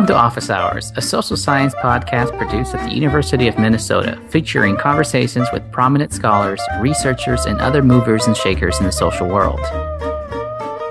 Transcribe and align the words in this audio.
Welcome 0.00 0.14
to 0.14 0.18
Office 0.22 0.48
Hours, 0.48 0.92
a 0.96 1.02
social 1.02 1.36
science 1.36 1.74
podcast 1.74 2.34
produced 2.38 2.74
at 2.74 2.88
the 2.88 2.94
University 2.94 3.48
of 3.48 3.58
Minnesota, 3.58 4.18
featuring 4.30 4.74
conversations 4.78 5.46
with 5.52 5.70
prominent 5.72 6.14
scholars, 6.14 6.58
researchers, 6.78 7.44
and 7.44 7.60
other 7.60 7.82
movers 7.82 8.26
and 8.26 8.34
shakers 8.34 8.78
in 8.78 8.86
the 8.86 8.92
social 8.92 9.28
world. 9.28 9.60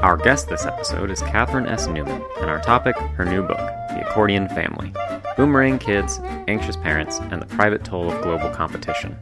Our 0.04 0.16
guest 0.16 0.48
this 0.48 0.64
episode 0.64 1.10
is 1.10 1.24
Katherine 1.24 1.66
S. 1.66 1.88
Newman, 1.88 2.24
and 2.38 2.52
our 2.52 2.62
topic, 2.62 2.96
her 3.16 3.26
new 3.26 3.42
book, 3.42 3.58
The 3.58 4.06
Accordion 4.08 4.48
Family 4.50 4.94
Boomerang 5.36 5.80
Kids, 5.80 6.20
Anxious 6.48 6.76
Parents, 6.76 7.18
and 7.32 7.42
the 7.42 7.48
Private 7.48 7.84
Toll 7.84 8.12
of 8.12 8.22
Global 8.22 8.52
Competition. 8.52 9.18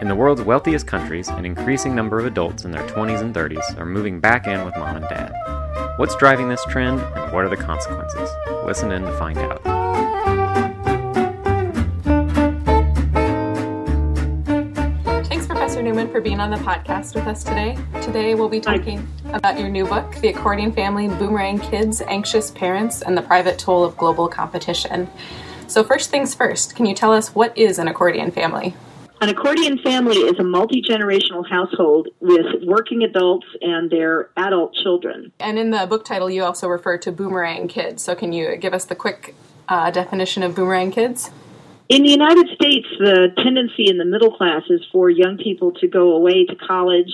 In 0.00 0.08
the 0.08 0.16
world's 0.16 0.40
wealthiest 0.40 0.86
countries, 0.86 1.28
an 1.28 1.44
increasing 1.44 1.94
number 1.94 2.18
of 2.18 2.24
adults 2.24 2.64
in 2.64 2.70
their 2.70 2.86
20s 2.86 3.20
and 3.20 3.34
30s 3.34 3.78
are 3.78 3.84
moving 3.84 4.20
back 4.20 4.46
in 4.46 4.64
with 4.64 4.74
mom 4.78 4.96
and 4.96 5.08
dad. 5.10 5.65
What's 5.96 6.14
driving 6.16 6.50
this 6.50 6.62
trend, 6.66 7.00
and 7.00 7.32
what 7.32 7.46
are 7.46 7.48
the 7.48 7.56
consequences? 7.56 8.28
Listen 8.66 8.92
in 8.92 9.00
to 9.00 9.12
find 9.16 9.38
out. 9.38 9.62
Thanks, 15.24 15.46
Professor 15.46 15.80
Newman, 15.80 16.10
for 16.10 16.20
being 16.20 16.38
on 16.38 16.50
the 16.50 16.58
podcast 16.58 17.14
with 17.14 17.26
us 17.26 17.42
today. 17.42 17.78
Today, 18.02 18.34
we'll 18.34 18.50
be 18.50 18.60
talking 18.60 19.08
about 19.32 19.58
your 19.58 19.70
new 19.70 19.86
book, 19.86 20.14
The 20.16 20.28
Accordion 20.28 20.70
Family 20.70 21.08
Boomerang 21.08 21.60
Kids, 21.60 22.02
Anxious 22.02 22.50
Parents, 22.50 23.00
and 23.00 23.16
the 23.16 23.22
Private 23.22 23.58
Toll 23.58 23.82
of 23.82 23.96
Global 23.96 24.28
Competition. 24.28 25.08
So, 25.66 25.82
first 25.82 26.10
things 26.10 26.34
first, 26.34 26.76
can 26.76 26.84
you 26.84 26.94
tell 26.94 27.14
us 27.14 27.34
what 27.34 27.56
is 27.56 27.78
an 27.78 27.88
accordion 27.88 28.32
family? 28.32 28.74
An 29.18 29.30
accordion 29.30 29.78
family 29.78 30.16
is 30.16 30.38
a 30.38 30.44
multi 30.44 30.82
generational 30.82 31.48
household 31.48 32.08
with 32.20 32.46
working 32.64 33.02
adults 33.02 33.46
and 33.62 33.90
their 33.90 34.28
adult 34.36 34.74
children. 34.74 35.32
And 35.40 35.58
in 35.58 35.70
the 35.70 35.86
book 35.86 36.04
title, 36.04 36.28
you 36.28 36.44
also 36.44 36.68
refer 36.68 36.98
to 36.98 37.12
boomerang 37.12 37.66
kids. 37.66 38.02
So, 38.02 38.14
can 38.14 38.34
you 38.34 38.56
give 38.56 38.74
us 38.74 38.84
the 38.84 38.94
quick 38.94 39.34
uh, 39.68 39.90
definition 39.90 40.42
of 40.42 40.54
boomerang 40.54 40.90
kids? 40.90 41.30
In 41.88 42.02
the 42.02 42.10
United 42.10 42.48
States, 42.54 42.86
the 42.98 43.28
tendency 43.42 43.88
in 43.88 43.96
the 43.96 44.04
middle 44.04 44.36
class 44.36 44.62
is 44.68 44.82
for 44.92 45.08
young 45.08 45.38
people 45.38 45.72
to 45.72 45.88
go 45.88 46.12
away 46.12 46.44
to 46.44 46.54
college 46.56 47.12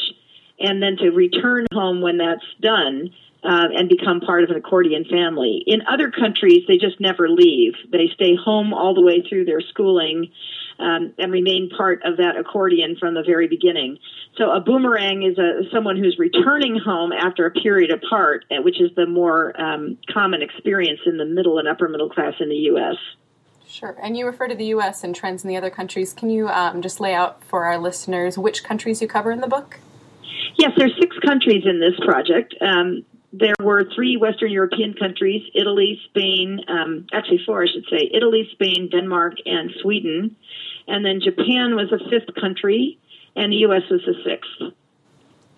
and 0.58 0.82
then 0.82 0.96
to 0.96 1.10
return 1.10 1.66
home 1.72 2.00
when 2.00 2.18
that's 2.18 2.44
done. 2.60 3.10
Uh, 3.44 3.66
and 3.74 3.88
become 3.88 4.20
part 4.20 4.44
of 4.44 4.50
an 4.50 4.56
accordion 4.56 5.04
family. 5.10 5.64
In 5.66 5.80
other 5.92 6.12
countries, 6.12 6.62
they 6.68 6.76
just 6.76 7.00
never 7.00 7.28
leave. 7.28 7.72
They 7.90 8.08
stay 8.14 8.36
home 8.36 8.72
all 8.72 8.94
the 8.94 9.02
way 9.02 9.24
through 9.28 9.46
their 9.46 9.60
schooling 9.60 10.30
um, 10.78 11.12
and 11.18 11.32
remain 11.32 11.70
part 11.76 12.02
of 12.04 12.18
that 12.18 12.36
accordion 12.36 12.96
from 12.98 13.14
the 13.14 13.22
very 13.22 13.48
beginning. 13.48 13.98
So 14.36 14.50
a 14.50 14.60
boomerang 14.60 15.22
is 15.22 15.38
a 15.38 15.68
someone 15.72 15.96
who's 15.96 16.18
returning 16.18 16.78
home 16.78 17.12
after 17.12 17.46
a 17.46 17.50
period 17.50 17.90
apart, 17.90 18.44
uh, 18.50 18.62
which 18.62 18.80
is 18.80 18.90
the 18.96 19.06
more 19.06 19.60
um, 19.60 19.98
common 20.12 20.42
experience 20.42 21.00
in 21.06 21.16
the 21.16 21.24
middle 21.24 21.58
and 21.58 21.68
upper 21.68 21.88
middle 21.88 22.10
class 22.10 22.34
in 22.40 22.48
the 22.48 22.56
U.S. 22.72 22.96
Sure. 23.66 23.96
And 24.02 24.16
you 24.16 24.26
refer 24.26 24.48
to 24.48 24.54
the 24.54 24.66
U.S. 24.66 25.04
and 25.04 25.14
trends 25.14 25.44
in 25.44 25.48
the 25.48 25.56
other 25.56 25.70
countries. 25.70 26.12
Can 26.12 26.30
you 26.30 26.48
um, 26.48 26.82
just 26.82 27.00
lay 27.00 27.14
out 27.14 27.42
for 27.44 27.64
our 27.64 27.78
listeners 27.78 28.36
which 28.36 28.64
countries 28.64 29.00
you 29.00 29.08
cover 29.08 29.30
in 29.30 29.40
the 29.40 29.46
book? 29.46 29.78
Yes, 30.58 30.72
there's 30.76 30.94
six 31.00 31.16
countries 31.18 31.64
in 31.64 31.80
this 31.80 31.98
project. 32.04 32.54
Um, 32.60 33.04
there 33.32 33.54
were 33.60 33.84
three 33.94 34.16
Western 34.16 34.50
European 34.50 34.94
countries 34.94 35.42
Italy, 35.54 36.00
Spain, 36.10 36.60
um, 36.68 37.06
actually 37.12 37.40
four, 37.46 37.62
I 37.62 37.66
should 37.66 37.84
say 37.90 38.10
Italy, 38.12 38.48
Spain, 38.52 38.88
Denmark, 38.90 39.34
and 39.46 39.70
Sweden. 39.80 40.36
And 40.86 41.04
then 41.04 41.20
Japan 41.20 41.74
was 41.74 41.92
a 41.92 42.10
fifth 42.10 42.34
country, 42.38 42.98
and 43.34 43.52
the 43.52 43.56
U.S. 43.68 43.82
was 43.90 44.02
the 44.04 44.14
sixth. 44.24 44.76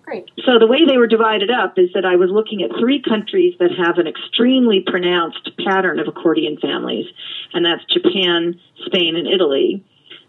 Great. 0.05 0.30
So 0.45 0.58
the 0.58 0.67
way 0.67 0.84
they 0.86 0.98
were 0.98 1.06
divided 1.06 1.50
up 1.50 1.78
is 1.78 1.89
that 1.95 2.05
I 2.05 2.17
was 2.17 2.28
looking 2.30 2.62
at 2.62 2.70
three 2.78 3.00
countries 3.00 3.55
that 3.58 3.70
have 3.72 3.97
an 3.97 4.06
extremely 4.06 4.84
pronounced 4.86 5.50
pattern 5.64 5.98
of 5.98 6.06
accordion 6.06 6.58
families, 6.61 7.06
and 7.55 7.64
that's 7.64 7.83
Japan, 7.91 8.61
Spain, 8.84 9.17
and 9.17 9.27
Italy. 9.27 9.83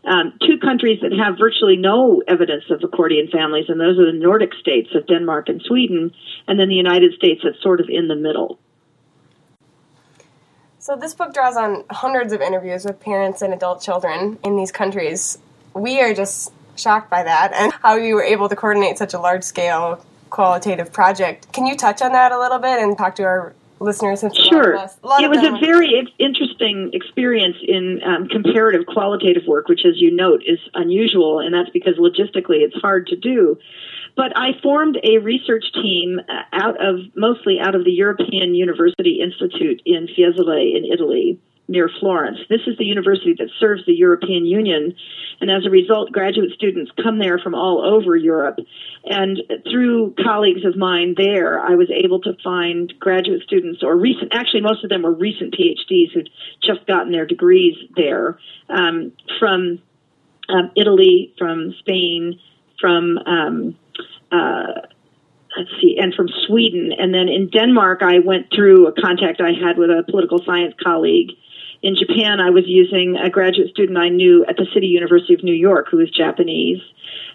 Um, 0.05 0.37
two 0.39 0.59
countries 0.59 0.99
that 1.01 1.11
have 1.13 1.37
virtually 1.39 1.77
no 1.77 2.21
evidence 2.27 2.65
of 2.69 2.83
accordion 2.83 3.27
families, 3.31 3.65
and 3.69 3.79
those 3.79 3.97
are 3.97 4.05
the 4.05 4.17
Nordic 4.17 4.53
states 4.53 4.89
of 4.93 5.07
Denmark 5.07 5.49
and 5.49 5.61
Sweden, 5.61 6.13
and 6.47 6.59
then 6.59 6.69
the 6.69 6.75
United 6.75 7.13
States 7.13 7.41
that's 7.43 7.61
sort 7.61 7.79
of 7.81 7.89
in 7.89 8.07
the 8.07 8.15
middle. 8.15 8.59
So, 10.77 10.95
this 10.95 11.15
book 11.15 11.33
draws 11.33 11.57
on 11.57 11.83
hundreds 11.89 12.33
of 12.33 12.41
interviews 12.41 12.85
with 12.85 12.99
parents 12.99 13.41
and 13.41 13.51
adult 13.51 13.81
children 13.81 14.37
in 14.43 14.55
these 14.55 14.71
countries. 14.71 15.39
We 15.73 15.99
are 16.01 16.13
just 16.13 16.53
shocked 16.75 17.09
by 17.09 17.23
that 17.23 17.53
and 17.53 17.73
how 17.81 17.95
you 17.95 18.13
were 18.13 18.23
able 18.23 18.47
to 18.49 18.55
coordinate 18.55 18.99
such 18.99 19.15
a 19.15 19.19
large 19.19 19.43
scale 19.43 20.05
qualitative 20.29 20.93
project. 20.93 21.51
Can 21.51 21.65
you 21.65 21.75
touch 21.75 22.03
on 22.03 22.11
that 22.11 22.31
a 22.31 22.37
little 22.37 22.59
bit 22.59 22.79
and 22.79 22.95
talk 22.95 23.15
to 23.15 23.23
our 23.23 23.55
listeners? 23.79 24.21
have 24.21 24.35
sure. 24.35 24.77
Us, 24.77 24.97
it 25.19 25.29
was 25.29 25.43
a 25.43 25.57
very 25.59 26.11
interesting 26.19 26.91
experience 26.93 27.57
in 27.67 28.01
um, 28.05 28.27
comparative 28.27 28.85
qualitative 28.87 29.43
work, 29.47 29.67
which, 29.67 29.81
as 29.85 29.93
you 29.95 30.15
note, 30.15 30.41
is 30.45 30.59
unusual, 30.73 31.39
and 31.39 31.53
that's 31.53 31.69
because 31.69 31.95
logistically 31.95 32.63
it's 32.63 32.75
hard 32.75 33.07
to 33.07 33.15
do. 33.15 33.57
But 34.15 34.31
I 34.37 34.51
formed 34.63 34.97
a 35.03 35.17
research 35.17 35.65
team 35.73 36.19
uh, 36.19 36.41
out 36.53 36.83
of 36.83 36.99
mostly 37.15 37.59
out 37.59 37.75
of 37.75 37.83
the 37.83 37.91
European 37.91 38.55
University 38.55 39.19
Institute 39.21 39.81
in 39.85 40.07
Fiesole 40.07 40.75
in 40.75 40.85
Italy 40.85 41.39
near 41.67 41.89
Florence. 41.99 42.37
This 42.49 42.61
is 42.67 42.77
the 42.77 42.85
university 42.85 43.33
that 43.37 43.49
serves 43.59 43.85
the 43.85 43.93
European 43.93 44.45
Union, 44.45 44.95
and 45.41 45.49
as 45.49 45.65
a 45.65 45.69
result, 45.69 46.11
graduate 46.11 46.51
students 46.53 46.91
come 47.01 47.19
there 47.19 47.39
from 47.39 47.55
all 47.55 47.83
over 47.83 48.15
Europe. 48.15 48.59
And 49.03 49.41
through 49.69 50.15
colleagues 50.23 50.63
of 50.65 50.75
mine 50.75 51.15
there, 51.17 51.59
I 51.59 51.75
was 51.75 51.89
able 51.91 52.21
to 52.21 52.33
find 52.43 52.93
graduate 52.99 53.41
students, 53.43 53.83
or 53.83 53.95
recent, 53.95 54.33
actually, 54.33 54.61
most 54.61 54.83
of 54.83 54.89
them 54.89 55.01
were 55.01 55.13
recent 55.13 55.55
PhDs 55.55 56.11
who'd 56.13 56.29
just 56.61 56.85
gotten 56.87 57.11
their 57.11 57.25
degrees 57.25 57.75
there 57.95 58.39
um, 58.69 59.11
from 59.39 59.79
um, 60.49 60.71
Italy, 60.75 61.33
from 61.37 61.73
Spain, 61.79 62.39
from 62.79 63.17
um, 63.25 63.75
uh, 64.31 64.81
let's 65.57 65.69
see, 65.81 65.97
and 65.99 66.13
from 66.13 66.27
Sweden. 66.47 66.91
And 66.97 67.13
then 67.13 67.29
in 67.29 67.49
Denmark, 67.49 68.01
I 68.01 68.19
went 68.19 68.47
through 68.53 68.87
a 68.87 68.93
contact 68.93 69.41
I 69.41 69.51
had 69.51 69.77
with 69.77 69.89
a 69.89 70.03
political 70.09 70.39
science 70.45 70.75
colleague. 70.83 71.31
In 71.85 71.95
Japan, 71.95 72.39
I 72.39 72.49
was 72.49 72.63
using 72.65 73.15
a 73.15 73.29
graduate 73.29 73.69
student 73.69 73.99
I 73.99 74.09
knew 74.09 74.43
at 74.49 74.57
the 74.57 74.65
City 74.73 74.87
University 74.87 75.35
of 75.35 75.43
New 75.43 75.53
York 75.53 75.85
who 75.91 75.97
was 75.97 76.09
Japanese. 76.09 76.81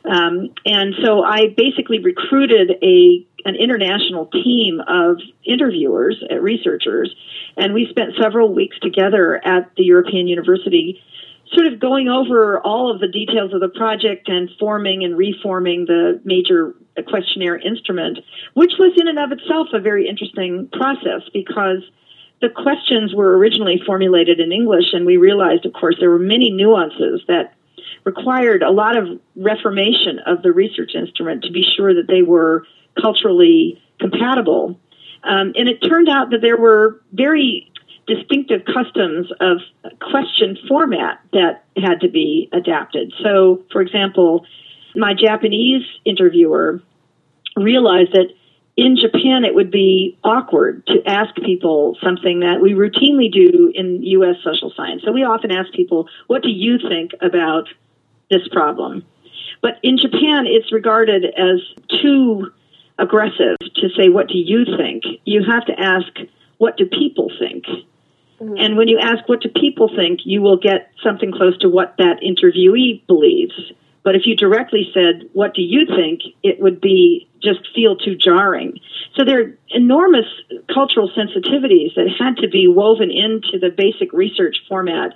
Um, 0.04 0.50
and 0.66 0.92
so 1.04 1.22
I 1.22 1.54
basically 1.56 2.00
recruited 2.00 2.72
a 2.82 3.24
an 3.44 3.54
international 3.54 4.26
team 4.26 4.82
of 4.86 5.18
interviewers, 5.46 6.20
uh, 6.28 6.34
researchers, 6.40 7.14
and 7.56 7.72
we 7.72 7.86
spent 7.90 8.18
several 8.20 8.52
weeks 8.52 8.76
together 8.80 9.40
at 9.46 9.70
the 9.76 9.84
European 9.84 10.26
University 10.26 11.00
sort 11.54 11.72
of 11.72 11.78
going 11.78 12.08
over 12.08 12.58
all 12.58 12.92
of 12.92 13.00
the 13.00 13.06
details 13.06 13.54
of 13.54 13.60
the 13.60 13.68
project 13.68 14.28
and 14.28 14.50
forming 14.58 15.04
and 15.04 15.16
reforming 15.16 15.84
the 15.86 16.20
major 16.24 16.74
questionnaire 17.06 17.56
instrument, 17.56 18.18
which 18.54 18.72
was 18.80 18.92
in 19.00 19.06
and 19.06 19.18
of 19.18 19.30
itself 19.30 19.68
a 19.72 19.78
very 19.78 20.08
interesting 20.08 20.68
process 20.72 21.22
because 21.32 21.82
the 22.40 22.48
questions 22.48 23.14
were 23.14 23.36
originally 23.36 23.82
formulated 23.84 24.40
in 24.40 24.52
English, 24.52 24.92
and 24.92 25.04
we 25.04 25.16
realized, 25.16 25.66
of 25.66 25.72
course, 25.72 25.96
there 26.00 26.10
were 26.10 26.18
many 26.18 26.50
nuances 26.50 27.20
that 27.28 27.54
required 28.04 28.62
a 28.62 28.70
lot 28.70 28.96
of 28.96 29.20
reformation 29.36 30.20
of 30.26 30.42
the 30.42 30.52
research 30.52 30.92
instrument 30.94 31.44
to 31.44 31.52
be 31.52 31.62
sure 31.76 31.94
that 31.94 32.06
they 32.08 32.22
were 32.22 32.64
culturally 33.00 33.80
compatible. 33.98 34.78
Um, 35.22 35.52
and 35.54 35.68
it 35.68 35.80
turned 35.80 36.08
out 36.08 36.30
that 36.30 36.40
there 36.40 36.56
were 36.56 37.00
very 37.12 37.70
distinctive 38.06 38.62
customs 38.64 39.30
of 39.40 39.58
question 40.00 40.56
format 40.66 41.20
that 41.32 41.64
had 41.76 42.00
to 42.00 42.08
be 42.08 42.48
adapted. 42.52 43.12
So, 43.22 43.62
for 43.70 43.82
example, 43.82 44.46
my 44.96 45.14
Japanese 45.14 45.84
interviewer 46.04 46.82
realized 47.56 48.12
that 48.12 48.32
in 48.80 48.96
Japan 48.96 49.44
it 49.44 49.54
would 49.54 49.70
be 49.70 50.18
awkward 50.24 50.86
to 50.86 51.02
ask 51.06 51.34
people 51.36 51.98
something 52.02 52.40
that 52.40 52.62
we 52.62 52.72
routinely 52.72 53.30
do 53.30 53.70
in 53.74 54.02
U.S. 54.02 54.36
social 54.42 54.72
science. 54.74 55.02
So 55.04 55.12
we 55.12 55.22
often 55.22 55.52
ask 55.52 55.70
people, 55.74 56.08
what 56.28 56.42
do 56.42 56.48
you 56.48 56.78
think 56.78 57.10
about 57.20 57.68
this 58.30 58.48
problem? 58.48 59.04
But 59.60 59.78
in 59.82 59.98
Japan, 59.98 60.46
it's 60.46 60.72
regarded 60.72 61.26
as 61.26 61.60
too 62.00 62.50
aggressive 62.98 63.58
to 63.60 63.88
say, 63.94 64.08
what 64.08 64.28
do 64.28 64.38
you 64.38 64.64
think? 64.78 65.04
You 65.26 65.44
have 65.44 65.66
to 65.66 65.78
ask, 65.78 66.08
what 66.56 66.78
do 66.78 66.86
people 66.86 67.30
think? 67.38 67.66
Mm-hmm. 67.66 68.54
And 68.56 68.78
when 68.78 68.88
you 68.88 68.98
ask 68.98 69.28
what 69.28 69.42
do 69.42 69.50
people 69.50 69.94
think, 69.94 70.20
you 70.24 70.40
will 70.40 70.56
get 70.56 70.90
something 71.02 71.32
close 71.32 71.58
to 71.58 71.68
what 71.68 71.96
that 71.98 72.20
interviewee 72.22 73.06
believes. 73.06 73.72
But 74.02 74.14
if 74.14 74.22
you 74.24 74.34
directly 74.34 74.90
said, 74.94 75.28
what 75.32 75.54
do 75.54 75.62
you 75.62 75.84
think? 75.84 76.20
It 76.42 76.60
would 76.60 76.80
be 76.80 77.28
just 77.42 77.60
feel 77.74 77.96
too 77.96 78.16
jarring. 78.16 78.80
So 79.16 79.24
there 79.24 79.40
are 79.42 79.58
enormous 79.70 80.26
cultural 80.72 81.10
sensitivities 81.10 81.94
that 81.96 82.08
had 82.18 82.36
to 82.38 82.48
be 82.48 82.66
woven 82.68 83.10
into 83.10 83.58
the 83.60 83.70
basic 83.70 84.12
research 84.12 84.56
format 84.68 85.14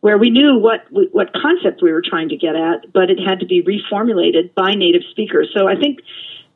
where 0.00 0.18
we 0.18 0.30
knew 0.30 0.58
what, 0.58 0.86
what 0.90 1.32
concept 1.32 1.82
we 1.82 1.92
were 1.92 2.02
trying 2.02 2.28
to 2.28 2.36
get 2.36 2.54
at, 2.54 2.92
but 2.92 3.10
it 3.10 3.18
had 3.18 3.40
to 3.40 3.46
be 3.46 3.62
reformulated 3.62 4.54
by 4.54 4.74
native 4.74 5.02
speakers. 5.10 5.50
So 5.56 5.66
I 5.66 5.74
think 5.74 6.00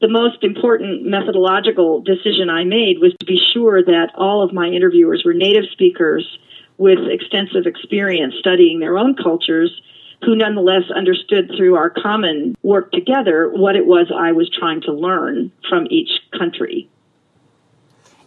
the 0.00 0.08
most 0.08 0.42
important 0.42 1.04
methodological 1.04 2.02
decision 2.02 2.50
I 2.50 2.64
made 2.64 2.98
was 3.00 3.14
to 3.20 3.26
be 3.26 3.40
sure 3.52 3.82
that 3.82 4.12
all 4.16 4.42
of 4.42 4.52
my 4.52 4.66
interviewers 4.66 5.22
were 5.24 5.34
native 5.34 5.64
speakers 5.72 6.26
with 6.78 6.98
extensive 7.08 7.66
experience 7.66 8.34
studying 8.38 8.80
their 8.80 8.98
own 8.98 9.16
cultures 9.16 9.70
who 10.24 10.36
nonetheless 10.36 10.84
understood 10.94 11.50
through 11.56 11.74
our 11.74 11.90
common 11.90 12.56
work 12.62 12.92
together 12.92 13.50
what 13.50 13.76
it 13.76 13.86
was 13.86 14.10
I 14.16 14.32
was 14.32 14.50
trying 14.50 14.80
to 14.82 14.92
learn 14.92 15.50
from 15.68 15.86
each 15.90 16.10
country. 16.38 16.88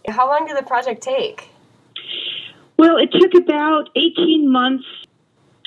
How 0.08 0.28
long 0.28 0.46
did 0.46 0.56
the 0.56 0.62
project 0.62 1.02
take? 1.02 1.48
Well, 2.76 2.98
it 2.98 3.10
took 3.12 3.34
about 3.34 3.88
18 3.96 4.50
months 4.50 4.84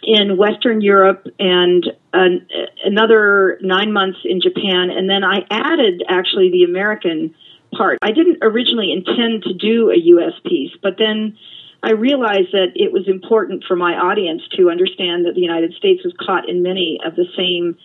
in 0.03 0.37
Western 0.37 0.81
Europe 0.81 1.27
and 1.39 1.85
an, 2.13 2.47
another 2.85 3.57
nine 3.61 3.91
months 3.91 4.19
in 4.23 4.39
Japan. 4.39 4.89
And 4.91 5.09
then 5.09 5.23
I 5.23 5.45
added 5.49 6.03
actually 6.07 6.51
the 6.51 6.63
American 6.63 7.33
part. 7.75 7.97
I 8.01 8.11
didn't 8.11 8.37
originally 8.41 8.91
intend 8.91 9.43
to 9.43 9.53
do 9.53 9.89
a 9.89 9.97
U.S. 9.97 10.33
piece, 10.45 10.71
but 10.81 10.97
then 10.97 11.37
I 11.81 11.91
realized 11.91 12.51
that 12.51 12.75
it 12.75 12.91
was 12.91 13.07
important 13.07 13.63
for 13.67 13.75
my 13.75 13.93
audience 13.93 14.41
to 14.57 14.69
understand 14.69 15.25
that 15.25 15.35
the 15.35 15.41
United 15.41 15.73
States 15.73 16.03
was 16.03 16.13
caught 16.19 16.49
in 16.49 16.61
many 16.61 16.99
of 17.05 17.15
the 17.15 17.25
same 17.37 17.77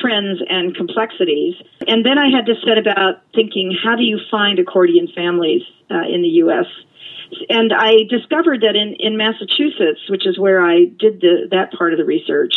trends 0.00 0.40
and 0.48 0.74
complexities. 0.74 1.54
And 1.86 2.04
then 2.04 2.16
I 2.16 2.30
had 2.30 2.46
to 2.46 2.54
set 2.64 2.78
about 2.78 3.22
thinking, 3.34 3.76
how 3.76 3.96
do 3.96 4.04
you 4.04 4.18
find 4.30 4.58
accordion 4.58 5.08
families 5.14 5.62
uh, 5.90 6.08
in 6.08 6.22
the 6.22 6.40
U.S.? 6.48 6.66
And 7.48 7.72
I 7.72 8.04
discovered 8.08 8.62
that 8.62 8.76
in, 8.76 8.96
in 8.98 9.16
Massachusetts, 9.16 10.00
which 10.08 10.26
is 10.26 10.38
where 10.38 10.64
I 10.64 10.84
did 10.84 11.20
the, 11.20 11.48
that 11.50 11.72
part 11.72 11.92
of 11.92 11.98
the 11.98 12.04
research, 12.04 12.54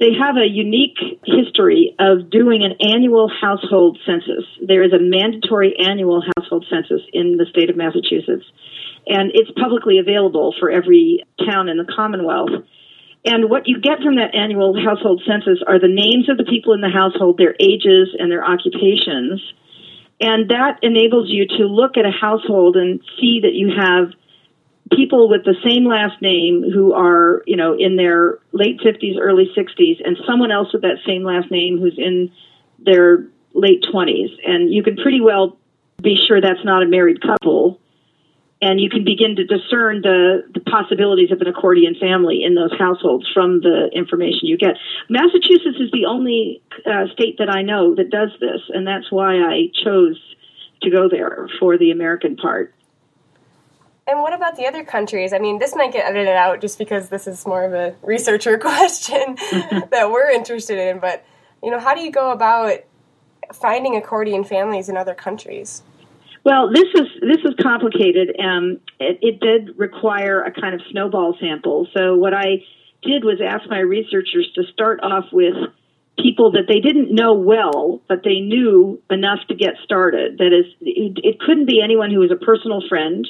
they 0.00 0.18
have 0.18 0.36
a 0.36 0.48
unique 0.48 0.98
history 1.24 1.94
of 1.98 2.28
doing 2.28 2.64
an 2.64 2.74
annual 2.80 3.30
household 3.30 3.98
census. 4.04 4.44
There 4.60 4.82
is 4.82 4.92
a 4.92 4.98
mandatory 4.98 5.76
annual 5.78 6.24
household 6.36 6.66
census 6.68 7.02
in 7.12 7.36
the 7.36 7.46
state 7.46 7.70
of 7.70 7.76
Massachusetts, 7.76 8.44
and 9.06 9.30
it's 9.34 9.50
publicly 9.58 9.98
available 9.98 10.54
for 10.58 10.70
every 10.70 11.24
town 11.44 11.68
in 11.68 11.76
the 11.76 11.84
Commonwealth. 11.84 12.50
And 13.24 13.48
what 13.48 13.68
you 13.68 13.80
get 13.80 14.02
from 14.02 14.16
that 14.16 14.34
annual 14.34 14.74
household 14.74 15.22
census 15.26 15.62
are 15.66 15.78
the 15.78 15.88
names 15.88 16.28
of 16.28 16.36
the 16.36 16.44
people 16.44 16.72
in 16.72 16.80
the 16.80 16.90
household, 16.90 17.38
their 17.38 17.54
ages, 17.60 18.14
and 18.18 18.30
their 18.30 18.44
occupations 18.44 19.40
and 20.22 20.50
that 20.50 20.78
enables 20.82 21.28
you 21.28 21.46
to 21.58 21.64
look 21.66 21.96
at 21.96 22.06
a 22.06 22.12
household 22.12 22.76
and 22.76 23.00
see 23.20 23.40
that 23.42 23.54
you 23.54 23.72
have 23.76 24.12
people 24.92 25.28
with 25.28 25.44
the 25.44 25.56
same 25.68 25.84
last 25.84 26.22
name 26.22 26.62
who 26.72 26.92
are, 26.92 27.42
you 27.44 27.56
know, 27.56 27.74
in 27.76 27.96
their 27.96 28.38
late 28.52 28.78
50s, 28.78 29.18
early 29.20 29.50
60s, 29.56 30.00
and 30.04 30.16
someone 30.24 30.52
else 30.52 30.72
with 30.72 30.82
that 30.82 30.98
same 31.04 31.24
last 31.24 31.50
name 31.50 31.80
who's 31.80 31.98
in 31.98 32.30
their 32.78 33.26
late 33.52 33.84
20s. 33.92 34.30
And 34.46 34.72
you 34.72 34.84
can 34.84 34.94
pretty 34.96 35.20
well 35.20 35.58
be 36.00 36.16
sure 36.28 36.40
that's 36.40 36.64
not 36.64 36.84
a 36.84 36.86
married 36.86 37.20
couple 37.20 37.80
and 38.62 38.80
you 38.80 38.88
can 38.88 39.02
begin 39.02 39.34
to 39.34 39.44
discern 39.44 40.02
the, 40.02 40.44
the 40.54 40.60
possibilities 40.60 41.32
of 41.32 41.40
an 41.40 41.48
accordion 41.48 41.96
family 42.00 42.44
in 42.44 42.54
those 42.54 42.70
households 42.78 43.28
from 43.34 43.60
the 43.60 43.90
information 43.92 44.46
you 44.46 44.56
get. 44.56 44.76
Massachusetts 45.10 45.78
is 45.80 45.90
the 45.90 46.06
only 46.06 46.62
uh, 46.86 47.12
state 47.12 47.38
that 47.38 47.50
I 47.50 47.62
know 47.62 47.96
that 47.96 48.08
does 48.08 48.30
this, 48.40 48.60
and 48.72 48.86
that's 48.86 49.10
why 49.10 49.34
I 49.34 49.66
chose 49.84 50.16
to 50.82 50.90
go 50.90 51.08
there 51.08 51.48
for 51.58 51.76
the 51.76 51.90
American 51.90 52.36
part. 52.36 52.72
And 54.06 54.20
what 54.20 54.32
about 54.32 54.56
the 54.56 54.66
other 54.66 54.84
countries? 54.84 55.32
I 55.32 55.38
mean, 55.38 55.58
this 55.58 55.74
might 55.74 55.92
get 55.92 56.08
edited 56.08 56.34
out 56.34 56.60
just 56.60 56.78
because 56.78 57.08
this 57.08 57.26
is 57.26 57.44
more 57.44 57.64
of 57.64 57.72
a 57.72 57.96
researcher 58.02 58.58
question 58.60 59.34
that 59.90 60.08
we're 60.12 60.30
interested 60.30 60.78
in, 60.78 61.00
but 61.00 61.24
you 61.64 61.70
know, 61.70 61.80
how 61.80 61.94
do 61.94 62.00
you 62.00 62.12
go 62.12 62.30
about 62.30 62.78
finding 63.52 63.96
accordion 63.96 64.44
families 64.44 64.88
in 64.88 64.96
other 64.96 65.14
countries? 65.14 65.82
Well, 66.44 66.72
this 66.72 66.88
is 66.94 67.08
this 67.20 67.38
is 67.44 67.54
complicated. 67.60 68.36
Um, 68.38 68.80
it, 68.98 69.18
it 69.22 69.40
did 69.40 69.78
require 69.78 70.42
a 70.42 70.50
kind 70.50 70.74
of 70.74 70.80
snowball 70.90 71.36
sample. 71.40 71.86
So 71.94 72.16
what 72.16 72.34
I 72.34 72.64
did 73.02 73.24
was 73.24 73.40
ask 73.44 73.68
my 73.68 73.78
researchers 73.78 74.50
to 74.54 74.64
start 74.72 75.00
off 75.02 75.26
with 75.32 75.54
people 76.18 76.52
that 76.52 76.66
they 76.68 76.80
didn't 76.80 77.14
know 77.14 77.34
well, 77.34 78.00
but 78.08 78.22
they 78.24 78.40
knew 78.40 79.00
enough 79.10 79.40
to 79.48 79.54
get 79.54 79.74
started. 79.84 80.38
That 80.38 80.52
is, 80.52 80.66
it, 80.80 81.18
it 81.22 81.40
couldn't 81.40 81.66
be 81.66 81.80
anyone 81.82 82.10
who 82.10 82.20
was 82.20 82.30
a 82.30 82.44
personal 82.44 82.82
friend 82.88 83.26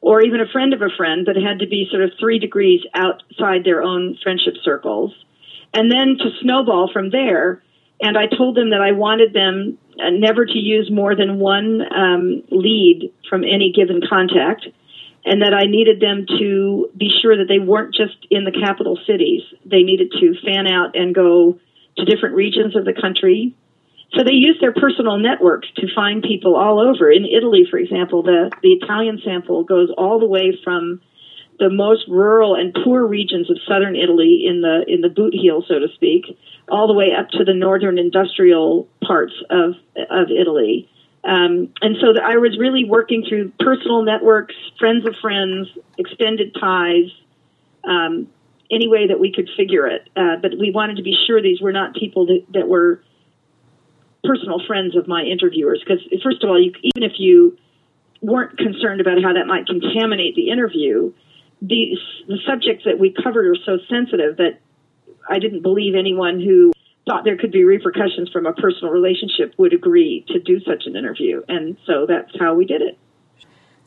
or 0.00 0.22
even 0.22 0.40
a 0.40 0.48
friend 0.50 0.72
of 0.74 0.82
a 0.82 0.88
friend, 0.96 1.24
but 1.24 1.36
it 1.36 1.42
had 1.42 1.60
to 1.60 1.66
be 1.66 1.86
sort 1.90 2.02
of 2.02 2.10
three 2.18 2.38
degrees 2.38 2.80
outside 2.94 3.64
their 3.64 3.82
own 3.82 4.18
friendship 4.22 4.54
circles. 4.64 5.14
And 5.72 5.90
then 5.90 6.16
to 6.18 6.30
snowball 6.42 6.90
from 6.92 7.10
there. 7.10 7.62
And 8.02 8.16
I 8.16 8.26
told 8.26 8.56
them 8.56 8.70
that 8.70 8.80
I 8.80 8.92
wanted 8.92 9.34
them 9.34 9.78
never 10.08 10.46
to 10.46 10.58
use 10.58 10.90
more 10.90 11.14
than 11.14 11.38
one 11.38 11.82
um, 11.92 12.42
lead 12.50 13.12
from 13.28 13.44
any 13.44 13.72
given 13.74 14.00
contact, 14.08 14.66
and 15.24 15.42
that 15.42 15.52
I 15.52 15.66
needed 15.66 16.00
them 16.00 16.26
to 16.38 16.90
be 16.96 17.10
sure 17.20 17.36
that 17.36 17.48
they 17.48 17.58
weren't 17.58 17.94
just 17.94 18.16
in 18.30 18.44
the 18.44 18.52
capital 18.52 18.98
cities. 19.06 19.42
They 19.64 19.82
needed 19.82 20.12
to 20.12 20.34
fan 20.44 20.66
out 20.66 20.96
and 20.96 21.14
go 21.14 21.58
to 21.98 22.04
different 22.04 22.34
regions 22.34 22.76
of 22.76 22.84
the 22.84 22.94
country. 22.94 23.54
So 24.16 24.24
they 24.24 24.34
used 24.34 24.60
their 24.60 24.72
personal 24.72 25.18
networks 25.18 25.68
to 25.76 25.86
find 25.94 26.22
people 26.22 26.56
all 26.56 26.80
over. 26.80 27.10
In 27.10 27.24
Italy, 27.26 27.66
for 27.70 27.78
example, 27.78 28.22
the, 28.22 28.50
the 28.62 28.72
Italian 28.72 29.20
sample 29.24 29.62
goes 29.62 29.88
all 29.96 30.18
the 30.18 30.26
way 30.26 30.58
from 30.64 31.00
the 31.60 31.70
most 31.70 32.08
rural 32.08 32.54
and 32.56 32.74
poor 32.82 33.06
regions 33.06 33.48
of 33.50 33.58
southern 33.68 33.94
Italy 33.94 34.44
in 34.48 34.62
the 34.62 34.82
in 34.88 35.02
the 35.02 35.10
boot 35.10 35.34
heel, 35.34 35.62
so 35.68 35.78
to 35.78 35.86
speak, 35.94 36.24
all 36.68 36.88
the 36.88 36.94
way 36.94 37.12
up 37.16 37.28
to 37.30 37.44
the 37.44 37.54
northern 37.54 37.98
industrial 37.98 38.88
parts 39.06 39.34
of 39.50 39.74
of 40.10 40.30
Italy. 40.30 40.88
Um, 41.22 41.68
and 41.82 41.96
so 42.00 42.14
the, 42.14 42.22
I 42.24 42.36
was 42.36 42.56
really 42.58 42.84
working 42.84 43.24
through 43.28 43.52
personal 43.60 44.02
networks, 44.02 44.54
friends 44.78 45.06
of 45.06 45.14
friends, 45.20 45.68
extended 45.98 46.56
ties, 46.58 47.12
um, 47.84 48.26
any 48.70 48.88
way 48.88 49.08
that 49.08 49.20
we 49.20 49.30
could 49.30 49.48
figure 49.54 49.86
it. 49.86 50.08
Uh, 50.16 50.36
but 50.40 50.52
we 50.58 50.70
wanted 50.70 50.96
to 50.96 51.02
be 51.02 51.14
sure 51.26 51.42
these 51.42 51.60
were 51.60 51.72
not 51.72 51.94
people 51.94 52.24
that, 52.26 52.46
that 52.54 52.68
were 52.68 53.02
personal 54.24 54.62
friends 54.66 54.96
of 54.96 55.06
my 55.08 55.22
interviewers. 55.22 55.82
Because 55.84 56.02
first 56.22 56.42
of 56.42 56.48
all, 56.48 56.58
you, 56.58 56.72
even 56.82 57.02
if 57.02 57.12
you 57.18 57.58
weren't 58.22 58.56
concerned 58.56 59.02
about 59.02 59.22
how 59.22 59.34
that 59.34 59.46
might 59.46 59.66
contaminate 59.66 60.34
the 60.36 60.48
interview, 60.48 61.12
the 61.60 61.96
the 62.26 62.38
subjects 62.46 62.84
that 62.84 62.98
we 62.98 63.14
covered 63.22 63.46
are 63.46 63.56
so 63.64 63.78
sensitive 63.88 64.38
that 64.38 64.60
I 65.28 65.38
didn't 65.38 65.62
believe 65.62 65.94
anyone 65.94 66.40
who 66.40 66.72
thought 67.06 67.24
there 67.24 67.36
could 67.36 67.52
be 67.52 67.64
repercussions 67.64 68.30
from 68.30 68.46
a 68.46 68.52
personal 68.52 68.92
relationship 68.92 69.54
would 69.58 69.72
agree 69.72 70.24
to 70.28 70.38
do 70.38 70.60
such 70.60 70.84
an 70.86 70.96
interview. 70.96 71.42
And 71.48 71.76
so 71.86 72.06
that's 72.06 72.30
how 72.38 72.54
we 72.54 72.64
did 72.64 72.82
it. 72.82 72.98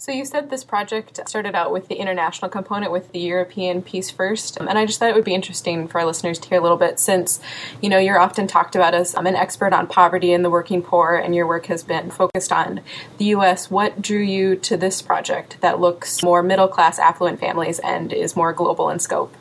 So 0.03 0.12
you 0.12 0.25
said 0.25 0.50
this 0.50 0.65
project 0.65 1.17
started 1.29 1.55
out 1.55 1.72
with 1.72 1.88
the 1.88 1.95
international 1.95 2.51
component 2.51 2.91
with 2.91 3.13
the 3.13 3.22
European 3.22 3.81
piece 3.81 4.12
first, 4.12 4.57
and 4.57 4.77
I 4.77 4.86
just 4.86 5.00
thought 5.00 5.07
it 5.07 5.15
would 5.15 5.24
be 5.24 5.33
interesting 5.33 5.88
for 5.88 6.01
our 6.01 6.05
listeners 6.05 6.38
to 6.39 6.50
hear 6.50 6.60
a 6.60 6.62
little 6.62 6.75
bit 6.75 7.00
since, 7.00 7.39
you 7.81 7.88
know, 7.88 8.00
you're 8.00 8.19
often 8.19 8.45
talked 8.45 8.75
about 8.75 8.93
as 8.93 9.15
I'm 9.15 9.27
an 9.27 9.38
expert 9.38 9.72
on 9.72 9.88
poverty 9.88 10.33
and 10.33 10.43
the 10.43 10.50
working 10.50 10.81
poor, 10.81 11.15
and 11.15 11.33
your 11.33 11.48
work 11.48 11.67
has 11.67 11.83
been 11.83 12.12
focused 12.12 12.51
on 12.51 12.81
the 13.17 13.25
U.S. 13.27 13.72
What 13.72 14.01
drew 14.01 14.19
you 14.19 14.57
to 14.57 14.75
this 14.75 15.01
project 15.01 15.62
that 15.62 15.79
looks 15.79 16.22
more 16.22 16.43
middle 16.43 16.67
class, 16.67 17.00
affluent 17.00 17.39
families 17.39 17.79
and 17.79 18.12
is 18.12 18.36
more 18.36 18.51
global 18.51 18.89
in 18.89 19.00
scope? 19.00 19.33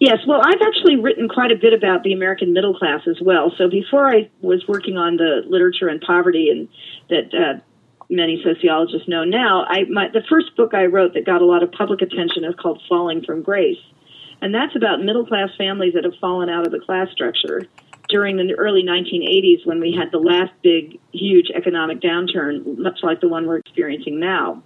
Yes, 0.00 0.18
well, 0.26 0.40
I've 0.44 0.60
actually 0.60 0.96
written 0.96 1.28
quite 1.28 1.52
a 1.52 1.56
bit 1.56 1.72
about 1.72 2.02
the 2.02 2.12
American 2.12 2.52
middle 2.52 2.76
class 2.76 3.02
as 3.06 3.20
well. 3.20 3.52
So 3.56 3.68
before 3.68 4.08
I 4.08 4.28
was 4.40 4.66
working 4.66 4.96
on 4.96 5.18
the 5.18 5.42
literature 5.46 5.86
and 5.86 6.00
poverty 6.00 6.50
and 6.50 6.68
that 7.10 7.32
uh, 7.32 7.60
many 8.10 8.42
sociologists 8.44 9.08
know 9.08 9.24
now. 9.24 9.64
I 9.64 9.84
my 9.90 10.08
the 10.12 10.22
first 10.28 10.56
book 10.56 10.74
I 10.74 10.86
wrote 10.86 11.14
that 11.14 11.26
got 11.26 11.42
a 11.42 11.46
lot 11.46 11.62
of 11.62 11.72
public 11.72 12.02
attention 12.02 12.44
is 12.44 12.54
called 12.60 12.82
Falling 12.88 13.22
from 13.24 13.42
Grace, 13.42 13.82
and 14.40 14.54
that's 14.54 14.76
about 14.76 15.00
middle 15.00 15.26
class 15.26 15.50
families 15.56 15.94
that 15.94 16.04
have 16.04 16.14
fallen 16.20 16.48
out 16.48 16.66
of 16.66 16.72
the 16.72 16.80
class 16.80 17.08
structure 17.12 17.66
during 18.08 18.36
the 18.36 18.54
early 18.54 18.82
1980s 18.82 19.66
when 19.66 19.80
we 19.80 19.92
had 19.92 20.10
the 20.10 20.18
last 20.18 20.52
big, 20.62 20.98
huge 21.12 21.50
economic 21.54 22.00
downturn, 22.00 22.78
much 22.78 23.00
like 23.02 23.20
the 23.20 23.28
one 23.28 23.46
we're 23.46 23.58
experiencing 23.58 24.18
now. 24.18 24.62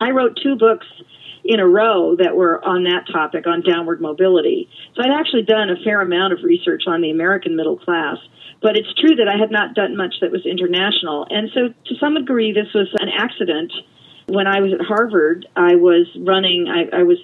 I 0.00 0.10
wrote 0.10 0.38
two 0.42 0.56
books 0.56 0.86
in 1.44 1.60
a 1.60 1.66
row 1.66 2.16
that 2.16 2.34
were 2.34 2.64
on 2.64 2.84
that 2.84 3.04
topic 3.12 3.46
on 3.46 3.62
downward 3.62 4.00
mobility. 4.00 4.68
So 4.94 5.02
I'd 5.02 5.18
actually 5.18 5.42
done 5.42 5.70
a 5.70 5.76
fair 5.84 6.00
amount 6.00 6.32
of 6.32 6.40
research 6.42 6.84
on 6.86 7.00
the 7.00 7.10
American 7.10 7.54
middle 7.54 7.78
class. 7.78 8.16
But 8.64 8.78
it's 8.78 8.88
true 8.98 9.14
that 9.16 9.28
I 9.28 9.36
had 9.36 9.50
not 9.50 9.74
done 9.74 9.94
much 9.94 10.14
that 10.22 10.32
was 10.32 10.46
international. 10.46 11.26
And 11.28 11.50
so 11.52 11.68
to 11.68 11.94
some 12.00 12.14
degree, 12.14 12.50
this 12.50 12.72
was 12.72 12.88
an 12.94 13.10
accident. 13.10 13.70
When 14.28 14.46
I 14.46 14.60
was 14.60 14.72
at 14.72 14.80
Harvard, 14.80 15.44
I 15.54 15.74
was 15.74 16.08
running, 16.16 16.72
I, 16.72 17.00
I 17.00 17.02
was 17.02 17.18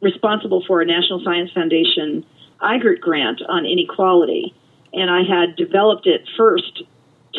responsible 0.00 0.62
for 0.64 0.80
a 0.80 0.86
National 0.86 1.20
Science 1.24 1.50
Foundation 1.52 2.24
IGERT 2.62 3.00
grant 3.00 3.42
on 3.48 3.66
inequality. 3.66 4.54
And 4.92 5.10
I 5.10 5.22
had 5.26 5.56
developed 5.56 6.06
it 6.06 6.22
first 6.38 6.84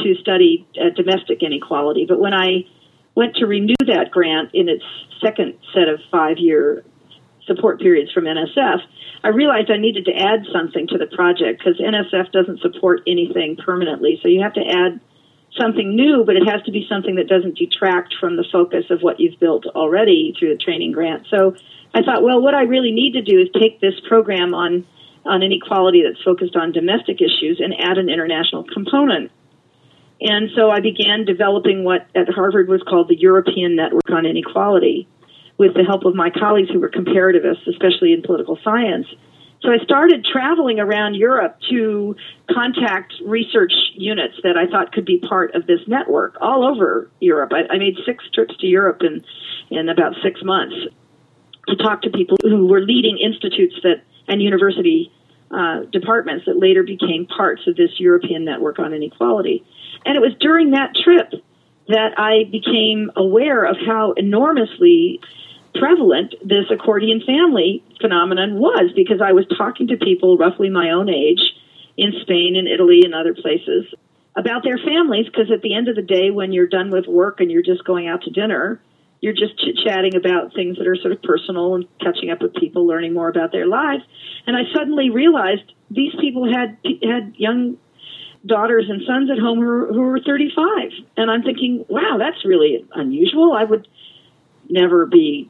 to 0.04 0.16
study 0.20 0.68
uh, 0.76 0.90
domestic 0.94 1.42
inequality. 1.42 2.06
But 2.06 2.20
when 2.20 2.34
I 2.34 2.68
went 3.16 3.38
to 3.38 3.46
renew 3.48 3.80
that 3.88 4.12
grant 4.12 4.50
in 4.54 4.68
its 4.68 4.84
second 5.24 5.54
set 5.74 5.88
of 5.88 6.02
five 6.12 6.38
year 6.38 6.84
support 7.48 7.80
periods 7.80 8.12
from 8.12 8.26
NSF, 8.26 8.80
I 9.24 9.30
realized 9.30 9.72
I 9.72 9.78
needed 9.78 10.06
to 10.06 10.14
add 10.14 10.46
something 10.54 10.88
to 10.88 10.98
the 10.98 11.08
project 11.08 11.60
because 11.60 11.80
NSF 11.80 12.32
doesn't 12.32 12.62
support 12.62 13.02
anything 13.08 13.58
permanently. 13.58 14.20
So 14.22 14.28
you 14.28 14.42
have 14.44 14.54
to 14.54 14.62
add 14.62 15.00
something 15.58 15.96
new, 15.96 16.24
but 16.26 16.36
it 16.36 16.48
has 16.48 16.62
to 16.64 16.72
be 16.72 16.86
something 16.88 17.16
that 17.16 17.28
doesn't 17.28 17.58
detract 17.58 18.16
from 18.20 18.36
the 18.36 18.46
focus 18.52 18.86
of 18.90 19.02
what 19.02 19.20
you've 19.20 19.40
built 19.40 19.66
already 19.66 20.36
through 20.38 20.56
the 20.56 20.64
training 20.64 20.92
grant. 20.92 21.26
So 21.30 21.56
I 21.94 22.04
thought, 22.04 22.22
well, 22.22 22.42
what 22.42 22.54
I 22.54 22.64
really 22.64 22.92
need 22.92 23.14
to 23.14 23.22
do 23.22 23.40
is 23.40 23.50
take 23.60 23.82
this 23.82 23.96
program 24.08 24.54
on 24.54 24.86
on 25.26 25.44
inequality 25.44 26.04
that's 26.08 26.24
focused 26.24 26.56
on 26.56 26.72
domestic 26.72 27.18
issues 27.22 27.60
and 27.60 27.74
add 27.78 27.98
an 27.98 28.08
international 28.08 28.64
component. 28.64 29.30
And 30.22 30.50
so 30.56 30.70
I 30.70 30.80
began 30.80 31.26
developing 31.26 31.84
what 31.84 32.08
at 32.16 32.30
Harvard 32.30 32.70
was 32.70 32.82
called 32.88 33.10
the 33.10 33.20
European 33.20 33.76
Network 33.76 34.10
on 34.10 34.26
Inequality 34.26 35.08
with 35.58 35.74
the 35.74 35.84
help 35.84 36.06
of 36.06 36.16
my 36.16 36.30
colleagues 36.30 36.70
who 36.70 36.80
were 36.80 36.90
comparativists, 36.90 37.68
especially 37.68 38.14
in 38.14 38.22
political 38.22 38.58
science. 38.64 39.08
So 39.62 39.72
I 39.72 39.84
started 39.84 40.24
traveling 40.24 40.80
around 40.80 41.16
Europe 41.16 41.58
to 41.72 42.16
contact 42.50 43.14
research 43.26 43.74
units 43.96 44.36
that 44.44 44.56
I 44.56 44.70
thought 44.70 44.92
could 44.92 45.06
be 45.06 45.20
part 45.20 45.56
of 45.56 45.66
this 45.66 45.80
network 45.88 46.38
all 46.40 46.64
over 46.64 47.10
Europe. 47.20 47.52
I, 47.54 47.74
I 47.74 47.78
made 47.80 47.96
six 48.06 48.24
trips 48.34 48.56
to 48.58 48.68
Europe 48.68 49.02
in, 49.02 49.26
in 49.76 49.90
about 49.90 50.14
six 50.24 50.42
months 50.44 50.76
to 51.68 51.76
talk 51.76 52.04
to 52.04 52.12
people 52.12 52.38
who 52.44 52.68
were 52.68 52.82
leading 52.82 53.18
institutes 53.18 53.76
that 53.84 54.04
and 54.28 54.42
university 54.42 55.12
uh, 55.52 55.82
departments 55.92 56.46
that 56.46 56.60
later 56.60 56.84
became 56.84 57.26
parts 57.26 57.62
of 57.68 57.76
this 57.76 57.92
European 57.98 58.44
network 58.44 58.80
on 58.80 58.94
inequality. 58.94 59.66
And 60.06 60.16
it 60.16 60.20
was 60.20 60.34
during 60.40 60.72
that 60.72 60.94
trip 61.04 61.32
that 61.88 62.20
I 62.20 62.44
became 62.52 63.12
aware 63.16 63.64
of 63.64 63.78
how 63.86 64.12
enormously 64.14 65.22
prevalent 65.76 66.36
this 66.44 66.66
accordion 66.72 67.22
family 67.26 67.84
phenomenon 68.02 68.56
was 68.56 68.92
because 68.96 69.22
I 69.24 69.34
was 69.34 69.46
talking 69.58 69.88
to 69.88 69.98
people 69.98 70.38
roughly 70.38 70.70
my 70.70 70.92
own 70.92 71.10
age 71.10 71.42
in 71.98 72.14
Spain 72.22 72.56
and 72.58 72.68
Italy 72.68 73.02
and 73.04 73.14
other 73.14 73.34
places 73.34 73.86
about 74.36 74.64
their 74.64 74.78
families 74.78 75.26
because 75.26 75.52
at 75.52 75.62
the 75.62 75.74
end 75.74 75.88
of 75.88 75.96
the 75.96 76.02
day 76.02 76.30
when 76.30 76.52
you're 76.52 76.68
done 76.68 76.92
with 76.92 77.08
work 77.08 77.40
and 77.40 77.50
you're 77.50 77.64
just 77.64 77.84
going 77.84 78.08
out 78.08 78.22
to 78.24 78.30
dinner 78.30 78.80
you're 79.22 79.34
just 79.34 79.58
chit 79.60 79.76
chatting 79.84 80.16
about 80.16 80.54
things 80.54 80.78
that 80.78 80.88
are 80.88 80.96
sort 80.96 81.12
of 81.12 81.22
personal 81.22 81.76
and 81.76 81.86
catching 82.00 82.30
up 82.30 82.42
with 82.42 82.54
people 82.56 82.86
learning 82.86 83.14
more 83.14 83.30
about 83.30 83.52
their 83.52 83.66
lives. 83.66 84.04
And 84.46 84.56
I 84.56 84.62
suddenly 84.76 85.10
realized 85.10 85.74
these 85.90 86.14
people 86.20 86.48
had 86.52 86.78
had 86.84 87.34
young 87.36 87.78
daughters 88.46 88.86
and 88.90 89.02
sons 89.08 89.30
at 89.32 89.40
home 89.40 89.60
who 89.60 89.66
were, 89.66 89.88
who 89.88 90.02
were 90.02 90.20
35 90.26 90.92
and 91.18 91.30
I'm 91.30 91.42
thinking 91.42 91.84
wow 91.90 92.18
that's 92.18 92.46
really 92.46 92.86
unusual. 92.94 93.52
I 93.52 93.64
would 93.64 93.88
never 94.70 95.06
be 95.06 95.50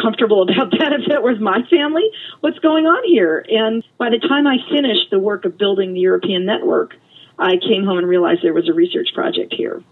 comfortable 0.00 0.42
about 0.42 0.70
that 0.78 0.92
if 0.92 1.10
it 1.10 1.22
was 1.22 1.38
my 1.40 1.62
family. 1.70 2.08
What's 2.40 2.58
going 2.58 2.86
on 2.86 3.02
here? 3.04 3.44
And 3.48 3.84
by 3.98 4.10
the 4.10 4.18
time 4.18 4.46
I 4.46 4.56
finished 4.70 5.10
the 5.10 5.18
work 5.18 5.44
of 5.44 5.58
building 5.58 5.94
the 5.94 6.00
European 6.00 6.44
network, 6.44 6.94
I 7.38 7.56
came 7.56 7.84
home 7.84 7.98
and 7.98 8.08
realized 8.08 8.42
there 8.42 8.54
was 8.54 8.68
a 8.68 8.72
research 8.72 9.08
project 9.14 9.54
here. 9.56 9.82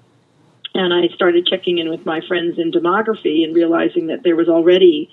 And 0.74 0.92
I 0.92 1.14
started 1.14 1.46
checking 1.46 1.78
in 1.78 1.88
with 1.88 2.04
my 2.04 2.20
friends 2.28 2.58
in 2.58 2.70
demography 2.70 3.44
and 3.44 3.54
realizing 3.54 4.08
that 4.08 4.22
there 4.22 4.36
was 4.36 4.48
already 4.48 5.10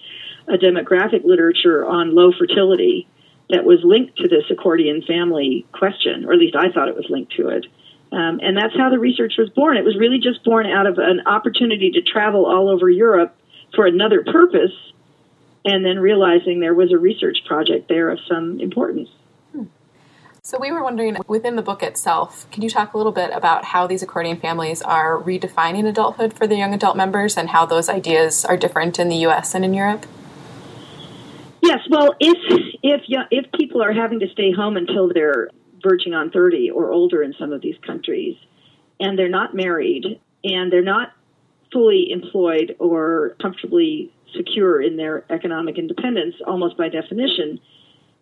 a 0.48 0.58
demographic 0.58 1.24
literature 1.24 1.86
on 1.86 2.16
low 2.16 2.32
fertility 2.38 3.08
that 3.50 3.64
was 3.64 3.80
linked 3.84 4.18
to 4.18 4.28
this 4.28 4.44
accordion 4.50 5.04
family 5.08 5.66
question, 5.72 6.26
or 6.26 6.34
at 6.34 6.40
least 6.40 6.56
I 6.56 6.72
thought 6.72 6.90
it 6.90 6.96
was 6.96 7.06
linked 7.10 7.34
to 7.38 7.50
it. 7.50 7.66
Um, 8.12 8.40
and 8.42 8.58
that's 8.58 8.76
how 8.78 8.90
the 8.90 9.00
research 9.00 9.34
was 9.38 9.50
born. 9.50 9.78
It 9.78 9.86
was 9.86 9.98
really 9.98 10.20
just 10.20 10.44
born 10.44 10.68
out 10.68 10.86
of 10.86 10.98
an 10.98 11.22
opportunity 11.26 11.92
to 11.92 12.02
travel 12.02 12.46
all 12.46 12.70
over 12.70 12.90
Europe 12.90 13.36
for 13.76 13.86
another 13.86 14.24
purpose, 14.24 14.72
and 15.66 15.86
then 15.86 16.00
realizing 16.00 16.60
there 16.60 16.74
was 16.74 16.92
a 16.92 16.98
research 16.98 17.38
project 17.46 17.90
there 17.90 18.10
of 18.10 18.20
some 18.28 18.60
importance. 18.60 19.10
So 20.46 20.60
we 20.60 20.74
were 20.74 20.84
wondering 20.84 21.16
within 21.26 21.56
the 21.56 21.62
book 21.62 21.82
itself, 21.82 22.52
can 22.52 22.64
you 22.64 22.70
talk 22.70 22.94
a 22.94 22.98
little 22.98 23.14
bit 23.14 23.32
about 23.34 23.64
how 23.64 23.88
these 23.88 24.04
accordion 24.04 24.38
families 24.42 24.82
are 24.82 25.18
redefining 25.18 25.88
adulthood 25.88 26.34
for 26.34 26.48
the 26.48 26.58
young 26.58 26.74
adult 26.74 26.98
members 26.98 27.38
and 27.38 27.52
how 27.52 27.66
those 27.66 27.88
ideas 27.88 28.44
are 28.44 28.58
different 28.58 29.00
in 29.00 29.08
the 29.08 29.16
US 29.28 29.56
and 29.56 29.64
in 29.64 29.74
Europe? 29.74 30.06
Yes, 31.62 31.80
well, 31.90 32.14
if 32.20 32.38
if 32.84 33.02
if 33.32 33.52
people 33.54 33.82
are 33.82 33.94
having 33.94 34.20
to 34.20 34.28
stay 34.34 34.52
home 34.52 34.76
until 34.76 35.08
they're 35.14 35.50
verging 35.82 36.14
on 36.14 36.30
30 36.30 36.72
or 36.72 36.92
older 36.92 37.24
in 37.24 37.34
some 37.40 37.54
of 37.54 37.62
these 37.62 37.78
countries 37.88 38.36
and 39.00 39.18
they're 39.18 39.30
not 39.30 39.56
married 39.56 40.20
and 40.44 40.74
they're 40.74 40.82
not 40.82 41.14
fully 41.74 42.12
employed 42.12 42.76
or 42.80 43.36
comfortably 43.42 44.14
secure 44.36 44.82
in 44.82 44.98
their 44.98 45.26
economic 45.30 45.78
independence, 45.78 46.36
almost 46.48 46.78
by 46.78 46.90
definition, 46.90 47.60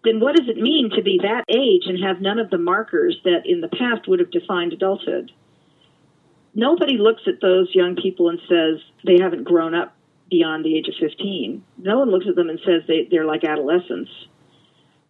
then 0.04 0.20
what 0.20 0.36
does 0.36 0.50
it 0.50 0.58
mean 0.58 0.90
to 0.96 1.04
be 1.04 1.20
that 1.22 1.46
age 1.48 1.84
and 1.86 2.04
have 2.04 2.22
none 2.22 2.40
of 2.40 2.50
the 2.50 2.58
markers 2.58 3.18
that 3.24 3.46
in 3.46 3.62
the 3.62 3.68
past 3.68 4.08
would 4.08 4.20
have 4.20 4.32
defined 4.32 4.74
adulthood? 4.74 5.32
Nobody 6.54 6.98
looks 6.98 7.22
at 7.28 7.42
those 7.42 7.70
young 7.74 7.96
people 7.96 8.30
and 8.30 8.40
says 8.50 8.82
they 9.06 9.22
haven't 9.22 9.44
grown 9.44 9.76
up 9.76 9.96
beyond 10.30 10.66
the 10.66 10.76
age 10.76 10.88
of 10.88 10.96
15. 11.00 11.64
No 11.78 12.00
one 12.00 12.10
looks 12.10 12.26
at 12.28 12.36
them 12.36 12.50
and 12.50 12.60
says 12.66 12.82
they, 12.88 13.08
they're 13.12 13.26
like 13.26 13.44
adolescents. 13.44 14.10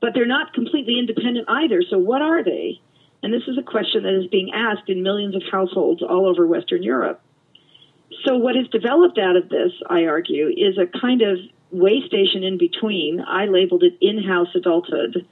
But 0.02 0.12
they're 0.14 0.26
not 0.26 0.54
completely 0.54 1.00
independent 1.00 1.48
either. 1.48 1.84
So, 1.90 1.98
what 1.98 2.22
are 2.22 2.44
they? 2.44 2.82
And 3.24 3.32
this 3.32 3.44
is 3.48 3.58
a 3.58 3.64
question 3.64 4.04
that 4.04 4.20
is 4.20 4.28
being 4.28 4.52
asked 4.54 4.90
in 4.90 5.04
millions 5.04 5.36
of 5.36 5.44
households 5.52 6.02
all 6.02 6.28
over 6.28 6.46
Western 6.46 6.82
Europe. 6.82 7.22
So, 8.26 8.38
what 8.38 8.56
is 8.56 8.68
developed 8.70 9.18
out 9.18 9.36
of 9.36 9.50
this, 9.50 9.72
I 9.90 10.06
argue, 10.06 10.48
is 10.48 10.78
a 10.78 10.86
kind 11.00 11.22
of 11.22 11.38
way 11.72 12.02
station 12.06 12.44
in 12.44 12.58
between. 12.58 13.22
I 13.26 13.46
labeled 13.46 13.84
it 13.84 13.98
in 14.02 14.24
house 14.24 14.50
adulthood. 14.56 15.26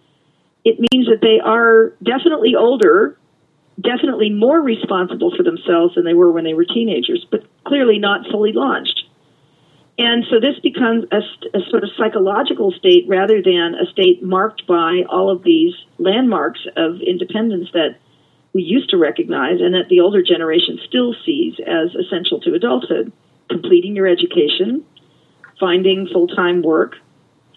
It 0.63 0.79
means 0.79 1.07
that 1.07 1.21
they 1.21 1.39
are 1.43 1.93
definitely 2.03 2.55
older, 2.57 3.17
definitely 3.79 4.29
more 4.29 4.61
responsible 4.61 5.31
for 5.35 5.43
themselves 5.43 5.95
than 5.95 6.05
they 6.05 6.13
were 6.13 6.31
when 6.31 6.43
they 6.43 6.53
were 6.53 6.65
teenagers, 6.65 7.25
but 7.29 7.43
clearly 7.65 7.99
not 7.99 8.25
fully 8.31 8.51
launched. 8.53 9.03
And 9.97 10.23
so 10.29 10.39
this 10.39 10.57
becomes 10.63 11.05
a, 11.11 11.17
a, 11.57 11.59
sort 11.69 11.83
of 11.83 11.89
psychological 11.97 12.71
state 12.71 13.03
rather 13.09 13.41
than 13.41 13.75
a 13.75 13.85
state 13.91 14.23
marked 14.23 14.65
by 14.65 15.03
all 15.09 15.29
of 15.29 15.43
these 15.43 15.73
landmarks 15.97 16.61
of 16.77 17.01
independence 17.05 17.67
that 17.73 17.97
we 18.53 18.63
used 18.63 18.89
to 18.89 18.97
recognize 18.97 19.61
and 19.61 19.73
that 19.73 19.89
the 19.89 19.99
older 19.99 20.23
generation 20.23 20.79
still 20.87 21.13
sees 21.25 21.55
as 21.65 21.93
essential 21.95 22.39
to 22.41 22.53
adulthood 22.53 23.11
completing 23.49 23.95
your 23.95 24.07
education, 24.07 24.85
finding 25.59 26.07
full 26.11 26.27
time 26.27 26.61
work, 26.61 26.95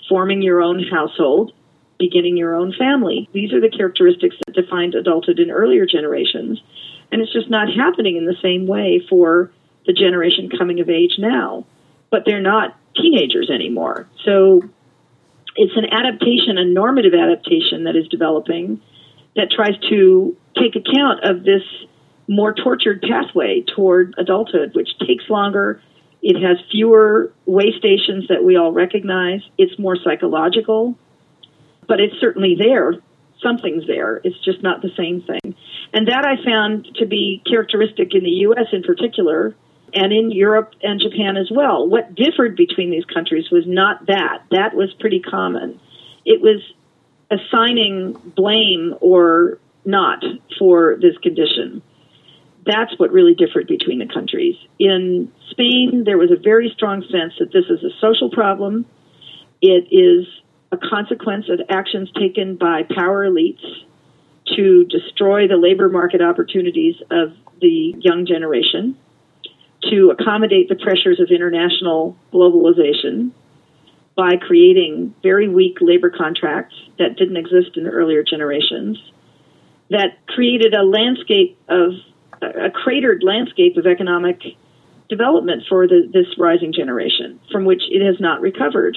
forming 0.08 0.42
your 0.42 0.60
own 0.60 0.82
household, 0.90 1.52
beginning 1.98 2.36
your 2.36 2.54
own 2.54 2.74
family. 2.78 3.28
These 3.32 3.52
are 3.52 3.60
the 3.60 3.70
characteristics 3.70 4.36
that 4.46 4.54
defined 4.54 4.94
adulthood 4.94 5.38
in 5.38 5.50
earlier 5.50 5.86
generations. 5.86 6.60
And 7.12 7.20
it's 7.20 7.32
just 7.32 7.50
not 7.50 7.68
happening 7.72 8.16
in 8.16 8.24
the 8.24 8.36
same 8.42 8.66
way 8.66 9.02
for 9.08 9.52
the 9.86 9.92
generation 9.92 10.48
coming 10.48 10.80
of 10.80 10.88
age 10.88 11.16
now. 11.18 11.66
But 12.10 12.24
they're 12.26 12.40
not 12.40 12.76
teenagers 12.96 13.50
anymore. 13.50 14.08
So 14.24 14.62
it's 15.56 15.76
an 15.76 15.86
adaptation, 15.92 16.58
a 16.58 16.64
normative 16.64 17.14
adaptation 17.14 17.84
that 17.84 17.96
is 17.96 18.08
developing 18.08 18.80
that 19.36 19.50
tries 19.50 19.78
to 19.90 20.36
take 20.56 20.76
account 20.76 21.24
of 21.24 21.44
this 21.44 21.62
more 22.28 22.54
tortured 22.54 23.02
pathway 23.02 23.64
toward 23.74 24.14
adulthood, 24.18 24.74
which 24.74 24.88
takes 25.00 25.28
longer. 25.28 25.80
It 26.22 26.40
has 26.40 26.58
fewer 26.70 27.32
way 27.46 27.72
stations 27.78 28.28
that 28.28 28.44
we 28.44 28.56
all 28.56 28.72
recognize. 28.72 29.40
It's 29.58 29.78
more 29.78 29.96
psychological, 29.96 30.96
but 31.88 32.00
it's 32.00 32.14
certainly 32.20 32.56
there. 32.58 32.94
Something's 33.42 33.86
there. 33.86 34.20
It's 34.22 34.38
just 34.44 34.62
not 34.62 34.82
the 34.82 34.90
same 34.96 35.22
thing. 35.22 35.56
And 35.92 36.06
that 36.06 36.24
I 36.24 36.42
found 36.44 36.86
to 37.00 37.06
be 37.06 37.42
characteristic 37.44 38.14
in 38.14 38.22
the 38.22 38.30
U.S. 38.46 38.66
in 38.72 38.82
particular, 38.82 39.56
and 39.94 40.12
in 40.12 40.30
Europe 40.30 40.72
and 40.82 41.00
Japan 41.00 41.36
as 41.36 41.50
well. 41.50 41.86
What 41.86 42.14
differed 42.14 42.56
between 42.56 42.90
these 42.90 43.04
countries 43.04 43.50
was 43.50 43.64
not 43.66 44.06
that. 44.06 44.44
That 44.50 44.74
was 44.74 44.92
pretty 44.98 45.20
common. 45.20 45.78
It 46.24 46.40
was 46.40 46.62
assigning 47.32 48.12
blame 48.36 48.94
or 49.00 49.58
not 49.84 50.22
for 50.58 50.96
this 51.00 51.16
condition. 51.22 51.82
That's 52.64 52.96
what 52.98 53.10
really 53.10 53.34
differed 53.34 53.66
between 53.66 53.98
the 53.98 54.06
countries. 54.06 54.54
In 54.78 55.32
Spain, 55.50 56.02
there 56.04 56.18
was 56.18 56.30
a 56.30 56.40
very 56.40 56.70
strong 56.74 57.02
sense 57.02 57.34
that 57.40 57.52
this 57.52 57.64
is 57.68 57.82
a 57.82 57.90
social 58.00 58.30
problem. 58.30 58.86
It 59.60 59.88
is 59.90 60.26
a 60.70 60.76
consequence 60.76 61.46
of 61.48 61.60
actions 61.68 62.10
taken 62.18 62.56
by 62.56 62.82
power 62.82 63.28
elites 63.28 63.64
to 64.56 64.84
destroy 64.84 65.48
the 65.48 65.56
labor 65.56 65.88
market 65.88 66.22
opportunities 66.22 66.96
of 67.10 67.32
the 67.60 67.94
young 67.98 68.26
generation, 68.26 68.96
to 69.90 70.14
accommodate 70.18 70.68
the 70.68 70.76
pressures 70.76 71.20
of 71.20 71.30
international 71.30 72.16
globalization, 72.32 73.32
by 74.16 74.36
creating 74.36 75.14
very 75.22 75.48
weak 75.48 75.78
labor 75.80 76.10
contracts 76.10 76.74
that 76.98 77.16
didn't 77.16 77.36
exist 77.36 77.76
in 77.76 77.84
the 77.84 77.90
earlier 77.90 78.22
generations, 78.22 78.98
that 79.90 80.26
created 80.26 80.74
a 80.74 80.82
landscape 80.82 81.58
of 81.68 81.92
a 82.42 82.70
cratered 82.70 83.22
landscape 83.22 83.76
of 83.76 83.86
economic 83.86 84.42
development 85.08 85.62
for 85.68 85.86
the, 85.86 86.10
this 86.12 86.26
rising 86.38 86.72
generation, 86.72 87.38
from 87.50 87.64
which 87.64 87.82
it 87.90 88.04
has 88.04 88.18
not 88.20 88.40
recovered. 88.40 88.96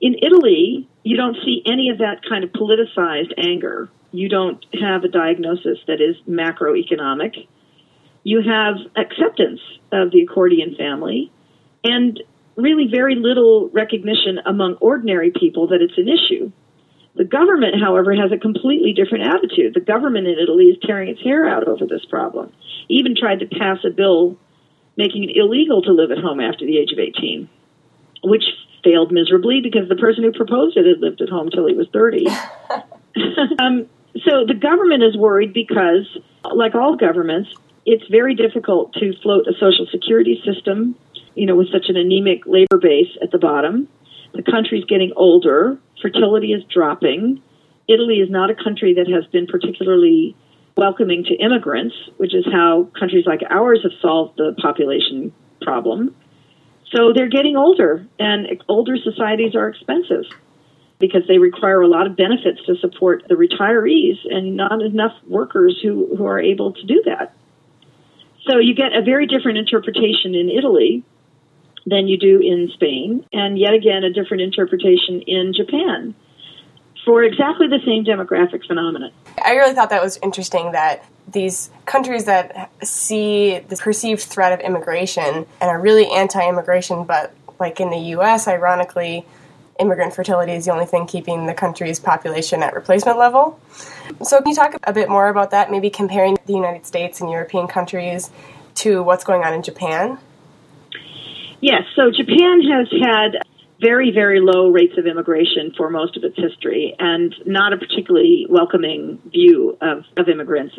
In 0.00 0.14
Italy, 0.22 0.88
you 1.02 1.16
don't 1.16 1.36
see 1.44 1.62
any 1.66 1.90
of 1.90 1.98
that 1.98 2.22
kind 2.28 2.44
of 2.44 2.50
politicized 2.50 3.32
anger. 3.36 3.88
You 4.12 4.28
don't 4.28 4.64
have 4.80 5.04
a 5.04 5.08
diagnosis 5.08 5.78
that 5.86 6.00
is 6.00 6.16
macroeconomic. 6.28 7.46
you 8.22 8.42
have 8.42 8.76
acceptance 8.96 9.60
of 9.92 10.10
the 10.10 10.22
accordion 10.22 10.74
family 10.76 11.30
and 11.84 12.22
really 12.60 12.88
very 12.90 13.16
little 13.16 13.68
recognition 13.70 14.38
among 14.46 14.74
ordinary 14.80 15.30
people 15.30 15.68
that 15.68 15.80
it's 15.80 15.96
an 15.98 16.08
issue. 16.08 16.52
The 17.16 17.24
government, 17.24 17.74
however, 17.80 18.14
has 18.14 18.30
a 18.32 18.38
completely 18.38 18.92
different 18.92 19.24
attitude. 19.26 19.74
The 19.74 19.80
government 19.80 20.26
in 20.26 20.38
Italy 20.38 20.66
is 20.66 20.78
tearing 20.86 21.08
its 21.08 21.22
hair 21.22 21.48
out 21.48 21.66
over 21.66 21.86
this 21.86 22.04
problem. 22.08 22.52
Even 22.88 23.14
tried 23.16 23.40
to 23.40 23.46
pass 23.46 23.78
a 23.84 23.90
bill 23.90 24.38
making 24.96 25.24
it 25.24 25.36
illegal 25.36 25.82
to 25.82 25.92
live 25.92 26.10
at 26.10 26.18
home 26.18 26.40
after 26.40 26.66
the 26.66 26.78
age 26.78 26.92
of 26.92 26.98
18, 26.98 27.48
which 28.22 28.44
failed 28.84 29.12
miserably 29.12 29.60
because 29.62 29.88
the 29.88 29.96
person 29.96 30.24
who 30.24 30.32
proposed 30.32 30.76
it 30.76 30.86
had 30.86 31.00
lived 31.00 31.20
at 31.20 31.28
home 31.28 31.48
till 31.50 31.66
he 31.66 31.74
was 31.74 31.88
30. 31.92 32.26
um, 33.58 33.86
so 34.24 34.44
the 34.46 34.54
government 34.54 35.02
is 35.02 35.16
worried 35.16 35.52
because, 35.52 36.06
like 36.44 36.74
all 36.74 36.96
governments, 36.96 37.50
it's 37.86 38.06
very 38.10 38.34
difficult 38.34 38.92
to 38.94 39.12
float 39.22 39.46
a 39.46 39.52
social 39.54 39.86
security 39.90 40.40
system, 40.44 40.96
you 41.40 41.46
know, 41.46 41.56
with 41.56 41.72
such 41.72 41.88
an 41.88 41.96
anemic 41.96 42.44
labor 42.44 42.76
base 42.76 43.08
at 43.22 43.30
the 43.30 43.38
bottom. 43.38 43.88
The 44.34 44.42
country's 44.42 44.84
getting 44.84 45.14
older, 45.16 45.78
fertility 46.02 46.52
is 46.52 46.62
dropping. 46.70 47.40
Italy 47.88 48.16
is 48.16 48.28
not 48.28 48.50
a 48.50 48.54
country 48.54 48.92
that 48.92 49.08
has 49.08 49.24
been 49.32 49.46
particularly 49.46 50.36
welcoming 50.76 51.24
to 51.24 51.34
immigrants, 51.36 51.94
which 52.18 52.34
is 52.34 52.44
how 52.52 52.88
countries 52.98 53.24
like 53.24 53.40
ours 53.48 53.80
have 53.84 53.92
solved 54.02 54.36
the 54.36 54.54
population 54.60 55.32
problem. 55.62 56.14
So 56.94 57.14
they're 57.14 57.30
getting 57.30 57.56
older, 57.56 58.06
and 58.18 58.46
older 58.68 58.98
societies 59.02 59.54
are 59.54 59.68
expensive 59.68 60.24
because 60.98 61.22
they 61.26 61.38
require 61.38 61.80
a 61.80 61.88
lot 61.88 62.06
of 62.06 62.16
benefits 62.16 62.60
to 62.66 62.76
support 62.76 63.24
the 63.30 63.34
retirees 63.34 64.18
and 64.28 64.58
not 64.58 64.82
enough 64.82 65.14
workers 65.26 65.80
who, 65.82 66.14
who 66.16 66.26
are 66.26 66.38
able 66.38 66.74
to 66.74 66.84
do 66.84 67.02
that. 67.06 67.34
So 68.46 68.58
you 68.58 68.74
get 68.74 68.92
a 68.92 69.00
very 69.00 69.26
different 69.26 69.56
interpretation 69.56 70.34
in 70.34 70.50
Italy 70.50 71.02
than 71.86 72.08
you 72.08 72.18
do 72.18 72.40
in 72.40 72.70
Spain, 72.74 73.24
and 73.32 73.58
yet 73.58 73.74
again, 73.74 74.04
a 74.04 74.12
different 74.12 74.42
interpretation 74.42 75.22
in 75.22 75.52
Japan 75.54 76.14
for 77.04 77.24
exactly 77.24 77.66
the 77.66 77.80
same 77.84 78.04
demographic 78.04 78.66
phenomenon. 78.66 79.10
I 79.42 79.54
really 79.54 79.74
thought 79.74 79.90
that 79.90 80.02
was 80.02 80.18
interesting 80.22 80.72
that 80.72 81.04
these 81.26 81.70
countries 81.86 82.26
that 82.26 82.70
see 82.82 83.58
the 83.58 83.76
perceived 83.76 84.22
threat 84.22 84.52
of 84.52 84.60
immigration 84.60 85.24
and 85.60 85.70
are 85.70 85.80
really 85.80 86.10
anti 86.10 86.46
immigration, 86.46 87.04
but 87.04 87.32
like 87.58 87.80
in 87.80 87.90
the 87.90 87.98
US, 88.16 88.48
ironically, 88.48 89.24
immigrant 89.78 90.14
fertility 90.14 90.52
is 90.52 90.66
the 90.66 90.72
only 90.72 90.86
thing 90.86 91.06
keeping 91.06 91.46
the 91.46 91.54
country's 91.54 91.98
population 91.98 92.62
at 92.62 92.74
replacement 92.74 93.18
level. 93.18 93.58
So, 94.22 94.38
can 94.38 94.48
you 94.48 94.54
talk 94.54 94.76
a 94.84 94.92
bit 94.92 95.08
more 95.08 95.28
about 95.28 95.50
that, 95.52 95.70
maybe 95.70 95.90
comparing 95.90 96.36
the 96.46 96.52
United 96.52 96.86
States 96.86 97.20
and 97.20 97.30
European 97.30 97.66
countries 97.66 98.30
to 98.76 99.02
what's 99.02 99.24
going 99.24 99.42
on 99.42 99.54
in 99.54 99.62
Japan? 99.62 100.18
Yes, 101.60 101.82
so 101.94 102.10
Japan 102.10 102.62
has 102.62 102.88
had 102.90 103.42
very, 103.80 104.10
very 104.12 104.40
low 104.40 104.70
rates 104.70 104.94
of 104.98 105.06
immigration 105.06 105.72
for 105.76 105.90
most 105.90 106.16
of 106.16 106.24
its 106.24 106.36
history 106.36 106.94
and 106.98 107.34
not 107.46 107.72
a 107.72 107.76
particularly 107.76 108.46
welcoming 108.48 109.20
view 109.30 109.76
of, 109.80 110.04
of 110.16 110.28
immigrants. 110.28 110.74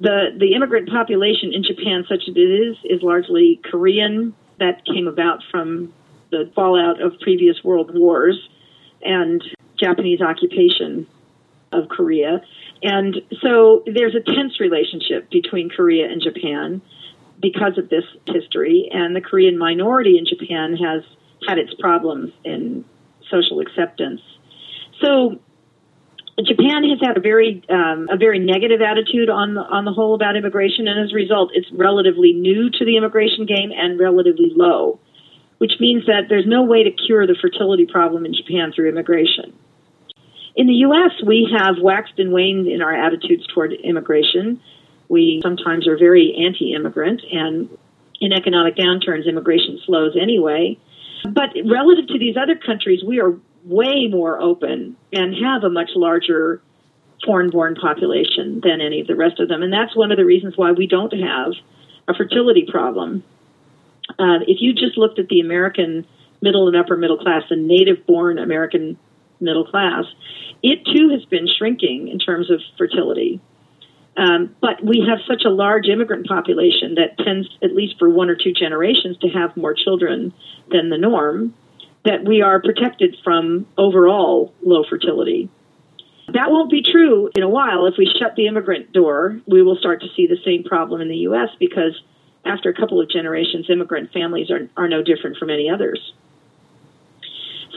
The, 0.00 0.36
the 0.38 0.54
immigrant 0.54 0.88
population 0.88 1.52
in 1.52 1.62
Japan, 1.62 2.04
such 2.08 2.22
as 2.28 2.36
it 2.36 2.40
is, 2.40 2.76
is 2.84 3.02
largely 3.02 3.60
Korean. 3.70 4.34
That 4.58 4.84
came 4.86 5.06
about 5.06 5.40
from 5.50 5.92
the 6.30 6.50
fallout 6.54 7.02
of 7.02 7.20
previous 7.20 7.62
world 7.62 7.90
wars 7.92 8.38
and 9.02 9.42
Japanese 9.78 10.20
occupation 10.20 11.06
of 11.72 11.88
Korea. 11.88 12.40
And 12.82 13.16
so 13.42 13.84
there's 13.86 14.14
a 14.14 14.20
tense 14.20 14.60
relationship 14.60 15.30
between 15.30 15.68
Korea 15.68 16.06
and 16.10 16.22
Japan 16.22 16.80
because 17.40 17.78
of 17.78 17.88
this 17.88 18.04
history. 18.26 18.88
And 18.92 19.14
the 19.14 19.20
Korean 19.20 19.58
minority 19.58 20.18
in 20.18 20.26
Japan 20.26 20.76
has 20.76 21.02
had 21.48 21.58
its 21.58 21.74
problems 21.74 22.32
in 22.44 22.84
social 23.30 23.60
acceptance. 23.60 24.20
So 25.00 25.38
Japan 26.44 26.84
has 26.84 27.00
had 27.00 27.16
a 27.16 27.20
very 27.20 27.62
um, 27.70 28.08
a 28.10 28.16
very 28.16 28.38
negative 28.38 28.82
attitude 28.82 29.30
on 29.30 29.54
the, 29.54 29.62
on 29.62 29.86
the 29.86 29.92
whole 29.92 30.14
about 30.14 30.36
immigration, 30.36 30.86
and 30.86 31.00
as 31.00 31.12
a 31.12 31.14
result, 31.14 31.50
it's 31.54 31.68
relatively 31.72 32.34
new 32.34 32.68
to 32.68 32.84
the 32.84 32.96
immigration 32.96 33.46
game 33.46 33.72
and 33.72 33.98
relatively 33.98 34.52
low, 34.54 35.00
which 35.58 35.72
means 35.80 36.04
that 36.06 36.28
there's 36.28 36.46
no 36.46 36.62
way 36.62 36.84
to 36.84 36.90
cure 36.90 37.26
the 37.26 37.36
fertility 37.40 37.86
problem 37.86 38.26
in 38.26 38.34
Japan 38.34 38.72
through 38.74 38.90
immigration. 38.90 39.56
In 40.56 40.66
the 40.66 40.84
U.S., 40.88 41.12
we 41.24 41.48
have 41.56 41.76
waxed 41.80 42.18
and 42.18 42.32
waned 42.32 42.66
in 42.66 42.82
our 42.82 42.92
attitudes 42.92 43.46
toward 43.54 43.72
immigration. 43.72 44.60
We 45.08 45.40
sometimes 45.42 45.86
are 45.86 45.96
very 45.98 46.34
anti-immigrant, 46.46 47.22
and 47.30 47.68
in 48.20 48.32
economic 48.32 48.76
downturns, 48.76 49.26
immigration 49.26 49.78
slows 49.84 50.16
anyway. 50.20 50.78
But 51.24 51.50
relative 51.68 52.08
to 52.08 52.18
these 52.18 52.36
other 52.36 52.56
countries, 52.56 53.02
we 53.04 53.20
are 53.20 53.34
way 53.64 54.06
more 54.08 54.40
open 54.40 54.96
and 55.12 55.34
have 55.44 55.64
a 55.64 55.70
much 55.70 55.90
larger 55.94 56.62
foreign 57.24 57.50
born 57.50 57.74
population 57.74 58.60
than 58.62 58.80
any 58.80 59.00
of 59.00 59.06
the 59.06 59.16
rest 59.16 59.40
of 59.40 59.48
them. 59.48 59.62
And 59.62 59.72
that's 59.72 59.96
one 59.96 60.12
of 60.12 60.18
the 60.18 60.24
reasons 60.24 60.54
why 60.56 60.72
we 60.72 60.86
don't 60.86 61.12
have 61.12 61.52
a 62.08 62.14
fertility 62.14 62.66
problem. 62.70 63.24
Uh, 64.10 64.38
if 64.46 64.58
you 64.60 64.72
just 64.72 64.96
looked 64.96 65.18
at 65.18 65.28
the 65.28 65.40
American 65.40 66.06
middle 66.40 66.68
and 66.68 66.76
upper 66.76 66.96
middle 66.96 67.18
class, 67.18 67.42
the 67.50 67.56
native 67.56 68.06
born 68.06 68.38
American 68.38 68.96
middle 69.40 69.66
class, 69.66 70.04
it 70.62 70.84
too 70.84 71.10
has 71.10 71.24
been 71.24 71.48
shrinking 71.58 72.08
in 72.08 72.18
terms 72.18 72.50
of 72.50 72.60
fertility. 72.78 73.40
Um, 74.16 74.56
but 74.60 74.82
we 74.82 75.06
have 75.08 75.18
such 75.28 75.44
a 75.44 75.50
large 75.50 75.88
immigrant 75.88 76.26
population 76.26 76.94
that 76.94 77.18
tends, 77.22 77.48
at 77.62 77.74
least 77.74 77.96
for 77.98 78.08
one 78.08 78.30
or 78.30 78.36
two 78.36 78.52
generations, 78.52 79.18
to 79.18 79.28
have 79.28 79.56
more 79.56 79.74
children 79.74 80.32
than 80.70 80.88
the 80.88 80.96
norm, 80.96 81.54
that 82.04 82.24
we 82.24 82.40
are 82.40 82.60
protected 82.60 83.16
from 83.22 83.66
overall 83.76 84.54
low 84.62 84.84
fertility. 84.88 85.50
That 86.32 86.50
won't 86.50 86.70
be 86.70 86.82
true 86.82 87.30
in 87.36 87.42
a 87.42 87.48
while. 87.48 87.86
If 87.86 87.94
we 87.98 88.10
shut 88.18 88.36
the 88.36 88.46
immigrant 88.46 88.92
door, 88.92 89.40
we 89.46 89.62
will 89.62 89.76
start 89.76 90.00
to 90.00 90.08
see 90.16 90.26
the 90.26 90.38
same 90.44 90.64
problem 90.64 91.00
in 91.00 91.08
the 91.08 91.16
U.S. 91.28 91.50
because 91.58 92.00
after 92.44 92.70
a 92.70 92.74
couple 92.74 93.00
of 93.00 93.10
generations, 93.10 93.66
immigrant 93.68 94.12
families 94.12 94.50
are, 94.50 94.68
are 94.76 94.88
no 94.88 95.02
different 95.02 95.36
from 95.36 95.50
any 95.50 95.68
others. 95.68 96.14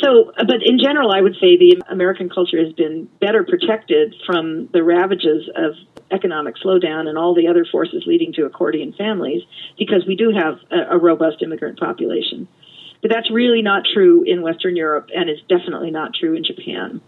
So, 0.02 0.32
but 0.38 0.64
in 0.64 0.80
general, 0.80 1.12
I 1.12 1.22
would 1.22 1.36
say 1.36 1.58
the 1.58 1.82
American 1.90 2.30
culture 2.30 2.64
has 2.64 2.74
been 2.74 3.10
better 3.20 3.44
protected 3.44 4.16
from 4.26 4.70
the 4.72 4.84
ravages 4.84 5.50
of 5.56 5.74
economic 6.12 6.56
slowdown 6.64 7.08
and 7.08 7.18
all 7.18 7.34
the 7.34 7.48
other 7.48 7.66
forces 7.72 8.04
leading 8.06 8.34
to 8.34 8.46
accordion 8.46 8.94
families 8.98 9.44
because 9.78 10.06
we 10.08 10.16
do 10.16 10.32
have 10.32 10.60
a, 10.72 10.96
a 10.96 10.98
robust 10.98 11.42
immigrant 11.42 11.80
population. 11.80 12.48
But 13.02 13.12
that's 13.12 13.32
really 13.32 13.62
not 13.62 13.84
true 13.94 14.24
in 14.24 14.42
Western 14.42 14.76
Europe, 14.76 15.10
and 15.16 15.30
is 15.30 15.40
definitely 15.48 15.92
not 15.92 16.14
true 16.14 16.36
in 16.36 16.44
Japan. 16.44 17.02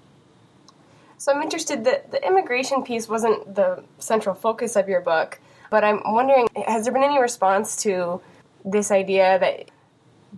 So 1.17 1.31
I'm 1.31 1.41
interested 1.41 1.83
that 1.83 2.11
the 2.11 2.25
immigration 2.25 2.83
piece 2.83 3.07
wasn't 3.07 3.55
the 3.55 3.83
central 3.99 4.33
focus 4.33 4.75
of 4.75 4.87
your 4.87 5.01
book, 5.01 5.39
but 5.69 5.83
I'm 5.83 6.01
wondering 6.05 6.47
has 6.65 6.85
there 6.85 6.93
been 6.93 7.03
any 7.03 7.19
response 7.19 7.75
to 7.83 8.21
this 8.65 8.89
idea 8.89 9.37
that 9.39 9.69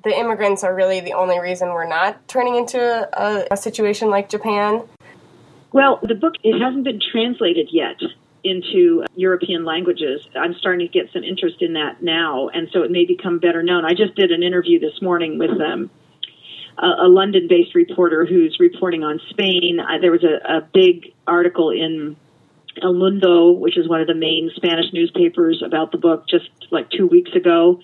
the 0.04 0.18
immigrants 0.18 0.64
are 0.64 0.74
really 0.74 1.00
the 1.00 1.14
only 1.14 1.40
reason 1.40 1.70
we're 1.70 1.88
not 1.88 2.28
turning 2.28 2.56
into 2.56 2.80
a, 2.80 3.48
a 3.52 3.58
situation 3.58 4.10
like 4.10 4.28
Japan? 4.28 4.84
Well, 5.72 6.00
the 6.04 6.16
book 6.16 6.34
it 6.44 6.60
hasn't 6.60 6.84
been 6.84 7.00
translated 7.12 7.70
yet 7.72 8.02
into 8.44 9.04
European 9.16 9.64
languages. 9.66 10.22
I'm 10.36 10.54
starting 10.56 10.88
to 10.88 10.92
get 10.92 11.12
some 11.14 11.24
interest 11.24 11.62
in 11.62 11.74
that 11.74 12.02
now, 12.02 12.50
and 12.50 12.68
so 12.74 12.84
it 12.84 12.92
may 12.92 13.06
become 13.06 13.40
better 13.40 13.64
known. 13.64 13.86
I 13.86 13.94
just 13.94 14.16
did 14.16 14.32
an 14.32 14.44
interview 14.44 14.80
this 14.80 15.02
morning 15.02 15.40
with 15.40 15.52
um, 15.62 15.90
a, 16.78 17.06
a 17.06 17.08
London-based 17.08 17.76
reporter 17.76 18.26
who's 18.26 18.58
reporting 18.60 19.04
on 19.04 19.20
Spain. 19.30 19.80
Uh, 19.80 20.00
there 20.02 20.12
was 20.12 20.24
a, 20.24 20.58
a 20.58 20.62
big 20.74 21.14
article 21.26 21.70
in 21.70 22.18
El 22.82 22.94
Mundo, 22.94 23.52
which 23.52 23.78
is 23.78 23.88
one 23.88 24.02
of 24.02 24.08
the 24.08 24.16
main 24.16 24.52
Spanish 24.56 24.88
newspapers, 24.94 25.64
about 25.66 25.92
the 25.92 25.98
book 25.98 26.28
just 26.28 26.50
like 26.72 26.90
two 26.90 27.08
weeks 27.08 27.32
ago. 27.36 27.80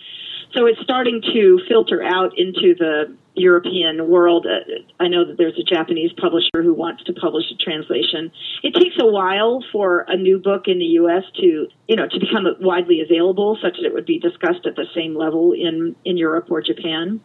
So 0.54 0.65
it's 0.65 0.82
starting 0.82 1.22
to 1.34 1.60
filter 1.67 2.02
out 2.04 2.38
into 2.38 2.74
the 2.78 3.15
European 3.39 4.08
world. 4.10 4.45
Uh, 4.45 4.84
I 4.99 5.08
know 5.08 5.25
that 5.25 5.38
there's 5.38 5.58
a 5.58 5.63
Japanese 5.63 6.12
publisher 6.19 6.62
who 6.62 6.73
wants 6.73 7.04
to 7.06 7.13
publish 7.13 7.45
a 7.52 7.56
translation. 7.56 8.32
It 8.63 8.73
takes 8.73 8.95
a 8.99 9.08
while 9.08 9.63
for 9.71 10.06
a 10.08 10.17
new 10.17 10.39
book 10.39 10.63
in 10.67 10.80
the 10.80 10.99
U.S. 11.02 11.23
to, 11.36 11.67
you 11.88 11.95
know, 11.95 12.08
to 12.08 12.19
become 12.19 12.45
widely 12.60 13.02
available, 13.02 13.58
such 13.62 13.78
that 13.78 13.86
it 13.86 13.93
would 13.93 14.06
be 14.06 14.19
discussed 14.19 14.65
at 14.65 14.75
the 14.75 14.86
same 14.95 15.15
level 15.15 15.54
in 15.54 15.95
in 16.06 16.17
Europe 16.17 16.47
or 16.49 16.62
Japan. 16.62 17.21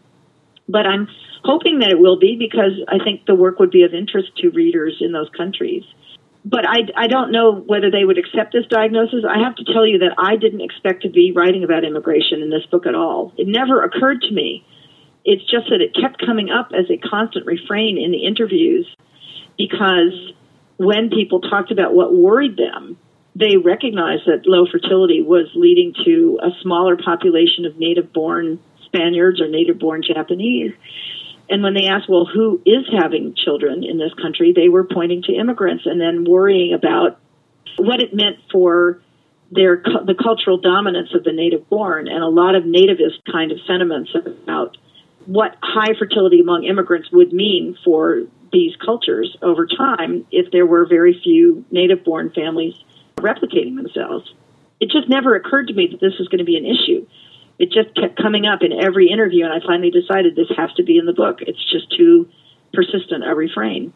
But 0.68 0.86
I'm 0.86 1.08
hoping 1.44 1.80
that 1.80 1.90
it 1.90 1.98
will 1.98 2.18
be 2.18 2.36
because 2.38 2.72
I 2.88 3.02
think 3.04 3.26
the 3.26 3.34
work 3.34 3.58
would 3.58 3.70
be 3.70 3.82
of 3.82 3.92
interest 3.92 4.30
to 4.38 4.48
readers 4.50 4.96
in 5.00 5.12
those 5.12 5.28
countries. 5.36 5.84
But 6.44 6.68
I, 6.68 7.04
I 7.04 7.06
don't 7.06 7.32
know 7.32 7.54
whether 7.54 7.90
they 7.90 8.04
would 8.04 8.18
accept 8.18 8.52
this 8.52 8.66
diagnosis. 8.68 9.24
I 9.28 9.42
have 9.42 9.56
to 9.56 9.64
tell 9.64 9.86
you 9.86 9.98
that 9.98 10.14
I 10.18 10.36
didn't 10.36 10.60
expect 10.60 11.02
to 11.02 11.10
be 11.10 11.32
writing 11.32 11.64
about 11.64 11.84
immigration 11.84 12.42
in 12.42 12.50
this 12.50 12.66
book 12.70 12.86
at 12.86 12.94
all. 12.94 13.32
It 13.38 13.48
never 13.48 13.82
occurred 13.82 14.20
to 14.22 14.32
me 14.32 14.64
it's 15.24 15.42
just 15.50 15.70
that 15.70 15.80
it 15.80 15.94
kept 15.94 16.24
coming 16.24 16.50
up 16.50 16.70
as 16.76 16.86
a 16.90 16.98
constant 16.98 17.46
refrain 17.46 17.98
in 17.98 18.12
the 18.12 18.26
interviews 18.26 18.86
because 19.56 20.32
when 20.76 21.08
people 21.08 21.40
talked 21.40 21.70
about 21.70 21.94
what 21.94 22.14
worried 22.14 22.56
them 22.56 22.98
they 23.36 23.56
recognized 23.56 24.22
that 24.26 24.46
low 24.46 24.66
fertility 24.70 25.20
was 25.20 25.48
leading 25.54 25.92
to 26.04 26.38
a 26.42 26.50
smaller 26.62 26.96
population 26.96 27.64
of 27.64 27.76
native 27.76 28.12
born 28.12 28.60
Spaniards 28.86 29.40
or 29.40 29.48
native 29.48 29.78
born 29.78 30.02
Japanese. 30.02 30.72
And 31.50 31.62
when 31.62 31.74
they 31.74 31.86
asked, 31.86 32.08
well, 32.08 32.26
who 32.32 32.62
is 32.64 32.86
having 32.96 33.34
children 33.34 33.82
in 33.82 33.98
this 33.98 34.14
country, 34.14 34.52
they 34.54 34.68
were 34.68 34.84
pointing 34.84 35.22
to 35.22 35.34
immigrants 35.34 35.84
and 35.84 36.00
then 36.00 36.24
worrying 36.24 36.72
about 36.72 37.18
what 37.76 38.00
it 38.00 38.14
meant 38.14 38.36
for 38.52 39.02
their 39.50 39.82
the 39.82 40.14
cultural 40.20 40.58
dominance 40.58 41.10
of 41.14 41.22
the 41.22 41.32
native 41.32 41.68
born 41.68 42.08
and 42.08 42.22
a 42.22 42.28
lot 42.28 42.54
of 42.54 42.64
nativist 42.64 43.20
kind 43.30 43.52
of 43.52 43.58
sentiments 43.66 44.10
about 44.14 44.76
what 45.26 45.56
high 45.62 45.94
fertility 45.98 46.40
among 46.40 46.64
immigrants 46.64 47.10
would 47.12 47.32
mean 47.32 47.76
for 47.84 48.24
these 48.52 48.76
cultures 48.76 49.36
over 49.42 49.66
time 49.66 50.26
if 50.30 50.50
there 50.52 50.66
were 50.66 50.86
very 50.86 51.20
few 51.22 51.64
native 51.70 52.04
born 52.04 52.30
families 52.30 52.74
replicating 53.16 53.76
themselves. 53.76 54.32
It 54.80 54.90
just 54.90 55.08
never 55.08 55.34
occurred 55.34 55.68
to 55.68 55.74
me 55.74 55.88
that 55.88 56.00
this 56.00 56.18
was 56.18 56.28
going 56.28 56.38
to 56.38 56.44
be 56.44 56.56
an 56.56 56.66
issue. 56.66 57.06
It 57.58 57.70
just 57.70 57.94
kept 57.94 58.20
coming 58.20 58.46
up 58.46 58.62
in 58.62 58.72
every 58.72 59.08
interview, 59.10 59.44
and 59.44 59.52
I 59.52 59.64
finally 59.64 59.90
decided 59.90 60.34
this 60.34 60.50
has 60.56 60.72
to 60.74 60.82
be 60.82 60.98
in 60.98 61.06
the 61.06 61.12
book. 61.12 61.40
It's 61.40 61.70
just 61.70 61.90
too 61.96 62.28
persistent 62.72 63.24
a 63.24 63.34
refrain. 63.34 63.92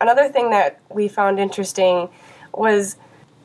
Another 0.00 0.28
thing 0.28 0.50
that 0.50 0.80
we 0.90 1.08
found 1.08 1.38
interesting 1.38 2.08
was 2.52 2.96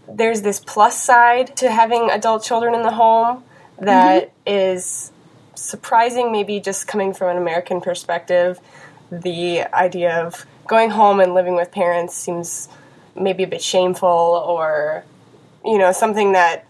there's 0.08 0.42
this 0.42 0.60
plus 0.60 1.02
side 1.02 1.56
to 1.58 1.72
having 1.72 2.10
adult 2.10 2.44
children 2.44 2.74
in 2.74 2.82
the 2.82 2.92
home 2.92 3.44
that 3.80 4.30
mm-hmm. 4.30 4.50
is 4.52 5.12
surprising, 5.60 6.32
maybe 6.32 6.60
just 6.60 6.88
coming 6.88 7.14
from 7.14 7.30
an 7.30 7.38
American 7.38 7.82
perspective. 7.82 8.60
The 9.12 9.64
idea 9.74 10.26
of 10.26 10.46
going 10.68 10.92
home 10.92 11.20
and 11.20 11.34
living 11.34 11.56
with 11.56 11.72
parents 11.72 12.16
seems 12.16 12.70
maybe 13.16 13.44
a 13.44 13.48
bit 13.48 13.62
shameful 13.62 14.08
or, 14.08 15.04
you 15.66 15.78
know, 15.78 15.92
something 15.92 16.34
that 16.34 16.66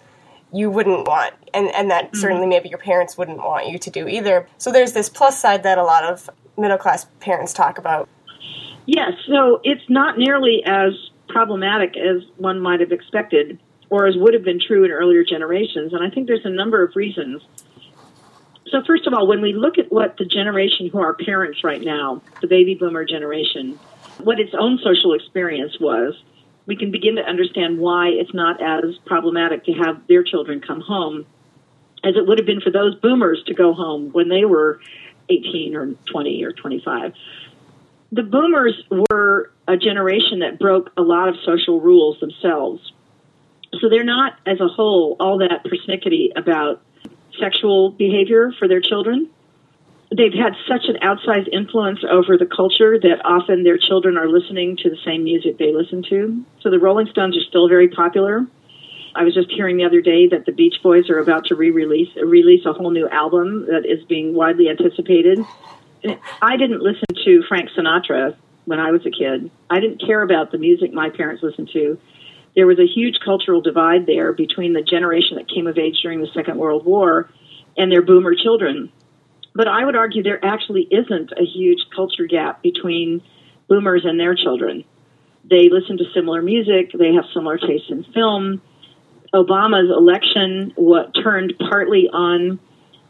you 0.51 0.69
wouldn't 0.69 1.07
want 1.07 1.33
and, 1.53 1.67
and 1.75 1.91
that 1.91 2.05
mm-hmm. 2.05 2.17
certainly 2.17 2.47
maybe 2.47 2.69
your 2.69 2.79
parents 2.79 3.17
wouldn't 3.17 3.37
want 3.37 3.67
you 3.67 3.77
to 3.77 3.89
do 3.89 4.07
either. 4.07 4.47
So 4.57 4.71
there's 4.71 4.93
this 4.93 5.09
plus 5.09 5.39
side 5.39 5.63
that 5.63 5.77
a 5.77 5.83
lot 5.83 6.03
of 6.03 6.29
middle 6.57 6.77
class 6.77 7.05
parents 7.19 7.53
talk 7.53 7.77
about. 7.77 8.09
Yes, 8.85 9.11
so 9.27 9.61
it's 9.63 9.87
not 9.89 10.17
nearly 10.17 10.63
as 10.65 10.93
problematic 11.27 11.95
as 11.95 12.23
one 12.37 12.59
might 12.59 12.79
have 12.79 12.91
expected 12.91 13.59
or 13.89 14.07
as 14.07 14.15
would 14.17 14.33
have 14.33 14.43
been 14.43 14.59
true 14.59 14.83
in 14.83 14.91
earlier 14.91 15.23
generations. 15.23 15.93
And 15.93 16.03
I 16.03 16.09
think 16.09 16.27
there's 16.27 16.45
a 16.45 16.49
number 16.49 16.83
of 16.83 16.95
reasons. 16.95 17.41
So, 18.71 18.83
first 18.85 19.07
of 19.07 19.13
all, 19.13 19.27
when 19.27 19.41
we 19.41 19.53
look 19.53 19.77
at 19.77 19.91
what 19.91 20.17
the 20.17 20.25
generation 20.25 20.89
who 20.89 20.99
are 20.99 21.13
parents 21.13 21.63
right 21.63 21.81
now, 21.81 22.21
the 22.41 22.47
baby 22.47 22.75
boomer 22.75 23.05
generation, 23.05 23.79
what 24.19 24.39
its 24.39 24.53
own 24.57 24.79
social 24.83 25.13
experience 25.13 25.79
was, 25.79 26.13
we 26.65 26.75
can 26.75 26.91
begin 26.91 27.15
to 27.15 27.23
understand 27.23 27.79
why 27.79 28.09
it's 28.09 28.33
not 28.33 28.61
as 28.61 28.95
problematic 29.05 29.65
to 29.65 29.73
have 29.73 30.05
their 30.07 30.23
children 30.23 30.61
come 30.61 30.81
home 30.81 31.25
as 32.03 32.15
it 32.15 32.27
would 32.27 32.37
have 32.37 32.45
been 32.45 32.61
for 32.61 32.71
those 32.71 32.95
boomers 32.95 33.43
to 33.47 33.53
go 33.53 33.73
home 33.73 34.11
when 34.11 34.29
they 34.29 34.45
were 34.45 34.79
18 35.29 35.75
or 35.75 35.93
20 36.11 36.43
or 36.43 36.51
25. 36.51 37.13
The 38.11 38.23
boomers 38.23 38.81
were 39.09 39.51
a 39.67 39.77
generation 39.77 40.39
that 40.39 40.59
broke 40.59 40.91
a 40.97 41.01
lot 41.01 41.29
of 41.29 41.35
social 41.45 41.79
rules 41.79 42.19
themselves. 42.19 42.91
So 43.81 43.89
they're 43.89 44.03
not, 44.03 44.33
as 44.45 44.59
a 44.59 44.67
whole, 44.67 45.15
all 45.19 45.39
that 45.39 45.63
persnickety 45.65 46.29
about 46.35 46.81
sexual 47.39 47.91
behavior 47.91 48.51
for 48.59 48.67
their 48.67 48.81
children 48.81 49.29
they've 50.15 50.33
had 50.33 50.53
such 50.67 50.85
an 50.87 50.97
outsized 51.03 51.47
influence 51.51 51.99
over 52.09 52.37
the 52.37 52.45
culture 52.45 52.99
that 52.99 53.21
often 53.25 53.63
their 53.63 53.77
children 53.77 54.17
are 54.17 54.27
listening 54.27 54.75
to 54.77 54.89
the 54.89 54.97
same 55.05 55.23
music 55.23 55.57
they 55.57 55.73
listen 55.73 56.03
to. 56.09 56.43
So 56.61 56.69
the 56.69 56.79
Rolling 56.79 57.07
Stones 57.07 57.37
are 57.37 57.43
still 57.47 57.69
very 57.69 57.87
popular. 57.87 58.45
I 59.15 59.23
was 59.23 59.33
just 59.33 59.51
hearing 59.51 59.77
the 59.77 59.85
other 59.85 60.01
day 60.01 60.27
that 60.27 60.45
the 60.45 60.51
Beach 60.51 60.75
Boys 60.81 61.09
are 61.09 61.19
about 61.19 61.45
to 61.45 61.55
re-release 61.55 62.09
release 62.15 62.65
a 62.65 62.73
whole 62.73 62.91
new 62.91 63.07
album 63.09 63.65
that 63.67 63.85
is 63.85 64.03
being 64.05 64.33
widely 64.33 64.69
anticipated. 64.69 65.39
I 66.41 66.57
didn't 66.57 66.81
listen 66.81 67.07
to 67.25 67.43
Frank 67.47 67.69
Sinatra 67.75 68.35
when 68.65 68.79
I 68.79 68.91
was 68.91 69.05
a 69.05 69.11
kid. 69.11 69.51
I 69.69 69.79
didn't 69.79 70.01
care 70.05 70.21
about 70.21 70.51
the 70.51 70.57
music 70.57 70.93
my 70.93 71.09
parents 71.09 71.43
listened 71.43 71.69
to. 71.73 71.99
There 72.55 72.67
was 72.67 72.79
a 72.79 72.85
huge 72.85 73.19
cultural 73.23 73.61
divide 73.61 74.05
there 74.05 74.33
between 74.33 74.73
the 74.73 74.81
generation 74.81 75.37
that 75.37 75.49
came 75.49 75.67
of 75.67 75.77
age 75.77 75.99
during 76.01 76.21
the 76.21 76.29
Second 76.33 76.57
World 76.57 76.85
War 76.85 77.29
and 77.77 77.91
their 77.91 78.01
boomer 78.01 78.35
children 78.35 78.91
but 79.55 79.67
I 79.67 79.83
would 79.83 79.95
argue 79.95 80.23
there 80.23 80.43
actually 80.43 80.87
isn't 80.91 81.31
a 81.31 81.43
huge 81.43 81.79
culture 81.95 82.25
gap 82.25 82.61
between 82.61 83.21
boomers 83.67 84.05
and 84.05 84.19
their 84.19 84.35
children. 84.35 84.83
They 85.43 85.69
listen 85.69 85.97
to 85.97 86.05
similar 86.13 86.41
music, 86.41 86.91
they 86.97 87.13
have 87.13 87.25
similar 87.33 87.57
tastes 87.57 87.89
in 87.89 88.05
film. 88.13 88.61
Obama's 89.33 89.89
election 89.89 90.71
what 90.75 91.13
turned 91.13 91.53
partly 91.69 92.07
on 92.11 92.59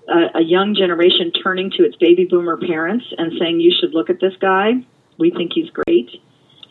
a, 0.08 0.40
a 0.40 0.44
young 0.44 0.76
generation 0.76 1.32
turning 1.44 1.72
to 1.78 1.84
its 1.84 1.96
baby 1.98 2.26
boomer 2.26 2.58
parents 2.58 3.06
and 3.18 3.34
saying, 3.40 3.60
You 3.60 3.72
should 3.80 3.94
look 3.94 4.10
at 4.10 4.20
this 4.20 4.34
guy. 4.42 4.72
We 5.18 5.32
think 5.32 5.52
he's 5.54 5.70
great. 5.70 6.10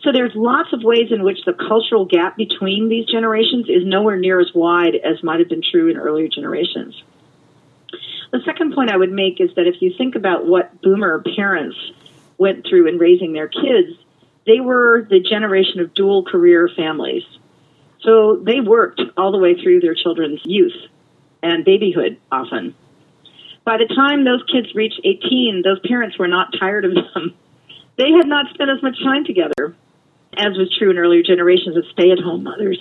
So 0.02 0.12
there's 0.12 0.32
lots 0.34 0.72
of 0.72 0.82
ways 0.84 1.10
in 1.10 1.24
which 1.24 1.38
the 1.44 1.52
cultural 1.52 2.04
gap 2.04 2.36
between 2.36 2.88
these 2.88 3.06
generations 3.06 3.66
is 3.68 3.84
nowhere 3.84 4.16
near 4.16 4.40
as 4.40 4.50
wide 4.54 4.94
as 4.94 5.22
might 5.24 5.40
have 5.40 5.48
been 5.48 5.62
true 5.62 5.88
in 5.90 5.96
earlier 5.96 6.28
generations. 6.28 7.02
The 8.30 8.40
second 8.44 8.74
point 8.74 8.92
I 8.92 8.96
would 8.96 9.10
make 9.10 9.40
is 9.40 9.50
that 9.56 9.66
if 9.66 9.80
you 9.80 9.92
think 9.96 10.14
about 10.14 10.46
what 10.46 10.80
boomer 10.82 11.22
parents 11.34 11.76
went 12.36 12.66
through 12.68 12.86
in 12.86 12.98
raising 12.98 13.32
their 13.32 13.48
kids, 13.48 13.98
they 14.46 14.60
were 14.60 15.06
the 15.10 15.20
generation 15.20 15.80
of 15.80 15.94
dual 15.94 16.24
career 16.24 16.70
families. 16.76 17.24
So 18.02 18.36
they 18.36 18.60
worked 18.60 19.00
all 19.16 19.32
the 19.32 19.38
way 19.38 19.60
through 19.60 19.80
their 19.80 19.94
children's 19.94 20.40
youth 20.44 20.76
and 21.42 21.64
babyhood 21.64 22.18
often. 22.30 22.76
By 23.64 23.78
the 23.78 23.92
time 23.92 24.24
those 24.24 24.44
kids 24.50 24.74
reached 24.74 25.00
18, 25.04 25.62
those 25.64 25.80
parents 25.80 26.18
were 26.18 26.28
not 26.28 26.54
tired 26.58 26.84
of 26.84 26.94
them. 26.94 27.34
They 27.96 28.12
had 28.12 28.28
not 28.28 28.46
spent 28.54 28.70
as 28.70 28.80
much 28.80 28.96
time 29.02 29.24
together 29.24 29.74
as 30.36 30.56
was 30.56 30.74
true 30.78 30.90
in 30.90 30.98
earlier 30.98 31.22
generations 31.22 31.76
of 31.76 31.84
stay 31.92 32.10
at 32.10 32.18
home 32.18 32.44
mothers. 32.44 32.78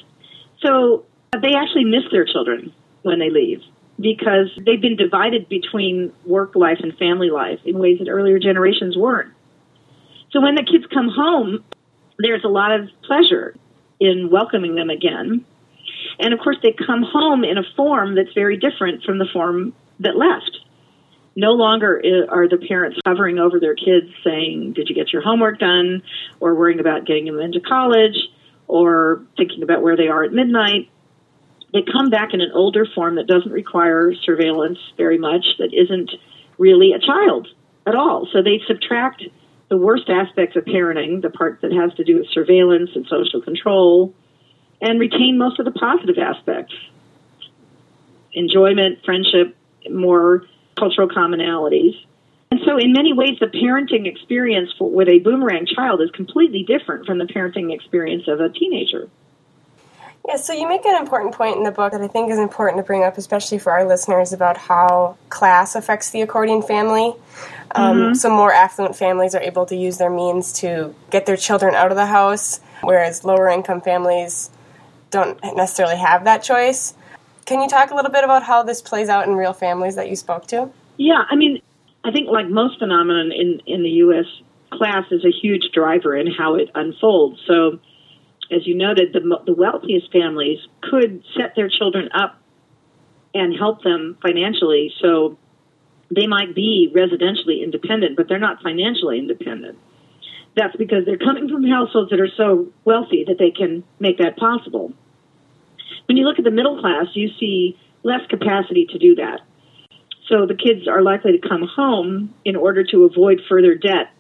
So 0.66 1.06
uh, 1.34 1.40
they 1.40 1.54
actually 1.56 1.86
miss 1.86 2.04
their 2.12 2.26
children 2.26 2.74
when 3.04 3.20
they 3.20 3.30
leave 3.30 3.62
because 4.00 4.50
they've 4.66 4.82
been 4.82 4.96
divided 4.96 5.50
between 5.50 6.14
work 6.26 6.56
life 6.56 6.78
and 6.82 6.96
family 6.98 7.30
life 7.30 7.60
in 7.66 7.80
ways 7.80 8.00
that 8.00 8.10
earlier 8.10 8.40
generations 8.40 8.96
weren't. 8.96 9.34
So 10.32 10.42
when 10.42 10.56
the 10.56 10.64
kids 10.64 10.86
come 10.94 11.10
home, 11.10 11.64
there's 12.20 12.44
a 12.44 12.50
lot 12.50 12.72
of 12.72 12.90
pleasure 13.04 13.56
in 14.00 14.30
welcoming 14.32 14.76
them 14.76 14.90
again. 14.90 15.46
And 16.20 16.34
of 16.34 16.40
course, 16.40 16.58
they 16.62 16.74
come 16.74 17.04
home 17.04 17.44
in 17.44 17.58
a 17.58 17.64
form 17.76 18.16
that's 18.16 18.34
very 18.34 18.58
different 18.58 19.04
from 19.04 19.18
the 19.18 19.28
form 19.32 19.74
that 20.00 20.16
left. 20.16 20.60
No 21.38 21.54
longer 21.54 22.02
are 22.30 22.50
the 22.50 22.58
parents 22.58 23.00
hovering 23.06 23.38
over 23.40 23.60
their 23.60 23.76
kids 23.76 24.08
saying, 24.26 24.74
Did 24.74 24.90
you 24.90 24.96
get 24.96 25.14
your 25.14 25.22
homework 25.22 25.60
done? 25.60 26.02
or 26.40 26.54
worrying 26.56 26.80
about 26.80 27.06
getting 27.06 27.26
them 27.26 27.40
into 27.40 27.62
college, 27.62 28.18
or 28.68 29.24
thinking 29.38 29.64
about 29.64 29.82
where 29.82 29.96
they 29.96 30.08
are 30.08 30.24
at 30.24 30.34
midnight 30.34 30.90
they 31.74 31.84
come 31.92 32.10
back 32.10 32.34
in 32.34 32.42
an 32.42 32.52
older 32.54 32.86
form 32.96 33.16
that 33.16 33.28
doesn't 33.28 33.52
require 33.52 34.14
surveillance 34.24 34.80
very 34.96 35.18
much, 35.18 35.46
that 35.60 35.74
isn't 35.74 36.12
really 36.58 36.94
a 36.94 37.00
child 37.00 37.48
at 37.86 37.96
all. 37.96 38.28
So 38.32 38.42
they 38.42 38.62
subtract 38.68 39.24
the 39.70 39.78
worst 39.78 40.10
aspects 40.10 40.56
of 40.56 40.64
parenting, 40.64 41.22
the 41.22 41.30
part 41.30 41.60
that 41.62 41.72
has 41.74 41.94
to 41.96 42.04
do 42.04 42.18
with 42.18 42.28
surveillance 42.32 42.92
and 42.96 43.06
social 43.08 43.42
control, 43.42 44.14
and 44.82 45.00
retain 45.00 45.38
most 45.38 45.60
of 45.60 45.66
the 45.66 45.72
positive 45.72 46.18
aspects 46.18 46.74
enjoyment, 48.34 49.00
friendship, 49.04 49.56
more 49.90 50.44
cultural 50.78 51.08
commonalities. 51.08 51.96
And 52.50 52.62
so, 52.66 52.78
in 52.78 52.94
many 52.94 53.12
ways, 53.12 53.38
the 53.40 53.48
parenting 53.48 54.08
experience 54.08 54.72
for, 54.78 54.90
with 54.90 55.10
a 55.10 55.20
boomerang 55.20 55.66
child 55.66 56.02
is 56.02 56.10
completely 56.12 56.64
different 56.64 57.06
from 57.06 57.18
the 57.18 57.26
parenting 57.26 57.74
experience 57.74 58.28
of 58.28 58.40
a 58.40 58.50
teenager. 58.50 59.10
Yeah, 60.28 60.36
so 60.36 60.54
you 60.54 60.68
make 60.68 60.86
an 60.86 61.00
important 61.00 61.34
point 61.34 61.58
in 61.58 61.64
the 61.64 61.72
book 61.72 61.94
that 61.94 62.02
I 62.02 62.08
think 62.08 62.32
is 62.32 62.40
important 62.40 62.82
to 62.82 62.86
bring 62.86 63.04
up, 63.04 63.18
especially 63.18 63.60
for 63.60 63.72
our 63.72 63.86
listeners, 63.86 64.34
about 64.34 64.58
how 64.58 65.18
class 65.30 65.76
affects 65.76 66.10
the 66.10 66.22
accordion 66.22 66.62
family. 66.62 67.14
Um, 67.72 67.98
mm-hmm. 67.98 68.14
So, 68.14 68.30
more 68.30 68.52
affluent 68.54 68.96
families 68.96 69.36
are 69.36 69.42
able 69.42 69.66
to 69.66 69.76
use 69.76 69.98
their 69.98 70.10
means 70.10 70.54
to 70.54 70.96
get 71.12 71.26
their 71.26 71.38
children 71.38 71.76
out 71.76 71.92
of 71.92 71.98
the 71.98 72.06
house, 72.06 72.62
whereas 72.82 73.26
lower 73.26 73.50
income 73.50 73.82
families 73.82 74.50
don't 75.12 75.42
necessarily 75.56 75.98
have 75.98 76.24
that 76.24 76.44
choice. 76.44 76.94
Can 77.48 77.62
you 77.62 77.70
talk 77.70 77.92
a 77.92 77.96
little 77.96 78.12
bit 78.12 78.26
about 78.26 78.44
how 78.44 78.62
this 78.62 78.82
plays 78.82 79.08
out 79.08 79.26
in 79.26 79.34
real 79.34 79.54
families 79.54 79.96
that 79.96 80.10
you 80.10 80.18
spoke 80.18 80.48
to? 80.48 80.70
Yeah, 80.98 81.24
I 81.30 81.36
mean, 81.36 81.62
I 82.04 82.12
think 82.12 82.28
like 82.28 82.50
most 82.50 82.78
phenomenon 82.78 83.32
in, 83.32 83.62
in 83.66 83.84
the 83.84 83.90
U.S., 84.04 84.26
class 84.74 85.06
is 85.12 85.24
a 85.24 85.32
huge 85.32 85.70
driver 85.74 86.16
in 86.16 86.28
how 86.28 86.56
it 86.56 86.70
unfolds. 86.76 87.40
So, 87.48 87.80
as 88.52 88.68
you 88.68 88.76
noted, 88.76 89.14
the, 89.14 89.22
the 89.46 89.54
wealthiest 89.54 90.12
families 90.12 90.60
could 90.82 91.24
set 91.38 91.56
their 91.56 91.70
children 91.70 92.10
up 92.14 92.38
and 93.34 93.56
help 93.58 93.82
them 93.82 94.18
financially. 94.22 94.92
So 95.02 95.38
they 96.14 96.28
might 96.28 96.54
be 96.54 96.92
residentially 96.94 97.64
independent, 97.64 98.18
but 98.18 98.28
they're 98.28 98.40
not 98.40 98.62
financially 98.62 99.20
independent. 99.20 99.78
That's 100.58 100.76
because 100.76 101.06
they're 101.06 101.18
coming 101.18 101.48
from 101.48 101.64
households 101.64 102.10
that 102.10 102.20
are 102.20 102.32
so 102.36 102.68
wealthy 102.84 103.24
that 103.28 103.38
they 103.40 103.52
can 103.52 103.86
make 104.00 104.18
that 104.18 104.36
possible. 104.36 104.92
When 106.08 106.18
you 106.18 106.26
look 106.26 106.40
at 106.40 106.46
the 106.46 106.52
middle 106.52 106.80
class, 106.80 107.08
you 107.14 107.30
see 107.40 107.78
less 108.04 108.22
capacity 108.30 108.88
to 108.92 108.98
do 108.98 109.16
that. 109.16 109.42
So 110.30 110.46
the 110.46 110.56
kids 110.56 110.88
are 110.88 111.02
likely 111.02 111.38
to 111.38 111.48
come 111.48 111.68
home 111.68 112.34
in 112.44 112.56
order 112.56 112.84
to 112.92 113.04
avoid 113.04 113.42
further 113.48 113.76
debt, 113.76 114.12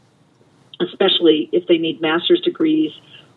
especially 0.80 1.50
if 1.52 1.68
they 1.68 1.78
need 1.78 2.02
master's 2.02 2.42
degrees 2.42 2.92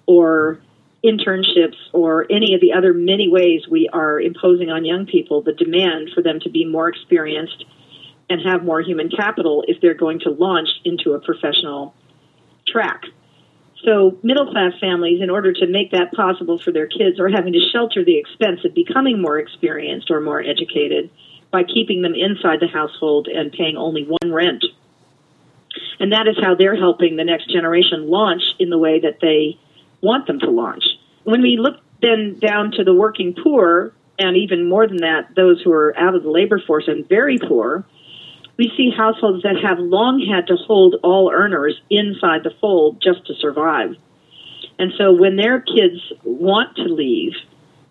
or 0.06 0.60
internships 1.04 1.76
or 1.92 2.26
any 2.30 2.54
of 2.54 2.60
the 2.60 2.72
other 2.72 2.92
many 2.92 3.28
ways 3.28 3.62
we 3.70 3.88
are 3.92 4.20
imposing 4.20 4.70
on 4.70 4.84
young 4.84 5.06
people 5.06 5.42
the 5.42 5.54
demand 5.54 6.10
for 6.14 6.22
them 6.22 6.38
to 6.40 6.50
be 6.50 6.64
more 6.64 6.88
experienced 6.88 7.64
and 8.28 8.40
have 8.46 8.62
more 8.62 8.80
human 8.80 9.08
capital 9.08 9.64
if 9.66 9.80
they're 9.80 9.94
going 9.94 10.20
to 10.20 10.30
launch 10.30 10.68
into 10.84 11.12
a 11.12 11.20
professional 11.20 11.94
track. 12.66 13.04
So, 13.84 14.18
middle 14.22 14.50
class 14.50 14.72
families, 14.78 15.22
in 15.22 15.30
order 15.30 15.52
to 15.54 15.66
make 15.66 15.92
that 15.92 16.12
possible 16.12 16.58
for 16.58 16.70
their 16.70 16.86
kids, 16.86 17.18
are 17.18 17.28
having 17.28 17.54
to 17.54 17.70
shelter 17.72 18.04
the 18.04 18.18
expense 18.18 18.64
of 18.64 18.74
becoming 18.74 19.22
more 19.22 19.38
experienced 19.38 20.10
or 20.10 20.20
more 20.20 20.40
educated 20.40 21.10
by 21.50 21.64
keeping 21.64 22.02
them 22.02 22.14
inside 22.14 22.60
the 22.60 22.66
household 22.66 23.26
and 23.26 23.52
paying 23.52 23.76
only 23.76 24.04
one 24.04 24.32
rent. 24.32 24.64
And 25.98 26.12
that 26.12 26.28
is 26.28 26.36
how 26.42 26.54
they're 26.54 26.76
helping 26.76 27.16
the 27.16 27.24
next 27.24 27.50
generation 27.50 28.08
launch 28.08 28.42
in 28.58 28.70
the 28.70 28.78
way 28.78 29.00
that 29.00 29.18
they 29.20 29.58
want 30.02 30.26
them 30.26 30.40
to 30.40 30.50
launch. 30.50 30.84
When 31.24 31.42
we 31.42 31.56
look 31.58 31.76
then 32.02 32.38
down 32.38 32.72
to 32.72 32.84
the 32.84 32.94
working 32.94 33.34
poor, 33.34 33.92
and 34.18 34.36
even 34.36 34.68
more 34.68 34.86
than 34.86 34.98
that, 34.98 35.34
those 35.34 35.60
who 35.62 35.72
are 35.72 35.96
out 35.98 36.14
of 36.14 36.22
the 36.22 36.30
labor 36.30 36.60
force 36.66 36.84
and 36.86 37.08
very 37.08 37.38
poor, 37.38 37.84
we 38.60 38.70
see 38.76 38.90
households 38.94 39.42
that 39.42 39.56
have 39.64 39.78
long 39.78 40.20
had 40.20 40.48
to 40.48 40.54
hold 40.54 40.96
all 41.02 41.32
earners 41.32 41.80
inside 41.88 42.42
the 42.44 42.52
fold 42.60 43.00
just 43.02 43.26
to 43.26 43.32
survive. 43.40 43.96
And 44.78 44.92
so 44.98 45.14
when 45.14 45.36
their 45.36 45.62
kids 45.62 46.12
want 46.24 46.76
to 46.76 46.82
leave, 46.82 47.32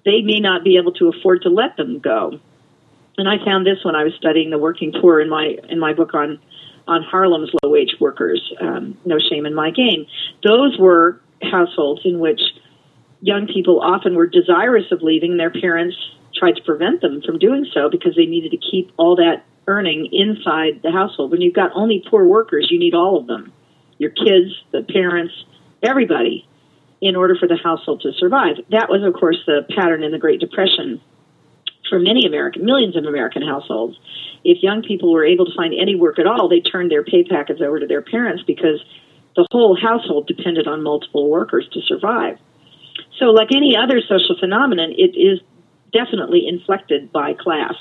they 0.06 0.22
may 0.22 0.40
not 0.40 0.64
be 0.64 0.78
able 0.78 0.94
to 0.94 1.08
afford 1.08 1.42
to 1.42 1.50
let 1.50 1.76
them 1.76 1.98
go. 1.98 2.40
And 3.18 3.28
I 3.28 3.44
found 3.44 3.66
this 3.66 3.84
when 3.84 3.96
I 3.96 4.04
was 4.04 4.14
studying 4.14 4.52
the 4.52 4.60
working 4.60 4.94
poor 5.02 5.20
in 5.20 5.28
my 5.28 5.58
in 5.70 5.80
my 5.80 5.94
book 5.94 6.14
on 6.14 6.40
on 6.88 7.02
Harlem's 7.02 7.50
low 7.64 7.72
wage 7.72 7.96
workers, 8.00 8.40
um, 8.62 8.96
No 9.06 9.18
Shame 9.18 9.48
in 9.48 9.56
My 9.56 9.72
Game. 9.72 10.06
Those 10.44 10.78
were 10.78 11.20
households 11.42 12.02
in 12.06 12.20
which 12.20 12.42
young 13.22 13.48
people 13.48 13.82
often 13.82 14.14
were 14.16 14.28
desirous 14.28 14.86
of 14.92 15.02
leaving, 15.02 15.38
their 15.38 15.50
parents 15.50 15.98
tried 16.36 16.58
to 16.58 16.62
prevent 16.64 17.02
them 17.02 17.24
from 17.26 17.40
doing 17.40 17.66
so 17.74 17.90
because 17.90 18.16
they 18.16 18.28
needed 18.28 18.52
to 18.52 18.58
keep 18.58 18.92
all 18.98 19.16
that 19.16 19.44
earning 19.70 20.10
inside 20.12 20.82
the 20.82 20.92
household. 20.92 21.32
When 21.32 21.42
you've 21.42 21.54
got 21.54 21.72
only 21.76 22.04
poor 22.10 22.26
workers, 22.26 22.68
you 22.72 22.80
need 22.80 22.96
all 22.96 23.18
of 23.18 23.28
them 23.28 23.54
your 24.00 24.12
kids, 24.12 24.56
the 24.72 24.82
parents, 24.82 25.34
everybody 25.84 26.48
in 27.02 27.16
order 27.16 27.36
for 27.40 27.48
the 27.48 27.58
household 27.62 28.02
to 28.02 28.12
survive. 28.14 28.56
That 28.72 28.90
was, 28.90 29.04
of 29.04 29.14
course, 29.14 29.38
the 29.46 29.62
pattern 29.76 30.04
in 30.04 30.12
the 30.12 30.18
Great 30.18 30.40
Depression 30.40 31.02
for 31.90 32.00
many 32.00 32.26
American, 32.26 32.66
millions 32.66 32.96
of 32.96 33.06
American 33.06 33.42
households. 33.42 33.98
If 34.44 34.64
young 34.64 34.84
people 34.84 35.12
were 35.12 35.26
able 35.26 35.46
to 35.46 35.56
find 35.56 35.74
any 35.74 35.96
work 35.96 36.18
at 36.18 36.28
all, 36.28 36.50
they 36.50 36.62
turned 36.62 36.90
their 36.90 37.04
pay 37.04 37.24
packets 37.24 37.62
over 37.62 37.80
to 37.80 37.88
their 37.88 38.02
parents 38.02 38.44
because 38.48 38.84
the 39.36 39.46
whole 39.52 39.78
household 39.80 40.28
depended 40.28 40.68
on 40.68 40.82
multiple 40.82 41.30
workers 41.30 41.68
to 41.74 41.82
survive. 41.82 42.38
So, 43.18 43.26
like 43.26 43.50
any 43.52 43.76
other 43.76 44.02
social 44.02 44.38
phenomenon, 44.40 44.94
it 44.98 45.16
is 45.18 45.40
definitely 45.92 46.48
inflected 46.48 47.12
by 47.12 47.34
class. 47.34 47.76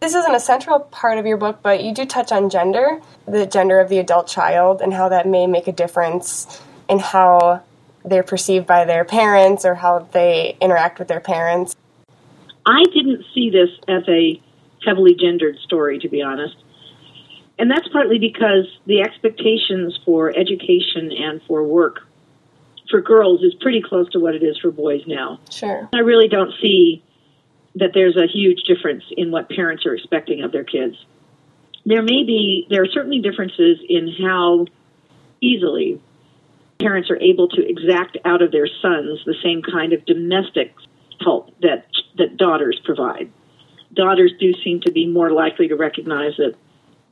This 0.00 0.14
isn't 0.14 0.34
a 0.34 0.40
central 0.40 0.80
part 0.80 1.18
of 1.18 1.26
your 1.26 1.36
book, 1.36 1.58
but 1.62 1.82
you 1.82 1.92
do 1.92 2.04
touch 2.04 2.30
on 2.30 2.50
gender, 2.50 3.00
the 3.26 3.46
gender 3.46 3.80
of 3.80 3.88
the 3.88 3.98
adult 3.98 4.28
child, 4.28 4.80
and 4.80 4.94
how 4.94 5.08
that 5.08 5.26
may 5.26 5.46
make 5.46 5.66
a 5.66 5.72
difference 5.72 6.62
in 6.88 7.00
how 7.00 7.62
they're 8.04 8.22
perceived 8.22 8.66
by 8.66 8.84
their 8.84 9.04
parents 9.04 9.64
or 9.64 9.74
how 9.74 10.08
they 10.12 10.56
interact 10.60 10.98
with 10.98 11.08
their 11.08 11.20
parents. 11.20 11.74
I 12.64 12.84
didn't 12.94 13.24
see 13.34 13.50
this 13.50 13.70
as 13.88 14.04
a 14.08 14.40
heavily 14.84 15.14
gendered 15.14 15.58
story, 15.58 15.98
to 15.98 16.08
be 16.08 16.22
honest. 16.22 16.56
And 17.58 17.68
that's 17.68 17.88
partly 17.88 18.20
because 18.20 18.66
the 18.86 19.00
expectations 19.00 19.98
for 20.04 20.30
education 20.30 21.10
and 21.10 21.42
for 21.48 21.64
work 21.64 22.00
for 22.88 23.00
girls 23.00 23.42
is 23.42 23.54
pretty 23.60 23.82
close 23.82 24.08
to 24.10 24.20
what 24.20 24.34
it 24.34 24.42
is 24.42 24.56
for 24.58 24.70
boys 24.70 25.02
now. 25.06 25.38
Sure. 25.50 25.88
I 25.92 25.98
really 25.98 26.28
don't 26.28 26.52
see 26.60 27.02
that 27.74 27.90
there's 27.94 28.16
a 28.16 28.26
huge 28.26 28.62
difference 28.66 29.04
in 29.16 29.30
what 29.30 29.48
parents 29.48 29.86
are 29.86 29.94
expecting 29.94 30.42
of 30.42 30.52
their 30.52 30.64
kids. 30.64 30.96
There 31.84 32.02
may 32.02 32.24
be, 32.24 32.66
there 32.70 32.82
are 32.82 32.86
certainly 32.92 33.20
differences 33.20 33.78
in 33.88 34.14
how 34.20 34.66
easily 35.40 36.00
parents 36.78 37.10
are 37.10 37.20
able 37.20 37.48
to 37.48 37.66
exact 37.66 38.18
out 38.24 38.42
of 38.42 38.52
their 38.52 38.68
sons 38.80 39.20
the 39.26 39.34
same 39.42 39.62
kind 39.62 39.92
of 39.92 40.04
domestic 40.04 40.74
help 41.20 41.50
that 41.60 41.86
that 42.16 42.36
daughters 42.36 42.80
provide. 42.84 43.30
Daughters 43.92 44.32
do 44.38 44.52
seem 44.64 44.80
to 44.82 44.92
be 44.92 45.06
more 45.06 45.30
likely 45.30 45.68
to 45.68 45.76
recognize 45.76 46.36
that 46.36 46.54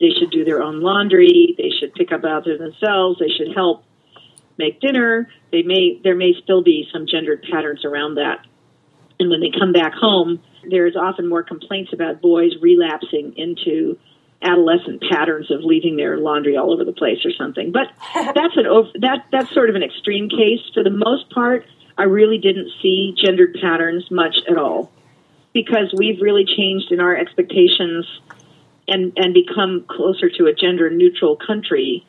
they 0.00 0.10
should 0.10 0.30
do 0.30 0.44
their 0.44 0.62
own 0.62 0.80
laundry, 0.80 1.54
they 1.56 1.70
should 1.70 1.94
pick 1.94 2.12
up 2.12 2.24
after 2.24 2.58
themselves, 2.58 3.18
they 3.18 3.28
should 3.28 3.54
help 3.54 3.84
make 4.58 4.80
dinner. 4.80 5.28
They 5.50 5.62
may 5.62 6.00
there 6.02 6.16
may 6.16 6.34
still 6.42 6.62
be 6.62 6.88
some 6.92 7.06
gendered 7.06 7.44
patterns 7.50 7.84
around 7.84 8.16
that. 8.16 8.46
And 9.18 9.30
when 9.30 9.40
they 9.40 9.50
come 9.58 9.72
back 9.72 9.94
home, 9.94 10.42
there's 10.68 10.96
often 10.96 11.28
more 11.28 11.42
complaints 11.42 11.92
about 11.92 12.20
boys 12.20 12.52
relapsing 12.60 13.34
into 13.36 13.98
adolescent 14.42 15.02
patterns 15.10 15.50
of 15.50 15.60
leaving 15.62 15.96
their 15.96 16.18
laundry 16.18 16.56
all 16.56 16.72
over 16.72 16.84
the 16.84 16.92
place 16.92 17.24
or 17.24 17.30
something. 17.32 17.72
But 17.72 17.88
that's 18.14 18.56
an 18.56 18.66
over, 18.66 18.88
that 19.00 19.26
that's 19.32 19.52
sort 19.52 19.70
of 19.70 19.76
an 19.76 19.82
extreme 19.82 20.28
case. 20.28 20.60
For 20.74 20.82
the 20.82 20.90
most 20.90 21.30
part, 21.30 21.64
I 21.96 22.04
really 22.04 22.38
didn't 22.38 22.70
see 22.82 23.14
gendered 23.16 23.56
patterns 23.60 24.10
much 24.10 24.36
at 24.48 24.58
all 24.58 24.92
because 25.54 25.92
we've 25.96 26.20
really 26.20 26.44
changed 26.44 26.92
in 26.92 27.00
our 27.00 27.16
expectations 27.16 28.06
and 28.86 29.12
and 29.16 29.32
become 29.32 29.86
closer 29.88 30.28
to 30.28 30.46
a 30.46 30.52
gender 30.52 30.90
neutral 30.90 31.36
country 31.36 32.06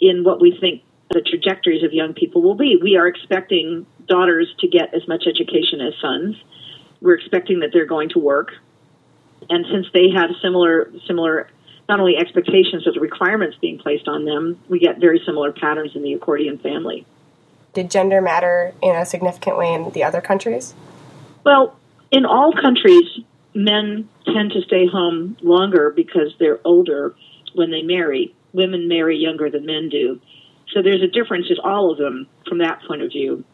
in 0.00 0.24
what 0.24 0.40
we 0.40 0.56
think 0.58 0.82
the 1.10 1.20
trajectories 1.20 1.84
of 1.84 1.92
young 1.92 2.14
people 2.14 2.42
will 2.42 2.56
be. 2.56 2.78
We 2.82 2.96
are 2.96 3.06
expecting 3.06 3.86
daughters 4.08 4.52
to 4.60 4.68
get 4.68 4.94
as 4.94 5.06
much 5.08 5.24
education 5.26 5.80
as 5.80 5.94
sons. 6.00 6.36
We're 7.00 7.14
expecting 7.14 7.60
that 7.60 7.70
they're 7.72 7.86
going 7.86 8.10
to 8.10 8.18
work. 8.18 8.52
And 9.48 9.66
since 9.70 9.86
they 9.92 10.10
have 10.14 10.30
similar 10.42 10.90
similar 11.06 11.48
not 11.88 12.00
only 12.00 12.16
expectations 12.16 12.84
but 12.84 12.94
the 12.94 13.00
requirements 13.00 13.56
being 13.60 13.78
placed 13.78 14.08
on 14.08 14.24
them, 14.24 14.58
we 14.68 14.78
get 14.78 14.98
very 14.98 15.20
similar 15.24 15.52
patterns 15.52 15.92
in 15.94 16.02
the 16.02 16.14
accordion 16.14 16.58
family. 16.58 17.06
Did 17.74 17.90
gender 17.90 18.20
matter 18.20 18.72
in 18.82 18.96
a 18.96 19.04
significant 19.04 19.58
way 19.58 19.74
in 19.74 19.90
the 19.90 20.02
other 20.02 20.20
countries? 20.20 20.74
Well, 21.44 21.76
in 22.10 22.24
all 22.24 22.52
countries, 22.52 23.20
men 23.54 24.08
tend 24.24 24.52
to 24.52 24.62
stay 24.62 24.86
home 24.86 25.36
longer 25.42 25.90
because 25.90 26.34
they're 26.38 26.60
older 26.64 27.14
when 27.54 27.70
they 27.70 27.82
marry. 27.82 28.34
Women 28.52 28.88
marry 28.88 29.16
younger 29.16 29.50
than 29.50 29.66
men 29.66 29.88
do. 29.88 30.20
So 30.72 30.82
there's 30.82 31.02
a 31.02 31.06
difference 31.06 31.46
in 31.50 31.58
all 31.62 31.92
of 31.92 31.98
them 31.98 32.26
from 32.48 32.58
that 32.58 32.82
point 32.86 33.02
of 33.02 33.10
view. 33.10 33.44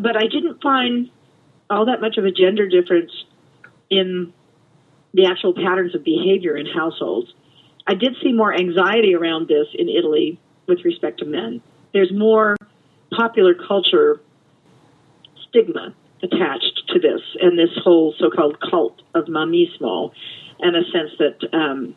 But 0.00 0.16
I 0.16 0.26
didn't 0.26 0.62
find 0.62 1.10
all 1.70 1.86
that 1.86 2.00
much 2.00 2.16
of 2.18 2.24
a 2.24 2.30
gender 2.30 2.68
difference 2.68 3.12
in 3.90 4.32
the 5.12 5.26
actual 5.26 5.54
patterns 5.54 5.94
of 5.94 6.04
behavior 6.04 6.56
in 6.56 6.66
households. 6.66 7.32
I 7.86 7.94
did 7.94 8.16
see 8.22 8.32
more 8.32 8.52
anxiety 8.52 9.14
around 9.14 9.48
this 9.48 9.68
in 9.74 9.88
Italy 9.88 10.38
with 10.66 10.84
respect 10.84 11.20
to 11.20 11.26
men. 11.26 11.62
There's 11.92 12.12
more 12.12 12.56
popular 13.16 13.54
culture 13.54 14.20
stigma 15.48 15.94
attached 16.22 16.82
to 16.88 16.98
this 16.98 17.20
and 17.40 17.58
this 17.58 17.70
whole 17.82 18.14
so-called 18.18 18.58
cult 18.60 19.02
of 19.14 19.26
mammismo 19.26 20.10
and 20.60 20.76
a 20.76 20.82
sense 20.90 21.10
that 21.18 21.56
um, 21.56 21.94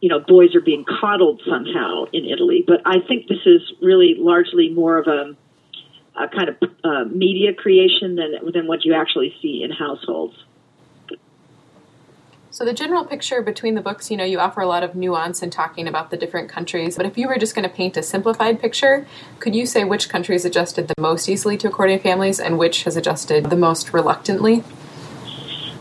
you 0.00 0.08
know 0.08 0.20
boys 0.20 0.54
are 0.54 0.60
being 0.60 0.84
coddled 1.00 1.40
somehow 1.48 2.04
in 2.12 2.24
Italy. 2.26 2.64
But 2.66 2.82
I 2.84 2.96
think 3.06 3.28
this 3.28 3.44
is 3.46 3.62
really 3.80 4.14
largely 4.18 4.68
more 4.68 4.98
of 4.98 5.06
a, 5.06 5.36
a 6.16 6.28
kind 6.28 6.48
of 6.48 6.56
uh, 6.84 7.04
media 7.04 7.54
creation 7.54 8.16
than 8.16 8.52
than 8.52 8.66
what 8.66 8.84
you 8.84 8.94
actually 8.94 9.34
see 9.40 9.62
in 9.62 9.70
households. 9.70 10.34
So 12.52 12.66
the 12.66 12.74
general 12.74 13.06
picture 13.06 13.40
between 13.40 13.76
the 13.76 13.80
books, 13.80 14.10
you 14.10 14.16
know, 14.18 14.24
you 14.24 14.38
offer 14.38 14.60
a 14.60 14.66
lot 14.66 14.82
of 14.82 14.94
nuance 14.94 15.42
in 15.42 15.48
talking 15.48 15.88
about 15.88 16.10
the 16.10 16.18
different 16.18 16.50
countries. 16.50 16.98
But 16.98 17.06
if 17.06 17.16
you 17.16 17.26
were 17.26 17.38
just 17.38 17.54
going 17.54 17.66
to 17.66 17.74
paint 17.74 17.96
a 17.96 18.02
simplified 18.02 18.60
picture, 18.60 19.06
could 19.38 19.54
you 19.54 19.64
say 19.64 19.84
which 19.84 20.10
countries 20.10 20.44
adjusted 20.44 20.86
the 20.86 20.94
most 21.00 21.30
easily 21.30 21.56
to 21.56 21.68
accordion 21.68 21.98
families 21.98 22.38
and 22.38 22.58
which 22.58 22.84
has 22.84 22.94
adjusted 22.94 23.48
the 23.48 23.56
most 23.56 23.94
reluctantly? 23.94 24.62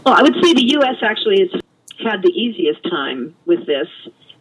Well, 0.05 0.15
I 0.15 0.21
would 0.21 0.35
say 0.41 0.53
the 0.53 0.71
U.S. 0.75 0.95
actually 1.01 1.41
has 1.41 1.61
had 1.99 2.21
the 2.21 2.31
easiest 2.31 2.81
time 2.83 3.35
with 3.45 3.65
this, 3.67 3.89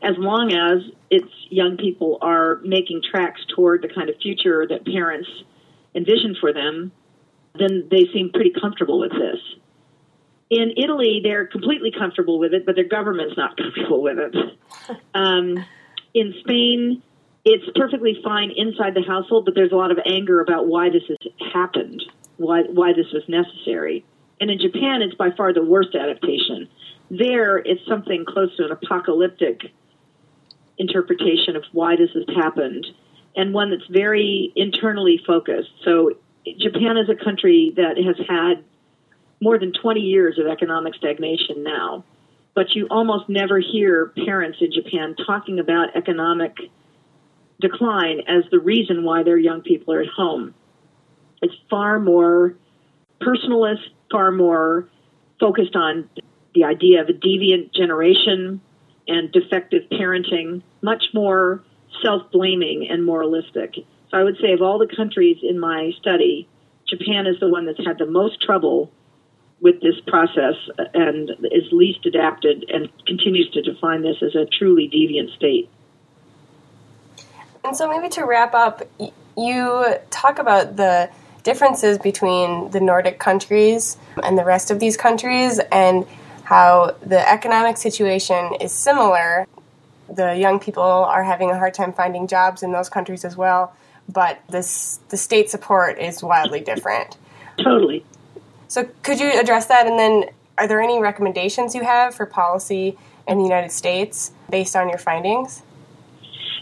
as 0.00 0.14
long 0.16 0.53
as 0.53 0.88
its 1.11 1.33
young 1.48 1.76
people 1.76 2.18
are 2.22 2.61
making 2.62 3.03
tracks 3.11 3.40
toward 3.57 3.83
the 3.83 3.88
kind 3.88 4.09
of 4.09 4.14
future 4.22 4.68
that 4.68 4.87
parents 4.87 5.29
envision 5.94 6.37
for 6.40 6.53
them. 6.53 6.92
Then 7.59 7.88
they 7.90 8.07
seem 8.12 8.31
pretty 8.33 8.53
comfortable 8.61 9.00
with 9.00 9.12
this 9.12 9.40
in 10.50 10.72
Italy, 10.76 11.20
they're 11.22 11.46
completely 11.46 11.92
comfortable 11.96 12.38
with 12.38 12.53
it, 12.53 12.66
but 12.66 12.74
their 12.74 12.88
government's 12.88 13.37
not 13.37 13.57
comfortable 13.57 14.03
with 14.03 14.18
it. 14.18 14.35
Um, 15.14 15.64
in 16.12 16.35
Spain, 16.40 17.03
it's 17.44 17.64
perfectly 17.76 18.18
fine 18.22 18.50
inside 18.55 18.94
the 18.94 19.05
household, 19.07 19.44
but 19.44 19.55
there's 19.55 19.72
a 19.72 19.76
lot 19.76 19.92
of 19.92 19.98
anger 20.05 20.40
about 20.40 20.66
why 20.66 20.90
this 20.90 21.05
has 21.09 21.33
happened, 21.55 22.03
why 22.37 22.62
why 22.62 22.92
this 22.92 23.07
was 23.12 23.22
necessary. 23.29 24.05
And 24.40 24.50
in 24.50 24.59
Japan, 24.59 25.03
it's 25.03 25.14
by 25.14 25.31
far 25.37 25.53
the 25.53 25.62
worst 25.62 25.94
adaptation. 25.94 26.68
There, 27.11 27.59
it's 27.59 27.81
something 27.87 28.24
close 28.26 28.55
to 28.57 28.64
an 28.64 28.72
apocalyptic 28.72 29.72
interpretation 30.79 31.57
of 31.57 31.64
why 31.72 31.96
this 31.96 32.11
has 32.14 32.24
happened, 32.37 32.87
and 33.36 33.54
one 33.54 33.70
that's 33.70 33.86
very 33.90 34.52
internally 34.56 35.20
focused. 35.26 35.70
So, 35.84 36.12
Japan 36.58 36.96
is 36.96 37.08
a 37.08 37.22
country 37.22 37.72
that 37.76 37.96
has 37.98 38.16
had 38.26 38.64
more 39.40 39.58
than 39.58 39.72
20 39.72 40.00
years 40.00 40.38
of 40.38 40.46
economic 40.46 40.94
stagnation 40.94 41.62
now, 41.62 42.04
but 42.54 42.74
you 42.74 42.86
almost 42.90 43.28
never 43.28 43.60
hear 43.60 44.12
parents 44.24 44.58
in 44.60 44.72
Japan 44.72 45.14
talking 45.26 45.58
about 45.58 45.96
economic 45.96 46.56
decline 47.60 48.20
as 48.26 48.44
the 48.50 48.58
reason 48.58 49.04
why 49.04 49.22
their 49.22 49.38
young 49.38 49.60
people 49.60 49.94
are 49.94 50.00
at 50.00 50.08
home. 50.08 50.54
It's 51.42 51.54
far 51.68 51.98
more 52.00 52.54
personalist, 53.20 53.88
far 54.10 54.30
more 54.30 54.88
focused 55.38 55.76
on 55.76 56.08
the 56.54 56.64
idea 56.64 57.00
of 57.00 57.08
a 57.08 57.12
deviant 57.12 57.74
generation 57.74 58.60
and 59.06 59.32
defective 59.32 59.82
parenting, 59.90 60.62
much 60.82 61.04
more 61.14 61.62
self 62.03 62.31
blaming 62.31 62.88
and 62.88 63.05
moralistic. 63.05 63.74
So 64.11 64.18
I 64.18 64.24
would 64.24 64.37
say 64.40 64.53
of 64.53 64.62
all 64.62 64.79
the 64.79 64.88
countries 64.94 65.38
in 65.42 65.59
my 65.59 65.92
study, 66.00 66.48
Japan 66.88 67.26
is 67.26 67.38
the 67.40 67.48
one 67.48 67.66
that's 67.66 67.85
had 67.85 67.98
the 67.98 68.07
most 68.07 68.42
trouble 68.42 68.90
with 69.61 69.81
this 69.81 70.00
process 70.07 70.55
and 70.94 71.31
is 71.53 71.70
least 71.70 72.07
adapted 72.07 72.64
and 72.72 72.88
continues 73.07 73.50
to 73.50 73.62
define 73.62 74.03
this 74.03 74.16
as 74.22 74.35
a 74.35 74.46
truly 74.46 74.88
deviant 74.88 75.35
state. 75.37 75.68
And 77.62 77.76
so, 77.76 77.88
maybe 77.88 78.09
to 78.11 78.24
wrap 78.24 78.55
up, 78.55 78.83
you 79.37 79.94
talk 80.11 80.38
about 80.38 80.76
the 80.76 81.11
differences 81.42 81.98
between 81.98 82.70
the 82.70 82.81
Nordic 82.81 83.18
countries 83.18 83.96
and 84.22 84.38
the 84.38 84.44
rest 84.44 84.70
of 84.70 84.79
these 84.81 84.96
countries 84.96 85.61
and 85.70 86.07
how 86.44 86.96
the 87.05 87.31
economic 87.31 87.76
situation 87.76 88.55
is 88.61 88.72
similar. 88.72 89.46
The 90.11 90.35
young 90.37 90.59
people 90.59 90.83
are 90.83 91.23
having 91.23 91.51
a 91.51 91.57
hard 91.57 91.75
time 91.75 91.92
finding 91.92 92.27
jobs 92.27 92.62
in 92.62 92.73
those 92.73 92.88
countries 92.88 93.25
as 93.25 93.37
well, 93.37 93.75
but 94.09 94.40
this, 94.49 95.01
the 95.09 95.16
state 95.16 95.51
support 95.51 95.99
is 95.99 96.23
wildly 96.23 96.61
different. 96.61 97.16
Totally. 97.59 98.05
So, 98.68 98.88
could 99.03 99.20
you 99.20 99.38
address 99.38 99.66
that? 99.66 99.87
And 99.87 99.99
then, 99.99 100.31
are 100.59 100.66
there 100.66 100.81
any 100.81 101.01
recommendations 101.01 101.75
you 101.75 101.83
have 101.83 102.14
for 102.14 102.27
policy 102.27 102.99
in 103.27 103.38
the 103.38 103.44
United 103.44 103.73
States 103.73 104.33
based 104.51 104.77
on 104.77 104.88
your 104.88 104.99
findings? 104.99 105.62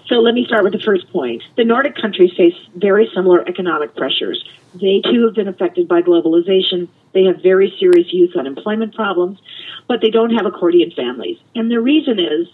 So 0.08 0.16
let 0.16 0.34
me 0.34 0.46
start 0.46 0.64
with 0.64 0.72
the 0.72 0.80
first 0.80 1.10
point. 1.12 1.42
The 1.56 1.64
Nordic 1.64 1.94
countries 1.94 2.32
face 2.34 2.54
very 2.74 3.10
similar 3.14 3.46
economic 3.46 3.94
pressures. 3.94 4.42
They 4.74 5.02
too 5.04 5.26
have 5.26 5.34
been 5.34 5.48
affected 5.48 5.86
by 5.86 6.00
globalization. 6.00 6.88
They 7.12 7.24
have 7.24 7.42
very 7.42 7.74
serious 7.78 8.10
youth 8.10 8.34
unemployment 8.36 8.94
problems, 8.94 9.38
but 9.86 10.00
they 10.00 10.10
don't 10.10 10.30
have 10.30 10.46
accordion 10.46 10.92
families. 10.92 11.38
And 11.54 11.70
the 11.70 11.80
reason 11.80 12.18
is 12.18 12.48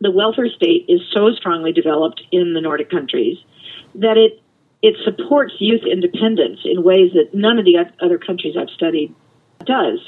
the 0.00 0.10
welfare 0.10 0.48
state 0.48 0.86
is 0.88 1.00
so 1.12 1.30
strongly 1.32 1.72
developed 1.72 2.22
in 2.32 2.54
the 2.54 2.60
Nordic 2.60 2.90
countries 2.90 3.38
that 3.94 4.16
it 4.16 4.42
it 4.82 4.94
supports 5.04 5.54
youth 5.58 5.82
independence 5.90 6.60
in 6.64 6.82
ways 6.82 7.12
that 7.14 7.34
none 7.34 7.58
of 7.58 7.64
the 7.64 7.78
other 8.00 8.18
countries 8.18 8.56
I've 8.60 8.70
studied 8.70 9.14
does. 9.64 9.98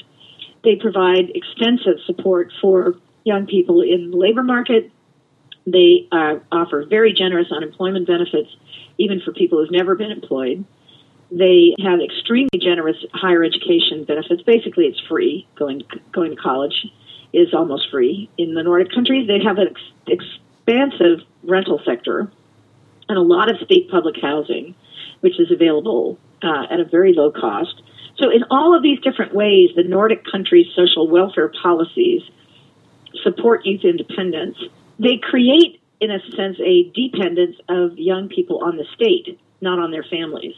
They 0.63 0.75
provide 0.75 1.31
extensive 1.33 1.97
support 2.05 2.53
for 2.61 2.95
young 3.25 3.47
people 3.47 3.81
in 3.81 4.11
the 4.11 4.17
labor 4.17 4.43
market 4.43 4.91
they 5.71 6.07
uh, 6.11 6.39
offer 6.51 6.85
very 6.89 7.13
generous 7.13 7.47
unemployment 7.51 8.07
benefits, 8.07 8.49
even 8.97 9.21
for 9.23 9.31
people 9.33 9.59
who've 9.59 9.71
never 9.71 9.95
been 9.95 10.11
employed. 10.11 10.65
They 11.31 11.75
have 11.83 11.99
extremely 12.01 12.59
generous 12.59 12.97
higher 13.13 13.43
education 13.43 14.03
benefits. 14.03 14.41
Basically, 14.41 14.85
it's 14.85 14.99
free. 15.07 15.47
Going 15.57 15.83
going 16.11 16.31
to 16.31 16.41
college 16.41 16.87
is 17.33 17.53
almost 17.53 17.89
free. 17.91 18.29
In 18.37 18.53
the 18.53 18.63
Nordic 18.63 18.91
countries, 18.91 19.27
they 19.27 19.43
have 19.43 19.57
an 19.57 19.69
ex- 19.69 20.19
expansive 20.65 21.25
rental 21.43 21.79
sector 21.85 22.31
and 23.07 23.17
a 23.17 23.21
lot 23.21 23.49
of 23.49 23.57
state 23.65 23.89
public 23.89 24.15
housing, 24.21 24.75
which 25.21 25.39
is 25.39 25.51
available 25.51 26.17
uh, 26.43 26.65
at 26.71 26.79
a 26.79 26.85
very 26.85 27.13
low 27.13 27.31
cost. 27.31 27.81
So, 28.17 28.29
in 28.29 28.43
all 28.49 28.75
of 28.75 28.83
these 28.83 28.99
different 28.99 29.33
ways, 29.33 29.69
the 29.75 29.83
Nordic 29.83 30.25
countries' 30.29 30.67
social 30.75 31.07
welfare 31.09 31.51
policies 31.61 32.21
support 33.23 33.65
youth 33.65 33.83
independence 33.83 34.57
they 34.99 35.17
create, 35.17 35.81
in 36.01 36.11
a 36.11 36.19
sense, 36.35 36.57
a 36.59 36.91
dependence 36.93 37.55
of 37.69 37.97
young 37.97 38.27
people 38.27 38.61
on 38.63 38.75
the 38.75 38.85
state, 38.93 39.39
not 39.61 39.79
on 39.79 39.91
their 39.91 40.03
families. 40.03 40.55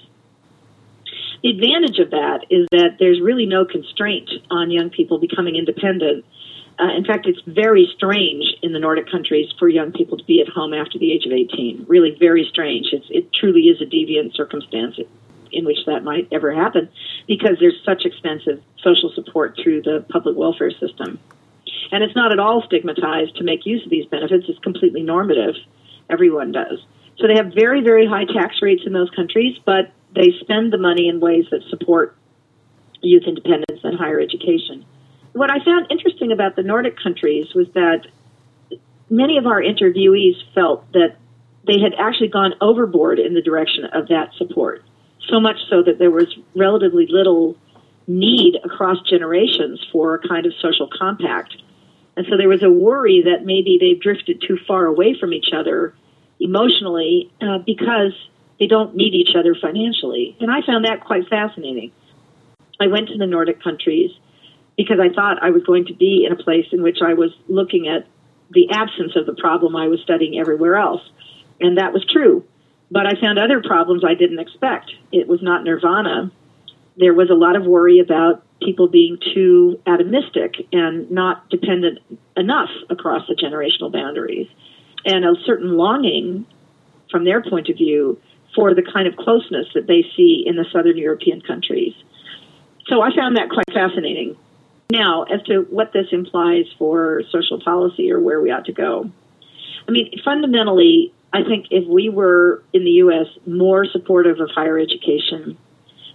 The 1.43 1.49
advantage 1.49 1.99
of 1.99 2.11
that 2.11 2.45
is 2.49 2.67
that 2.71 2.97
there's 2.99 3.21
really 3.21 3.45
no 3.45 3.65
constraint 3.65 4.29
on 4.49 4.71
young 4.71 4.89
people 4.89 5.19
becoming 5.19 5.55
independent. 5.55 6.25
Uh, 6.79 6.95
in 6.95 7.05
fact, 7.05 7.27
it's 7.27 7.41
very 7.45 7.87
strange 7.95 8.45
in 8.63 8.73
the 8.73 8.79
Nordic 8.79 9.09
countries 9.09 9.51
for 9.59 9.69
young 9.69 9.91
people 9.91 10.17
to 10.17 10.23
be 10.23 10.41
at 10.41 10.47
home 10.47 10.73
after 10.73 10.97
the 10.97 11.11
age 11.11 11.25
of 11.25 11.31
18. 11.31 11.85
Really, 11.87 12.15
very 12.19 12.47
strange. 12.49 12.87
It's, 12.91 13.05
it 13.09 13.31
truly 13.33 13.63
is 13.63 13.81
a 13.81 13.85
deviant 13.85 14.35
circumstance 14.35 14.97
in 15.51 15.65
which 15.65 15.85
that 15.85 16.03
might 16.03 16.27
ever 16.31 16.53
happen 16.53 16.89
because 17.27 17.57
there's 17.59 17.79
such 17.85 18.05
expensive 18.05 18.63
social 18.83 19.11
support 19.13 19.57
through 19.61 19.81
the 19.81 20.05
public 20.09 20.35
welfare 20.35 20.71
system. 20.71 21.19
And 21.91 22.03
it's 22.03 22.15
not 22.15 22.31
at 22.31 22.39
all 22.39 22.63
stigmatized 22.65 23.35
to 23.37 23.43
make 23.43 23.65
use 23.65 23.83
of 23.83 23.89
these 23.89 24.05
benefits. 24.05 24.45
It's 24.47 24.59
completely 24.59 25.03
normative. 25.03 25.55
Everyone 26.09 26.51
does. 26.51 26.79
So 27.17 27.27
they 27.27 27.35
have 27.35 27.53
very, 27.53 27.81
very 27.83 28.07
high 28.07 28.25
tax 28.25 28.55
rates 28.61 28.83
in 28.85 28.93
those 28.93 29.09
countries, 29.11 29.57
but 29.65 29.91
they 30.15 30.31
spend 30.39 30.73
the 30.73 30.77
money 30.77 31.07
in 31.07 31.19
ways 31.19 31.45
that 31.51 31.61
support 31.69 32.15
youth 33.01 33.23
independence 33.27 33.81
and 33.83 33.97
higher 33.97 34.19
education. 34.19 34.85
What 35.33 35.49
I 35.49 35.63
found 35.63 35.87
interesting 35.89 36.31
about 36.31 36.55
the 36.55 36.63
Nordic 36.63 36.97
countries 37.01 37.53
was 37.55 37.67
that 37.73 38.07
many 39.09 39.37
of 39.37 39.45
our 39.45 39.61
interviewees 39.61 40.35
felt 40.53 40.91
that 40.93 41.17
they 41.67 41.79
had 41.79 41.93
actually 41.99 42.29
gone 42.29 42.53
overboard 42.59 43.19
in 43.19 43.33
the 43.33 43.41
direction 43.41 43.85
of 43.93 44.07
that 44.07 44.33
support. 44.37 44.83
So 45.29 45.39
much 45.39 45.57
so 45.69 45.83
that 45.83 45.99
there 45.99 46.11
was 46.11 46.27
relatively 46.55 47.05
little 47.07 47.55
need 48.07 48.57
across 48.63 48.97
generations 49.07 49.85
for 49.91 50.15
a 50.15 50.27
kind 50.27 50.45
of 50.45 50.53
social 50.59 50.89
compact. 50.97 51.55
And 52.17 52.25
so 52.29 52.35
there 52.35 52.49
was 52.49 52.63
a 52.63 52.69
worry 52.69 53.21
that 53.23 53.45
maybe 53.45 53.77
they've 53.79 54.01
drifted 54.01 54.43
too 54.45 54.57
far 54.67 54.85
away 54.85 55.15
from 55.17 55.33
each 55.33 55.49
other 55.53 55.93
emotionally 56.39 57.31
uh, 57.41 57.59
because 57.59 58.13
they 58.59 58.67
don't 58.67 58.95
need 58.95 59.13
each 59.13 59.35
other 59.37 59.55
financially. 59.55 60.35
And 60.39 60.51
I 60.51 60.61
found 60.65 60.85
that 60.85 61.01
quite 61.05 61.27
fascinating. 61.29 61.91
I 62.79 62.87
went 62.87 63.09
to 63.09 63.17
the 63.17 63.27
Nordic 63.27 63.61
countries 63.63 64.11
because 64.81 64.99
I 64.99 65.13
thought 65.13 65.43
I 65.43 65.51
was 65.51 65.63
going 65.63 65.85
to 65.85 65.93
be 65.93 66.25
in 66.25 66.33
a 66.33 66.43
place 66.43 66.65
in 66.71 66.81
which 66.81 66.97
I 67.05 67.13
was 67.13 67.29
looking 67.47 67.87
at 67.87 68.07
the 68.49 68.71
absence 68.71 69.15
of 69.15 69.27
the 69.27 69.35
problem 69.39 69.75
I 69.75 69.87
was 69.87 70.01
studying 70.01 70.39
everywhere 70.39 70.75
else. 70.75 71.01
And 71.59 71.77
that 71.77 71.93
was 71.93 72.03
true. 72.11 72.43
But 72.89 73.05
I 73.05 73.13
found 73.21 73.37
other 73.37 73.61
problems 73.61 74.03
I 74.03 74.15
didn't 74.15 74.39
expect. 74.39 74.91
It 75.11 75.27
was 75.27 75.39
not 75.43 75.63
nirvana. 75.63 76.31
There 76.97 77.13
was 77.13 77.29
a 77.29 77.35
lot 77.35 77.55
of 77.55 77.63
worry 77.63 77.99
about 77.99 78.43
people 78.59 78.87
being 78.87 79.19
too 79.35 79.79
atomistic 79.85 80.67
and 80.71 81.09
not 81.11 81.47
dependent 81.49 81.99
enough 82.35 82.69
across 82.89 83.21
the 83.27 83.35
generational 83.35 83.91
boundaries, 83.91 84.47
and 85.05 85.23
a 85.23 85.33
certain 85.45 85.77
longing 85.77 86.45
from 87.09 87.23
their 87.23 87.41
point 87.41 87.69
of 87.69 87.77
view 87.77 88.19
for 88.55 88.73
the 88.73 88.83
kind 88.83 89.07
of 89.07 89.15
closeness 89.15 89.67
that 89.75 89.87
they 89.87 90.03
see 90.17 90.43
in 90.45 90.55
the 90.55 90.65
southern 90.73 90.97
European 90.97 91.41
countries. 91.41 91.93
So 92.87 93.01
I 93.01 93.15
found 93.15 93.37
that 93.37 93.49
quite 93.49 93.71
fascinating. 93.73 94.35
Now, 94.91 95.23
as 95.23 95.41
to 95.43 95.61
what 95.69 95.93
this 95.93 96.07
implies 96.11 96.65
for 96.77 97.21
social 97.31 97.61
policy 97.63 98.11
or 98.11 98.19
where 98.19 98.41
we 98.41 98.51
ought 98.51 98.65
to 98.65 98.73
go, 98.73 99.09
I 99.87 99.91
mean, 99.91 100.11
fundamentally, 100.25 101.13
I 101.31 101.43
think 101.43 101.67
if 101.71 101.87
we 101.87 102.09
were 102.09 102.61
in 102.73 102.83
the 102.83 102.91
U.S. 103.05 103.27
more 103.47 103.85
supportive 103.85 104.41
of 104.41 104.49
higher 104.53 104.77
education, 104.77 105.57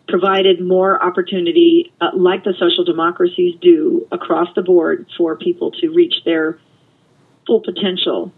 provided 0.09 0.61
more 0.61 1.03
opportunity, 1.03 1.91
uh, 2.03 2.11
like 2.14 2.45
the 2.45 2.53
social 2.59 2.85
democracies 2.85 3.55
do 3.62 4.07
across 4.12 4.49
the 4.55 4.61
board, 4.61 5.07
for 5.16 5.37
people 5.37 5.70
to 5.70 5.89
reach 5.89 6.14
their 6.27 6.59
full 7.47 7.62
potential 7.62 8.31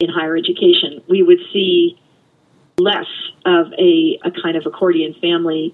in 0.00 0.08
higher 0.08 0.36
education, 0.36 1.00
we 1.08 1.22
would 1.22 1.38
see 1.52 1.96
less 2.78 3.06
of 3.44 3.72
a, 3.78 4.18
a 4.24 4.32
kind 4.42 4.56
of 4.56 4.66
accordion 4.66 5.14
family 5.20 5.72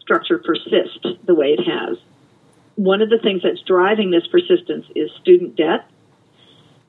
structure 0.00 0.38
persist 0.38 1.04
the 1.26 1.34
way 1.34 1.48
it 1.48 1.64
has. 1.64 1.98
One 2.76 3.02
of 3.02 3.10
the 3.10 3.18
things 3.18 3.42
that's 3.42 3.60
driving 3.62 4.10
this 4.10 4.26
persistence 4.26 4.86
is 4.94 5.10
student 5.20 5.56
debt, 5.56 5.86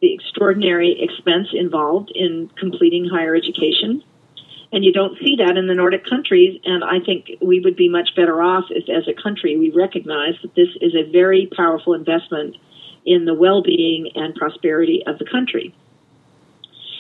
the 0.01 0.13
extraordinary 0.13 0.97
expense 1.01 1.49
involved 1.53 2.11
in 2.15 2.49
completing 2.57 3.05
higher 3.05 3.35
education, 3.35 4.03
and 4.71 4.85
you 4.85 4.93
don't 4.93 5.17
see 5.19 5.35
that 5.37 5.57
in 5.57 5.67
the 5.67 5.75
Nordic 5.75 6.05
countries. 6.05 6.59
And 6.63 6.83
I 6.83 6.99
think 7.05 7.31
we 7.41 7.59
would 7.59 7.75
be 7.75 7.89
much 7.89 8.15
better 8.15 8.41
off 8.41 8.65
if, 8.69 8.87
as 8.89 9.07
a 9.07 9.21
country, 9.21 9.57
we 9.57 9.69
recognize 9.69 10.35
that 10.41 10.55
this 10.55 10.69
is 10.79 10.95
a 10.95 11.11
very 11.11 11.49
powerful 11.55 11.93
investment 11.93 12.55
in 13.05 13.25
the 13.25 13.33
well 13.33 13.61
being 13.61 14.11
and 14.15 14.33
prosperity 14.33 15.03
of 15.05 15.19
the 15.19 15.25
country, 15.25 15.75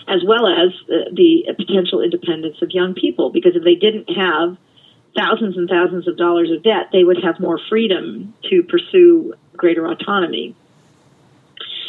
as 0.07 0.21
well 0.25 0.47
as 0.47 0.73
the, 0.87 1.11
the 1.13 1.53
potential 1.55 2.01
independence 2.01 2.57
of 2.61 2.71
young 2.71 2.93
people. 2.93 3.29
Because 3.29 3.55
if 3.55 3.63
they 3.63 3.75
didn't 3.75 4.09
have 4.09 4.57
thousands 5.15 5.57
and 5.57 5.69
thousands 5.69 6.07
of 6.07 6.17
dollars 6.17 6.51
of 6.51 6.63
debt, 6.63 6.89
they 6.91 7.03
would 7.03 7.23
have 7.23 7.39
more 7.39 7.59
freedom 7.69 8.33
to 8.49 8.63
pursue 8.63 9.33
greater 9.55 9.85
autonomy. 9.85 10.55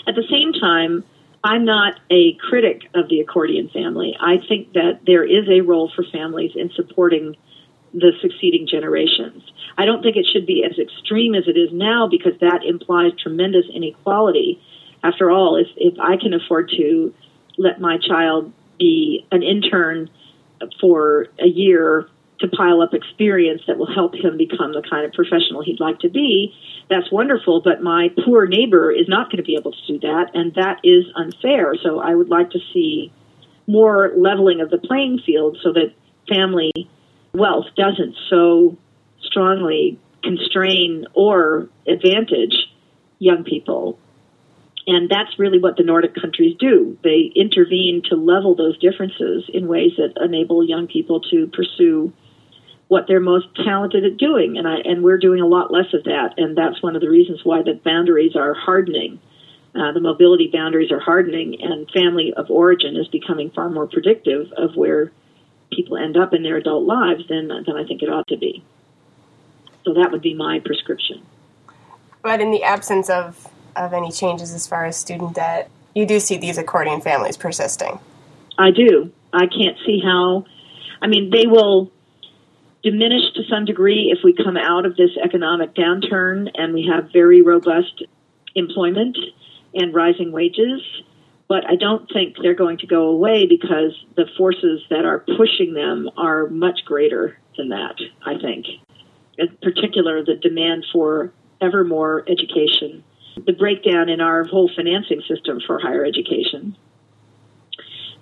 At 0.07 0.14
the 0.14 0.25
same 0.29 0.53
time, 0.53 1.05
I'm 1.45 1.64
not 1.64 1.99
a 2.11 2.35
critic 2.35 2.83
of 2.95 3.09
the 3.09 3.20
accordion 3.20 3.68
family. 3.68 4.16
I 4.20 4.37
think 4.49 4.73
that 4.75 5.01
there 5.07 5.25
is 5.25 5.49
a 5.49 5.61
role 5.61 5.91
for 5.95 6.05
families 6.05 6.53
in 6.55 6.70
supporting 6.75 7.37
the 7.93 8.12
succeeding 8.20 8.66
generations. 8.66 9.43
I 9.77 9.85
don't 9.85 10.03
think 10.03 10.16
it 10.16 10.27
should 10.33 10.47
be 10.47 10.64
as 10.64 10.79
extreme 10.79 11.35
as 11.35 11.45
it 11.47 11.57
is 11.57 11.70
now 11.73 12.09
because 12.09 12.39
that 12.41 12.64
implies 12.64 13.12
tremendous 13.20 13.66
inequality. 13.73 14.61
After 15.03 15.31
all, 15.31 15.57
if, 15.57 15.66
if 15.77 15.99
I 15.99 16.16
can 16.16 16.33
afford 16.33 16.70
to 16.77 17.12
let 17.59 17.81
my 17.81 17.99
child 17.99 18.53
be 18.79 19.27
an 19.31 19.43
intern 19.43 20.11
for 20.81 21.27
a 21.39 21.47
year 21.47 22.09
to 22.43 22.49
pile 22.49 22.82
up 22.82 22.95
experience 22.95 23.62
that 23.66 23.78
will 23.78 23.93
help 23.93 24.14
him 24.14 24.36
become 24.36 24.72
the 24.72 24.82
kind 24.88 25.07
of 25.07 25.12
professional 25.12 25.62
he'd 25.62 25.80
like 25.80 25.99
to 26.01 26.11
be, 26.11 26.55
that's 26.90 27.11
wonderful. 27.11 27.62
But 27.62 27.82
my 27.82 28.11
poor 28.24 28.47
neighbor 28.47 28.93
is 28.93 29.09
not 29.09 29.30
going 29.30 29.38
to 29.38 29.43
be 29.43 29.57
able 29.57 29.72
to 29.72 29.86
do 29.86 29.99
that, 30.01 30.30
and 30.34 30.55
that 30.55 30.80
is 30.84 31.05
unfair. 31.16 31.74
So 31.82 32.01
I 32.01 32.14
would 32.14 32.28
like 32.28 32.51
to 32.51 32.59
see 32.72 33.12
more 33.66 34.12
leveling 34.16 34.61
of 34.61 34.70
the 34.70 34.78
playing 34.78 35.20
field 35.24 35.57
so 35.62 35.72
that 35.72 35.95
family 36.28 36.72
wealth 37.32 37.66
doesn't 37.76 38.16
so 38.28 38.76
strongly 39.22 39.99
constrain 40.22 41.07
or 41.14 41.68
advantage 41.86 42.55
young 43.18 43.45
people. 43.45 43.99
And 44.86 45.09
that's 45.09 45.38
really 45.38 45.61
what 45.61 45.76
the 45.76 45.84
Nordic 45.84 46.14
countries 46.14 46.57
do. 46.59 46.99
They 47.05 47.30
intervene 47.34 48.03
to 48.11 48.16
level 48.16 48.57
those 48.57 48.78
differences 48.78 49.45
in 49.53 49.68
ways 49.68 49.93
that 49.97 50.20
enable 50.22 50.66
young 50.66 50.88
people 50.88 51.20
to 51.30 51.47
pursue 51.47 52.12
what 52.93 53.07
they're 53.09 53.20
most 53.20 53.47
talented 53.64 54.05
at 54.05 54.18
doing. 54.18 54.59
And 54.59 54.68
I, 54.68 54.74
and 54.84 55.03
we're 55.03 55.16
doing 55.16 55.40
a 55.40 55.47
lot 55.47 55.72
less 55.72 55.95
of 55.95 56.05
that. 56.05 56.34
And 56.36 56.55
that's 56.55 56.82
one 56.82 56.95
of 56.95 57.01
the 57.01 57.09
reasons 57.09 57.40
why 57.43 57.62
the 57.62 57.80
boundaries 57.82 58.36
are 58.36 58.53
hardening. 58.53 59.18
Uh, 59.74 59.93
the 59.93 60.01
mobility 60.01 60.51
boundaries 60.53 60.93
are 60.93 61.01
hardening, 61.01 61.57
and 61.62 61.90
family 61.90 62.34
of 62.36 62.51
origin 62.51 62.95
is 62.95 63.09
becoming 63.09 63.51
far 63.53 63.70
more 63.70 63.86
predictive 63.86 64.53
of 64.59 64.76
where 64.76 65.11
people 65.72 65.97
end 65.97 66.18
up 66.18 66.34
in 66.34 66.43
their 66.43 66.59
adult 66.59 66.84
lives 66.84 67.26
than 67.30 67.49
than 67.49 67.76
I 67.78 67.86
think 67.86 68.03
it 68.03 68.11
ought 68.11 68.28
to 68.28 68.36
be. 68.36 68.62
So 69.86 69.95
that 69.95 70.12
would 70.12 70.20
be 70.20 70.34
my 70.34 70.61
prescription. 70.62 71.22
But 72.20 72.43
in 72.43 72.51
the 72.51 72.62
absence 72.62 73.09
of 73.09 73.49
of 73.74 73.95
any 73.95 74.12
changes 74.12 74.53
as 74.53 74.66
far 74.66 74.84
as 74.84 74.99
student 74.99 75.34
debt, 75.36 75.70
you 75.95 76.05
do 76.05 76.20
see 76.20 76.36
these 76.36 76.59
accordion 76.59 77.01
families 77.01 77.38
persisting. 77.38 77.99
I 78.59 78.70
do. 78.70 79.11
I 79.32 79.47
can't 79.47 79.78
see 79.86 80.03
how. 80.05 80.45
I 81.01 81.07
mean, 81.07 81.30
they 81.30 81.47
will 81.47 81.90
diminish 82.83 83.33
to 83.35 83.43
some 83.49 83.64
degree 83.64 84.12
if 84.16 84.24
we 84.24 84.35
come 84.35 84.57
out 84.57 84.87
of 84.87 84.97
this 84.97 85.11
economic 85.22 85.74
downturn 85.74 86.51
and 86.55 86.74
we 86.74 86.91
have 86.93 87.12
very 87.12 87.43
robust 87.43 88.05
employment 88.55 89.16
and 89.74 89.95
rising 89.95 90.33
wages. 90.33 90.80
But 91.49 91.68
I 91.68 91.76
don't 91.76 92.11
think 92.12 92.37
they're 92.43 92.55
going 92.55 92.78
to 92.78 92.87
go 92.87 93.09
away 93.09 93.47
because 93.47 93.93
the 94.16 94.26
forces 94.39 94.83
that 94.91 95.05
are 95.05 95.24
pushing 95.37 95.74
them 95.74 96.09
are 96.16 96.49
much 96.49 96.85
greater 96.85 97.39
than 97.57 97.68
that, 97.68 97.97
I 98.24 98.39
think. 98.39 98.66
In 99.39 99.49
particular, 99.62 100.24
the 100.24 100.37
demand 100.37 100.87
for 100.93 101.33
ever 101.61 101.85
more 101.85 102.24
education 102.28 103.05
the 103.47 103.53
breakdown 103.53 104.09
in 104.09 104.20
our 104.20 104.45
whole 104.45 104.70
financing 104.74 105.22
system 105.28 105.61
for 105.66 105.78
higher 105.78 106.05
education 106.05 106.76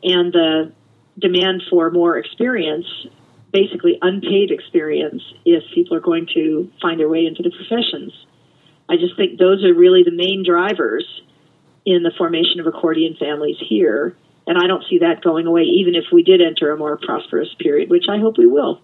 and 0.02 0.32
the 0.32 0.72
demand 1.18 1.62
for 1.68 1.90
more 1.90 2.16
experience, 2.16 2.86
basically 3.52 3.98
unpaid 4.02 4.50
experience, 4.50 5.22
if 5.44 5.62
people 5.74 5.96
are 5.96 6.00
going 6.00 6.26
to 6.34 6.70
find 6.80 7.00
their 7.00 7.08
way 7.08 7.26
into 7.26 7.42
the 7.42 7.50
professions. 7.50 8.12
I 8.88 8.96
just 8.96 9.16
think 9.16 9.38
those 9.38 9.64
are 9.64 9.74
really 9.74 10.02
the 10.02 10.12
main 10.12 10.44
drivers 10.44 11.04
in 11.84 12.02
the 12.02 12.12
formation 12.16 12.60
of 12.60 12.66
accordion 12.66 13.16
families 13.18 13.56
here. 13.60 14.16
And 14.46 14.58
I 14.58 14.66
don't 14.66 14.84
see 14.88 14.98
that 14.98 15.22
going 15.22 15.46
away, 15.46 15.62
even 15.62 15.94
if 15.94 16.04
we 16.12 16.22
did 16.22 16.40
enter 16.40 16.72
a 16.72 16.76
more 16.76 16.96
prosperous 16.96 17.48
period, 17.58 17.90
which 17.90 18.06
I 18.08 18.18
hope 18.18 18.38
we 18.38 18.46
will. 18.46 18.80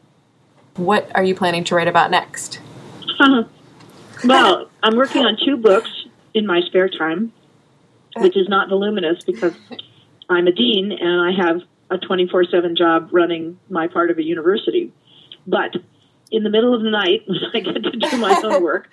What 0.76 1.10
are 1.14 1.24
you 1.24 1.34
planning 1.34 1.64
to 1.64 1.74
write 1.74 1.88
about 1.88 2.10
next? 2.10 2.60
Uh-huh. 3.18 3.44
well, 4.24 4.70
I'm 4.82 4.96
working 4.96 5.24
on 5.24 5.36
two 5.42 5.56
books 5.56 5.90
in 6.34 6.46
my 6.46 6.60
spare 6.60 6.88
time, 6.88 7.32
which 8.16 8.36
is 8.36 8.48
not 8.48 8.68
voluminous 8.68 9.24
because 9.24 9.54
I'm 10.28 10.46
a 10.46 10.52
dean 10.52 10.92
and 10.92 11.20
I 11.20 11.46
have 11.46 11.62
a 11.90 11.98
24 11.98 12.44
7 12.44 12.76
job 12.76 13.08
running 13.12 13.58
my 13.68 13.86
part 13.88 14.10
of 14.10 14.18
a 14.18 14.22
university. 14.22 14.92
But 15.46 15.76
in 16.30 16.42
the 16.42 16.50
middle 16.50 16.74
of 16.74 16.82
the 16.82 16.90
night, 16.90 17.22
I 17.54 17.60
get 17.60 17.82
to 17.82 17.90
do 17.90 18.16
my 18.18 18.40
own 18.44 18.62
work, 18.62 18.88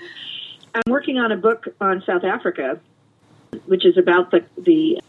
I'm 0.75 0.91
working 0.91 1.19
on 1.19 1.31
a 1.31 1.37
book 1.37 1.67
on 1.79 2.03
South 2.05 2.23
Africa, 2.23 2.79
which 3.65 3.85
is 3.85 3.97
about 3.97 4.31
the, 4.31 4.43
the 4.57 4.99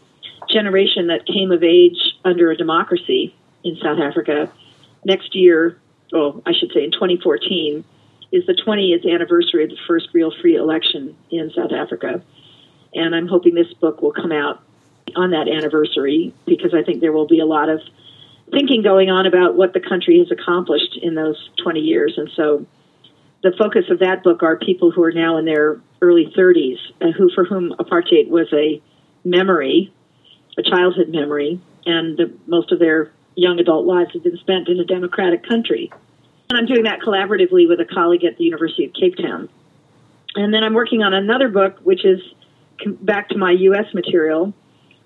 generation 0.47 1.07
that 1.07 1.25
came 1.25 1.51
of 1.51 1.63
age 1.63 1.97
under 2.23 2.51
a 2.51 2.57
democracy 2.57 3.35
in 3.63 3.75
South 3.81 3.99
Africa. 3.99 4.51
Next 5.05 5.35
year, 5.35 5.79
oh, 6.13 6.41
I 6.45 6.53
should 6.53 6.71
say 6.71 6.83
in 6.83 6.91
2014, 6.91 7.83
is 8.31 8.45
the 8.45 8.53
20th 8.53 9.11
anniversary 9.11 9.63
of 9.63 9.71
the 9.71 9.77
first 9.87 10.09
real 10.13 10.31
free 10.41 10.55
election 10.55 11.15
in 11.31 11.51
South 11.55 11.71
Africa. 11.71 12.21
And 12.93 13.15
I'm 13.15 13.27
hoping 13.27 13.55
this 13.55 13.73
book 13.73 14.01
will 14.01 14.13
come 14.13 14.31
out 14.31 14.61
on 15.15 15.31
that 15.31 15.47
anniversary 15.47 16.33
because 16.45 16.73
I 16.73 16.83
think 16.83 17.01
there 17.01 17.11
will 17.11 17.27
be 17.27 17.39
a 17.39 17.45
lot 17.45 17.69
of 17.69 17.79
thinking 18.51 18.83
going 18.83 19.09
on 19.09 19.25
about 19.25 19.55
what 19.55 19.73
the 19.73 19.79
country 19.79 20.19
has 20.19 20.31
accomplished 20.31 20.97
in 21.01 21.15
those 21.15 21.49
20 21.63 21.79
years. 21.79 22.13
And 22.17 22.29
so 22.35 22.65
the 23.43 23.53
focus 23.57 23.85
of 23.89 23.99
that 23.99 24.23
book 24.23 24.43
are 24.43 24.57
people 24.57 24.91
who 24.91 25.03
are 25.03 25.11
now 25.11 25.37
in 25.37 25.45
their 25.45 25.79
early 26.01 26.31
30s 26.37 26.77
and 27.01 27.13
who 27.13 27.29
for 27.33 27.45
whom 27.45 27.73
apartheid 27.79 28.29
was 28.29 28.47
a 28.53 28.81
memory, 29.23 29.93
a 30.57 30.63
childhood 30.63 31.09
memory, 31.09 31.61
and 31.85 32.17
the, 32.17 32.33
most 32.47 32.71
of 32.71 32.79
their 32.79 33.11
young 33.35 33.59
adult 33.59 33.85
lives 33.85 34.11
have 34.13 34.23
been 34.23 34.37
spent 34.37 34.67
in 34.67 34.79
a 34.79 34.85
democratic 34.85 35.47
country. 35.47 35.91
And 36.49 36.59
I'm 36.59 36.65
doing 36.65 36.83
that 36.83 36.99
collaboratively 37.01 37.67
with 37.67 37.79
a 37.79 37.85
colleague 37.85 38.23
at 38.23 38.37
the 38.37 38.43
University 38.43 38.85
of 38.85 38.93
Cape 38.93 39.15
Town. 39.17 39.49
And 40.35 40.53
then 40.53 40.63
I'm 40.63 40.73
working 40.73 41.01
on 41.01 41.13
another 41.13 41.49
book, 41.49 41.79
which 41.83 42.05
is 42.05 42.19
back 43.01 43.29
to 43.29 43.37
my 43.37 43.51
U.S. 43.51 43.93
material. 43.93 44.53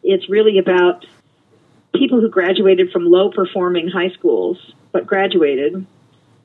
It's 0.04 0.30
really 0.30 0.58
about 0.58 1.06
people 1.96 2.22
who 2.22 2.30
graduated 2.30 2.92
from 2.92 3.06
low 3.06 3.32
performing 3.32 3.90
high 3.90 4.10
schools, 4.10 4.58
but 4.92 5.06
graduated. 5.06 5.86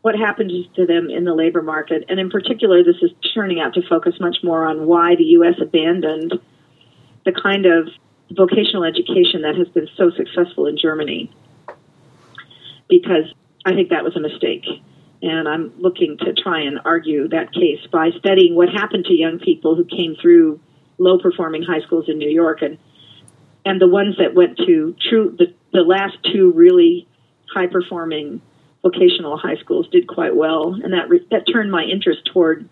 What 0.03 0.17
happened 0.17 0.53
to 0.77 0.87
them 0.87 1.09
in 1.09 1.25
the 1.25 1.35
labor 1.35 1.63
market? 1.63 2.05
And 2.09 2.21
in 2.21 2.31
particular, 2.31 2.83
this 2.83 2.97
is 3.01 3.11
turning 3.35 3.61
out 3.61 3.75
to 3.75 3.83
focus 3.89 4.15
much 4.21 4.39
more 4.43 4.67
on 4.67 4.87
why 4.87 5.17
the 5.17 5.25
U.S. 5.39 5.55
abandoned 5.61 6.35
the 7.25 7.33
kind 7.33 7.67
of 7.67 7.89
vocational 8.31 8.85
education 8.85 9.43
that 9.43 9.55
has 9.57 9.69
been 9.69 9.89
so 9.97 10.11
successful 10.11 10.67
in 10.67 10.77
Germany. 10.77 11.31
Because 12.89 13.33
I 13.65 13.75
think 13.75 13.91
that 13.91 14.05
was 14.05 14.15
a 14.17 14.21
mistake. 14.21 14.65
And 15.23 15.49
I'm 15.49 15.73
looking 15.79 16.19
to 16.19 16.35
try 16.35 16.61
and 16.61 16.81
argue 16.85 17.29
that 17.29 17.53
case 17.53 17.81
by 17.91 18.11
studying 18.19 18.55
what 18.55 18.69
happened 18.69 19.07
to 19.07 19.15
young 19.15 19.39
people 19.39 19.75
who 19.75 19.85
came 19.85 20.17
through 20.21 20.61
low 20.99 21.19
performing 21.19 21.63
high 21.63 21.81
schools 21.81 22.07
in 22.09 22.19
New 22.19 22.29
York 22.29 22.61
and 22.61 22.77
and 23.65 23.81
the 23.81 23.89
ones 23.89 24.17
that 24.19 24.35
went 24.35 24.57
to 24.59 24.95
true 25.09 25.35
the, 25.39 25.55
the 25.73 25.81
last 25.81 26.17
two 26.33 26.53
really 26.53 27.07
high 27.53 27.67
performing 27.67 28.41
vocational 28.83 29.37
high 29.39 29.57
schools 29.57 29.89
did 29.91 30.07
quite 30.07 30.37
well 30.37 30.75
and 30.75 30.93
that 30.93 31.09
re, 31.09 31.27
that 31.31 31.45
turned 31.51 31.71
my 31.71 31.83
interest 31.83 32.21
toward 32.33 32.69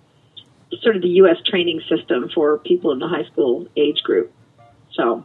sort 0.81 0.97
of 0.97 1.03
the 1.03 1.09
US 1.09 1.37
training 1.45 1.81
system 1.89 2.31
for 2.35 2.59
people 2.59 2.93
in 2.93 2.99
the 2.99 3.09
high 3.09 3.25
school 3.25 3.67
age 3.77 4.03
group. 4.03 4.33
So 4.93 5.25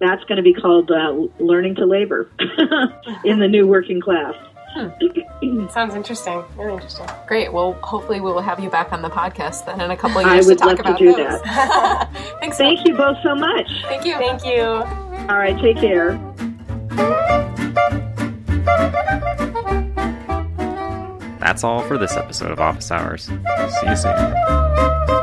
that's 0.00 0.22
going 0.24 0.36
to 0.36 0.42
be 0.42 0.54
called 0.54 0.90
uh, 0.90 1.12
learning 1.42 1.76
to 1.76 1.86
labor 1.86 2.30
in 3.24 3.38
the 3.38 3.48
new 3.48 3.66
working 3.66 4.00
class. 4.00 4.34
Hmm. 4.72 5.68
Sounds 5.70 5.94
interesting. 5.94 6.44
Really 6.56 6.74
interesting. 6.74 7.06
Great. 7.26 7.52
Well, 7.52 7.72
hopefully 7.82 8.20
we 8.20 8.30
will 8.30 8.40
have 8.40 8.60
you 8.60 8.70
back 8.70 8.92
on 8.92 9.02
the 9.02 9.10
podcast 9.10 9.66
then 9.66 9.80
in 9.80 9.90
a 9.90 9.96
couple 9.96 10.20
of 10.20 10.32
years 10.32 10.46
to 10.46 10.54
talk 10.54 10.78
about 10.78 10.98
to 10.98 11.04
do 11.04 11.12
those. 11.12 11.42
That. 11.42 12.10
Thanks. 12.40 12.56
Thank 12.56 12.78
so 12.80 12.84
you 12.86 12.96
both 12.96 13.16
so 13.22 13.34
much. 13.34 13.68
Thank 13.82 14.04
you. 14.04 14.14
Thank 14.14 14.44
you. 14.44 14.62
All 14.62 15.38
right. 15.38 15.58
Take 15.60 15.78
care. 15.78 16.18
That's 21.40 21.64
all 21.64 21.82
for 21.82 21.98
this 21.98 22.16
episode 22.16 22.52
of 22.52 22.60
Office 22.60 22.90
Hours. 22.90 23.24
See 23.24 23.86
you 23.88 23.96
soon. 23.96 25.16